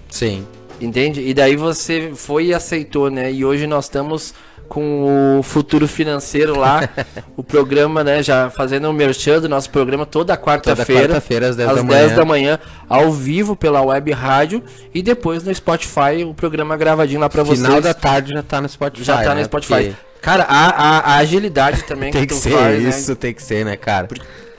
Sim. 0.08 0.46
Entende? 0.80 1.20
E 1.20 1.34
daí 1.34 1.56
você 1.56 2.12
foi 2.14 2.46
e 2.46 2.54
aceitou, 2.54 3.10
né? 3.10 3.32
E 3.32 3.44
hoje 3.44 3.66
nós 3.66 3.84
estamos 3.84 4.34
com 4.68 5.38
o 5.38 5.42
futuro 5.42 5.86
financeiro 5.86 6.58
lá, 6.58 6.88
o 7.36 7.42
programa, 7.42 8.02
né, 8.02 8.22
já 8.22 8.50
fazendo 8.50 8.88
um 8.88 8.92
merchan 8.92 9.40
do 9.40 9.48
nosso 9.48 9.70
programa 9.70 10.04
toda 10.06 10.36
quarta-feira, 10.36 11.14
quarta-feira 11.14 11.48
às 11.48 11.56
10 11.56 11.68
às 11.68 11.76
da 11.76 11.82
10 11.82 11.86
manhã. 11.86 12.16
da 12.16 12.24
manhã, 12.24 12.58
ao 12.88 13.12
vivo 13.12 13.54
pela 13.54 13.82
web 13.82 14.10
rádio 14.12 14.62
e 14.94 15.02
depois 15.02 15.42
no 15.44 15.54
Spotify, 15.54 16.24
o 16.26 16.34
programa 16.34 16.76
gravadinho 16.76 17.20
lá 17.20 17.28
para 17.28 17.42
vocês. 17.42 17.60
Final 17.60 17.80
da 17.80 17.94
tarde 17.94 18.32
já 18.32 18.42
tá 18.42 18.60
no 18.60 18.68
Spotify. 18.68 19.04
Já 19.04 19.22
tá 19.22 19.34
né? 19.34 19.40
no 19.40 19.44
Spotify. 19.44 19.74
Porque... 19.74 19.94
Cara, 20.20 20.44
a, 20.44 20.68
a, 20.68 20.98
a, 20.98 21.16
agilidade 21.18 21.82
também 21.82 22.10
tem 22.12 22.22
que, 22.22 22.28
que 22.28 22.34
ser 22.34 22.52
faz, 22.52 22.82
né? 22.82 22.88
isso, 22.88 23.10
né? 23.10 23.16
tem 23.20 23.34
que 23.34 23.42
ser, 23.42 23.64
né, 23.64 23.76
cara? 23.76 24.08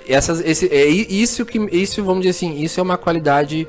Essas, 0.07 0.39
esse, 0.41 0.67
é 0.67 0.85
isso 0.85 1.43
que 1.43 1.57
isso, 1.71 2.03
vamos 2.03 2.21
dizer 2.21 2.37
assim, 2.37 2.61
isso 2.61 2.79
é 2.79 2.83
uma 2.83 2.97
qualidade 2.97 3.67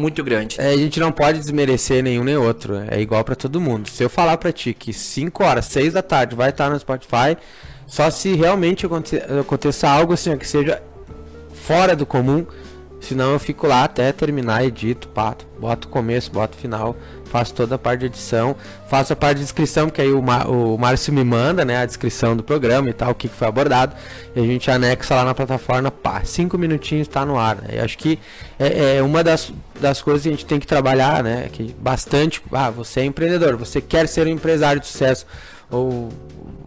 muito 0.00 0.24
grande. 0.24 0.60
É, 0.60 0.70
a 0.70 0.76
gente 0.76 0.98
não 0.98 1.12
pode 1.12 1.38
desmerecer 1.38 2.02
nenhum 2.02 2.24
nem 2.24 2.36
outro. 2.36 2.76
É 2.90 3.00
igual 3.00 3.22
para 3.22 3.36
todo 3.36 3.60
mundo. 3.60 3.88
Se 3.88 4.02
eu 4.02 4.10
falar 4.10 4.36
para 4.38 4.50
ti 4.52 4.74
que 4.74 4.92
5 4.92 5.44
horas, 5.44 5.66
6 5.66 5.92
da 5.92 6.02
tarde 6.02 6.34
vai 6.34 6.50
estar 6.50 6.70
no 6.70 6.78
Spotify, 6.78 7.36
só 7.86 8.10
se 8.10 8.34
realmente 8.34 8.86
aconteça 9.40 9.88
algo 9.88 10.14
assim, 10.14 10.36
que 10.36 10.46
seja 10.46 10.82
fora 11.52 11.94
do 11.94 12.06
comum, 12.06 12.46
Senão 13.00 13.32
eu 13.32 13.38
fico 13.38 13.66
lá 13.66 13.84
até 13.84 14.12
terminar, 14.12 14.64
edito, 14.64 15.08
pato, 15.08 15.46
boto 15.58 15.88
o 15.88 15.90
começo, 15.90 16.30
boto 16.30 16.56
o 16.56 16.60
final, 16.60 16.94
faço 17.30 17.54
toda 17.54 17.76
a 17.76 17.78
parte 17.78 18.00
de 18.00 18.06
edição, 18.06 18.56
faço 18.88 19.12
a 19.12 19.16
parte 19.16 19.38
de 19.38 19.44
descrição, 19.44 19.88
que 19.88 20.00
aí 20.00 20.10
o, 20.10 20.18
o 20.20 20.78
Márcio 20.78 21.12
me 21.12 21.22
manda, 21.22 21.64
né, 21.64 21.78
a 21.78 21.86
descrição 21.86 22.36
do 22.36 22.42
programa 22.42 22.90
e 22.90 22.92
tal, 22.92 23.12
o 23.12 23.14
que, 23.14 23.28
que 23.28 23.34
foi 23.34 23.46
abordado, 23.46 23.94
e 24.34 24.40
a 24.40 24.42
gente 24.42 24.70
anexa 24.70 25.14
lá 25.14 25.24
na 25.24 25.34
plataforma, 25.34 25.90
pá, 25.90 26.22
cinco 26.24 26.58
minutinhos 26.58 27.06
está 27.06 27.24
no 27.24 27.38
ar, 27.38 27.56
né? 27.56 27.68
Eu 27.72 27.84
acho 27.84 27.96
que 27.96 28.18
é, 28.58 28.96
é, 28.96 29.02
uma 29.02 29.22
das, 29.22 29.52
das 29.80 30.02
coisas 30.02 30.22
que 30.22 30.28
a 30.28 30.32
gente 30.32 30.46
tem 30.46 30.58
que 30.58 30.66
trabalhar, 30.66 31.22
né, 31.22 31.48
que 31.52 31.74
bastante, 31.78 32.42
ah, 32.52 32.70
você 32.70 33.00
é 33.00 33.04
empreendedor, 33.04 33.56
você 33.56 33.80
quer 33.80 34.08
ser 34.08 34.26
um 34.26 34.30
empresário 34.30 34.80
de 34.80 34.86
sucesso, 34.86 35.26
ou 35.70 36.10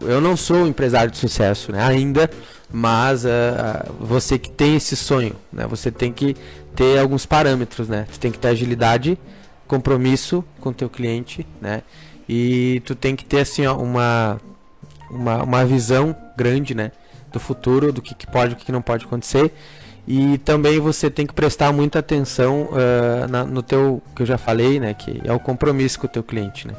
eu 0.02 0.22
não 0.22 0.38
sou 0.38 0.58
um 0.58 0.68
empresário 0.68 1.12
de 1.12 1.18
sucesso, 1.18 1.72
né, 1.72 1.84
ainda, 1.84 2.30
mas 2.74 3.24
uh, 3.24 3.30
você 4.00 4.40
que 4.40 4.50
tem 4.50 4.76
esse 4.78 4.96
sonho, 4.96 5.36
né? 5.52 5.68
Você 5.68 5.92
tem 5.92 6.12
que 6.12 6.36
ter 6.76 6.98
alguns 6.98 7.24
parâmetros, 7.24 7.88
né? 7.88 8.08
Você 8.10 8.20
tem 8.20 8.32
que 8.32 8.40
ter 8.40 8.48
agilidade, 8.48 9.16
compromisso 9.74 10.44
com 10.62 10.70
o 10.70 10.74
teu 10.74 10.88
cliente, 10.88 11.48
né? 11.60 11.82
E 12.30 12.82
tu 12.86 12.94
tem 12.94 13.16
que 13.16 13.26
ter 13.26 13.40
assim 13.40 13.66
ó, 13.66 13.76
uma, 13.76 14.40
uma 15.10 15.44
uma 15.44 15.66
visão 15.66 16.16
grande, 16.38 16.76
né? 16.76 16.92
Do 17.32 17.40
futuro, 17.40 17.92
do 17.92 18.02
que, 18.02 18.14
que 18.14 18.28
pode, 18.28 18.54
o 18.54 18.56
que, 18.56 18.66
que 18.66 18.72
não 18.72 18.82
pode 18.82 19.06
acontecer. 19.06 19.52
E 20.08 20.38
também 20.40 20.80
você 20.80 21.10
tem 21.10 21.26
que 21.26 21.34
prestar 21.34 21.72
muita 21.74 22.00
atenção 22.00 22.70
uh, 22.72 23.28
na, 23.28 23.44
no 23.44 23.64
teu, 23.64 24.04
que 24.16 24.22
eu 24.22 24.26
já 24.26 24.38
falei, 24.38 24.80
né? 24.80 24.94
Que 24.94 25.22
é 25.24 25.34
o 25.34 25.40
compromisso 25.40 26.00
com 26.00 26.06
o 26.06 26.10
teu 26.10 26.22
cliente, 26.22 26.68
né? 26.68 26.76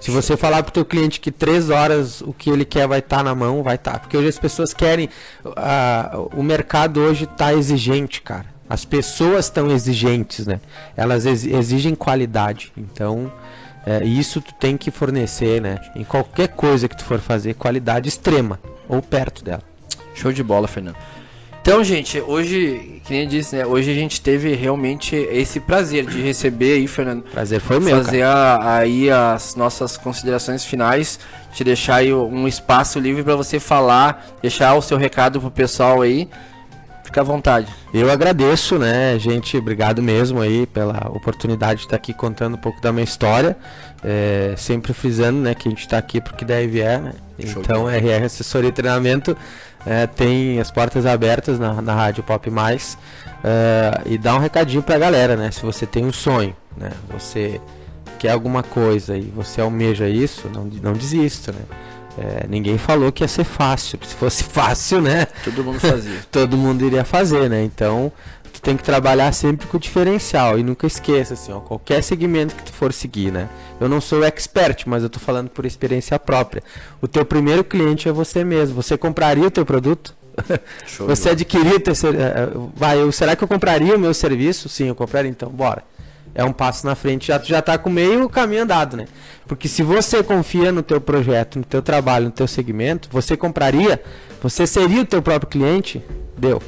Se 0.00 0.10
você 0.10 0.34
falar 0.34 0.62
pro 0.62 0.72
teu 0.72 0.84
cliente 0.84 1.20
que 1.20 1.30
três 1.30 1.68
horas 1.68 2.22
o 2.22 2.32
que 2.32 2.48
ele 2.48 2.64
quer 2.64 2.88
vai 2.88 3.00
estar 3.00 3.18
tá 3.18 3.22
na 3.22 3.34
mão, 3.34 3.62
vai 3.62 3.74
estar. 3.74 3.92
Tá. 3.92 3.98
Porque 3.98 4.16
hoje 4.16 4.28
as 4.28 4.38
pessoas 4.38 4.72
querem. 4.72 5.10
Uh, 5.44 6.30
o 6.34 6.42
mercado 6.42 7.00
hoje 7.00 7.24
está 7.24 7.52
exigente, 7.52 8.22
cara. 8.22 8.46
As 8.70 8.84
pessoas 8.84 9.46
estão 9.46 9.68
exigentes, 9.68 10.46
né? 10.46 10.60
Elas 10.96 11.26
exigem 11.26 11.96
qualidade. 11.96 12.72
Então, 12.76 13.32
é, 13.84 14.04
isso 14.04 14.40
tu 14.40 14.54
tem 14.54 14.76
que 14.76 14.92
fornecer, 14.92 15.60
né? 15.60 15.80
Em 15.96 16.04
qualquer 16.04 16.46
coisa 16.46 16.88
que 16.88 16.96
tu 16.96 17.04
for 17.04 17.18
fazer, 17.18 17.54
qualidade 17.54 18.08
extrema 18.08 18.60
ou 18.88 19.02
perto 19.02 19.42
dela. 19.42 19.62
Show 20.14 20.32
de 20.32 20.44
bola, 20.44 20.68
Fernando. 20.68 20.96
Então, 21.60 21.84
gente, 21.84 22.20
hoje, 22.20 23.02
que 23.04 23.12
nem 23.12 23.22
eu 23.24 23.28
disse, 23.28 23.56
né? 23.56 23.66
Hoje 23.66 23.90
a 23.90 23.94
gente 23.94 24.20
teve 24.20 24.54
realmente 24.54 25.14
esse 25.16 25.58
prazer 25.60 26.06
de 26.06 26.20
receber 26.22 26.74
aí, 26.74 26.86
Fernando. 26.86 27.22
Prazer 27.24 27.60
foi 27.60 27.80
meu. 27.80 28.02
Fazer 28.02 28.22
a, 28.22 28.76
aí 28.76 29.10
as 29.10 29.56
nossas 29.56 29.96
considerações 29.96 30.64
finais, 30.64 31.18
te 31.52 31.62
deixar 31.62 31.96
aí 31.96 32.14
um 32.14 32.48
espaço 32.48 32.98
livre 32.98 33.22
para 33.22 33.36
você 33.36 33.60
falar, 33.60 34.26
deixar 34.40 34.74
o 34.74 34.80
seu 34.80 34.96
recado 34.96 35.40
pro 35.40 35.50
pessoal 35.50 36.00
aí. 36.00 36.28
Fica 37.10 37.22
à 37.22 37.24
vontade. 37.24 37.66
Eu 37.92 38.08
agradeço, 38.08 38.78
né, 38.78 39.18
gente? 39.18 39.56
Obrigado 39.56 40.00
mesmo 40.00 40.40
aí 40.40 40.64
pela 40.64 41.08
oportunidade 41.08 41.80
de 41.80 41.86
estar 41.86 41.96
aqui 41.96 42.14
contando 42.14 42.54
um 42.54 42.56
pouco 42.56 42.80
da 42.80 42.92
minha 42.92 43.02
história. 43.02 43.56
É, 44.04 44.54
sempre 44.56 44.92
frisando, 44.92 45.40
né, 45.40 45.52
que 45.52 45.66
a 45.66 45.70
gente 45.72 45.80
está 45.80 45.98
aqui 45.98 46.20
porque 46.20 46.44
deve 46.44 46.80
é, 46.80 46.98
né? 46.98 47.12
Então, 47.36 47.90
RR 47.90 48.26
Assessoria 48.26 48.68
e 48.68 48.72
Treinamento 48.72 49.36
é, 49.84 50.06
tem 50.06 50.60
as 50.60 50.70
portas 50.70 51.04
abertas 51.04 51.58
na, 51.58 51.82
na 51.82 51.94
Rádio 51.96 52.22
Pop 52.22 52.48
Mais. 52.48 52.96
É, 53.42 54.02
e 54.06 54.16
dá 54.16 54.36
um 54.36 54.38
recadinho 54.38 54.80
pra 54.80 54.96
galera, 54.96 55.34
né? 55.34 55.50
Se 55.50 55.62
você 55.62 55.86
tem 55.86 56.04
um 56.04 56.12
sonho, 56.12 56.54
né? 56.76 56.92
Você 57.10 57.60
quer 58.20 58.30
alguma 58.30 58.62
coisa 58.62 59.16
e 59.16 59.22
você 59.22 59.60
almeja 59.60 60.08
isso, 60.08 60.48
não, 60.48 60.64
não 60.80 60.92
desista, 60.92 61.50
né? 61.50 61.62
É, 62.18 62.46
ninguém 62.48 62.76
falou 62.76 63.12
que 63.12 63.22
ia 63.22 63.28
ser 63.28 63.44
fácil. 63.44 63.98
Se 64.04 64.14
fosse 64.14 64.44
fácil, 64.44 65.00
né? 65.00 65.26
Todo 65.44 65.64
mundo 65.64 65.80
fazia. 65.80 66.18
Todo 66.30 66.56
mundo 66.56 66.84
iria 66.84 67.04
fazer, 67.04 67.48
né? 67.48 67.62
Então, 67.62 68.12
tu 68.52 68.60
tem 68.60 68.76
que 68.76 68.82
trabalhar 68.82 69.32
sempre 69.32 69.66
com 69.66 69.76
o 69.76 69.80
diferencial 69.80 70.58
e 70.58 70.62
nunca 70.62 70.86
esqueça 70.86 71.34
assim, 71.34 71.52
ó, 71.52 71.60
qualquer 71.60 72.02
segmento 72.02 72.54
que 72.54 72.64
tu 72.64 72.72
for 72.72 72.92
seguir, 72.92 73.32
né? 73.32 73.48
Eu 73.80 73.88
não 73.88 74.00
sou 74.00 74.24
expert, 74.24 74.84
mas 74.86 75.02
eu 75.02 75.08
tô 75.08 75.18
falando 75.18 75.48
por 75.48 75.64
experiência 75.64 76.18
própria. 76.18 76.62
O 77.00 77.08
teu 77.08 77.24
primeiro 77.24 77.64
cliente 77.64 78.08
é 78.08 78.12
você 78.12 78.44
mesmo. 78.44 78.74
Você 78.82 78.96
compraria 78.98 79.46
o 79.46 79.50
teu 79.50 79.64
produto? 79.64 80.14
Show 80.86 81.06
você 81.06 81.30
adquirir 81.30 81.74
o 81.74 81.80
teu 81.80 81.92
eh, 81.92 82.16
eh, 82.16 82.48
vai, 82.74 83.00
eu, 83.00 83.10
será 83.12 83.36
que 83.36 83.44
eu 83.44 83.48
compraria 83.48 83.94
o 83.96 83.98
meu 83.98 84.14
serviço? 84.14 84.68
Sim, 84.68 84.88
eu 84.88 84.94
compraria, 84.94 85.30
então 85.30 85.48
bora. 85.48 85.82
É 86.40 86.44
um 86.44 86.54
passo 86.54 86.86
na 86.86 86.94
frente, 86.94 87.26
já 87.26 87.38
já 87.38 87.60
tá 87.60 87.76
com 87.76 87.90
meio 87.90 88.26
caminho 88.26 88.62
andado, 88.62 88.96
né? 88.96 89.04
Porque 89.46 89.68
se 89.68 89.82
você 89.82 90.22
confia 90.22 90.72
no 90.72 90.82
teu 90.82 90.98
projeto, 90.98 91.58
no 91.58 91.64
teu 91.66 91.82
trabalho, 91.82 92.24
no 92.24 92.30
teu 92.30 92.48
segmento, 92.48 93.10
você 93.12 93.36
compraria, 93.36 94.02
você 94.42 94.66
seria 94.66 95.02
o 95.02 95.04
teu 95.04 95.20
próprio 95.20 95.50
cliente? 95.50 96.02
Deu. 96.38 96.62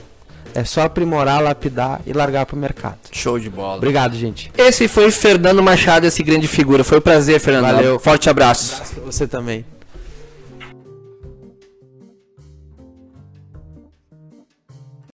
É 0.54 0.62
só 0.62 0.82
aprimorar, 0.82 1.42
lapidar 1.42 2.02
e 2.06 2.12
largar 2.12 2.44
pro 2.44 2.54
mercado. 2.54 2.98
Show 3.10 3.38
de 3.38 3.48
bola. 3.48 3.78
Obrigado, 3.78 4.14
gente. 4.14 4.52
Esse 4.58 4.86
foi 4.88 5.10
Fernando 5.10 5.62
Machado, 5.62 6.04
esse 6.04 6.22
grande 6.22 6.46
figura. 6.46 6.84
Foi 6.84 6.98
um 6.98 7.00
prazer, 7.00 7.40
Fernando. 7.40 7.76
Valeu. 7.76 7.98
Forte 7.98 8.28
abraço. 8.28 8.72
Um 8.72 8.74
abraço 8.74 8.94
pra 8.94 9.04
você 9.04 9.26
também. 9.26 9.64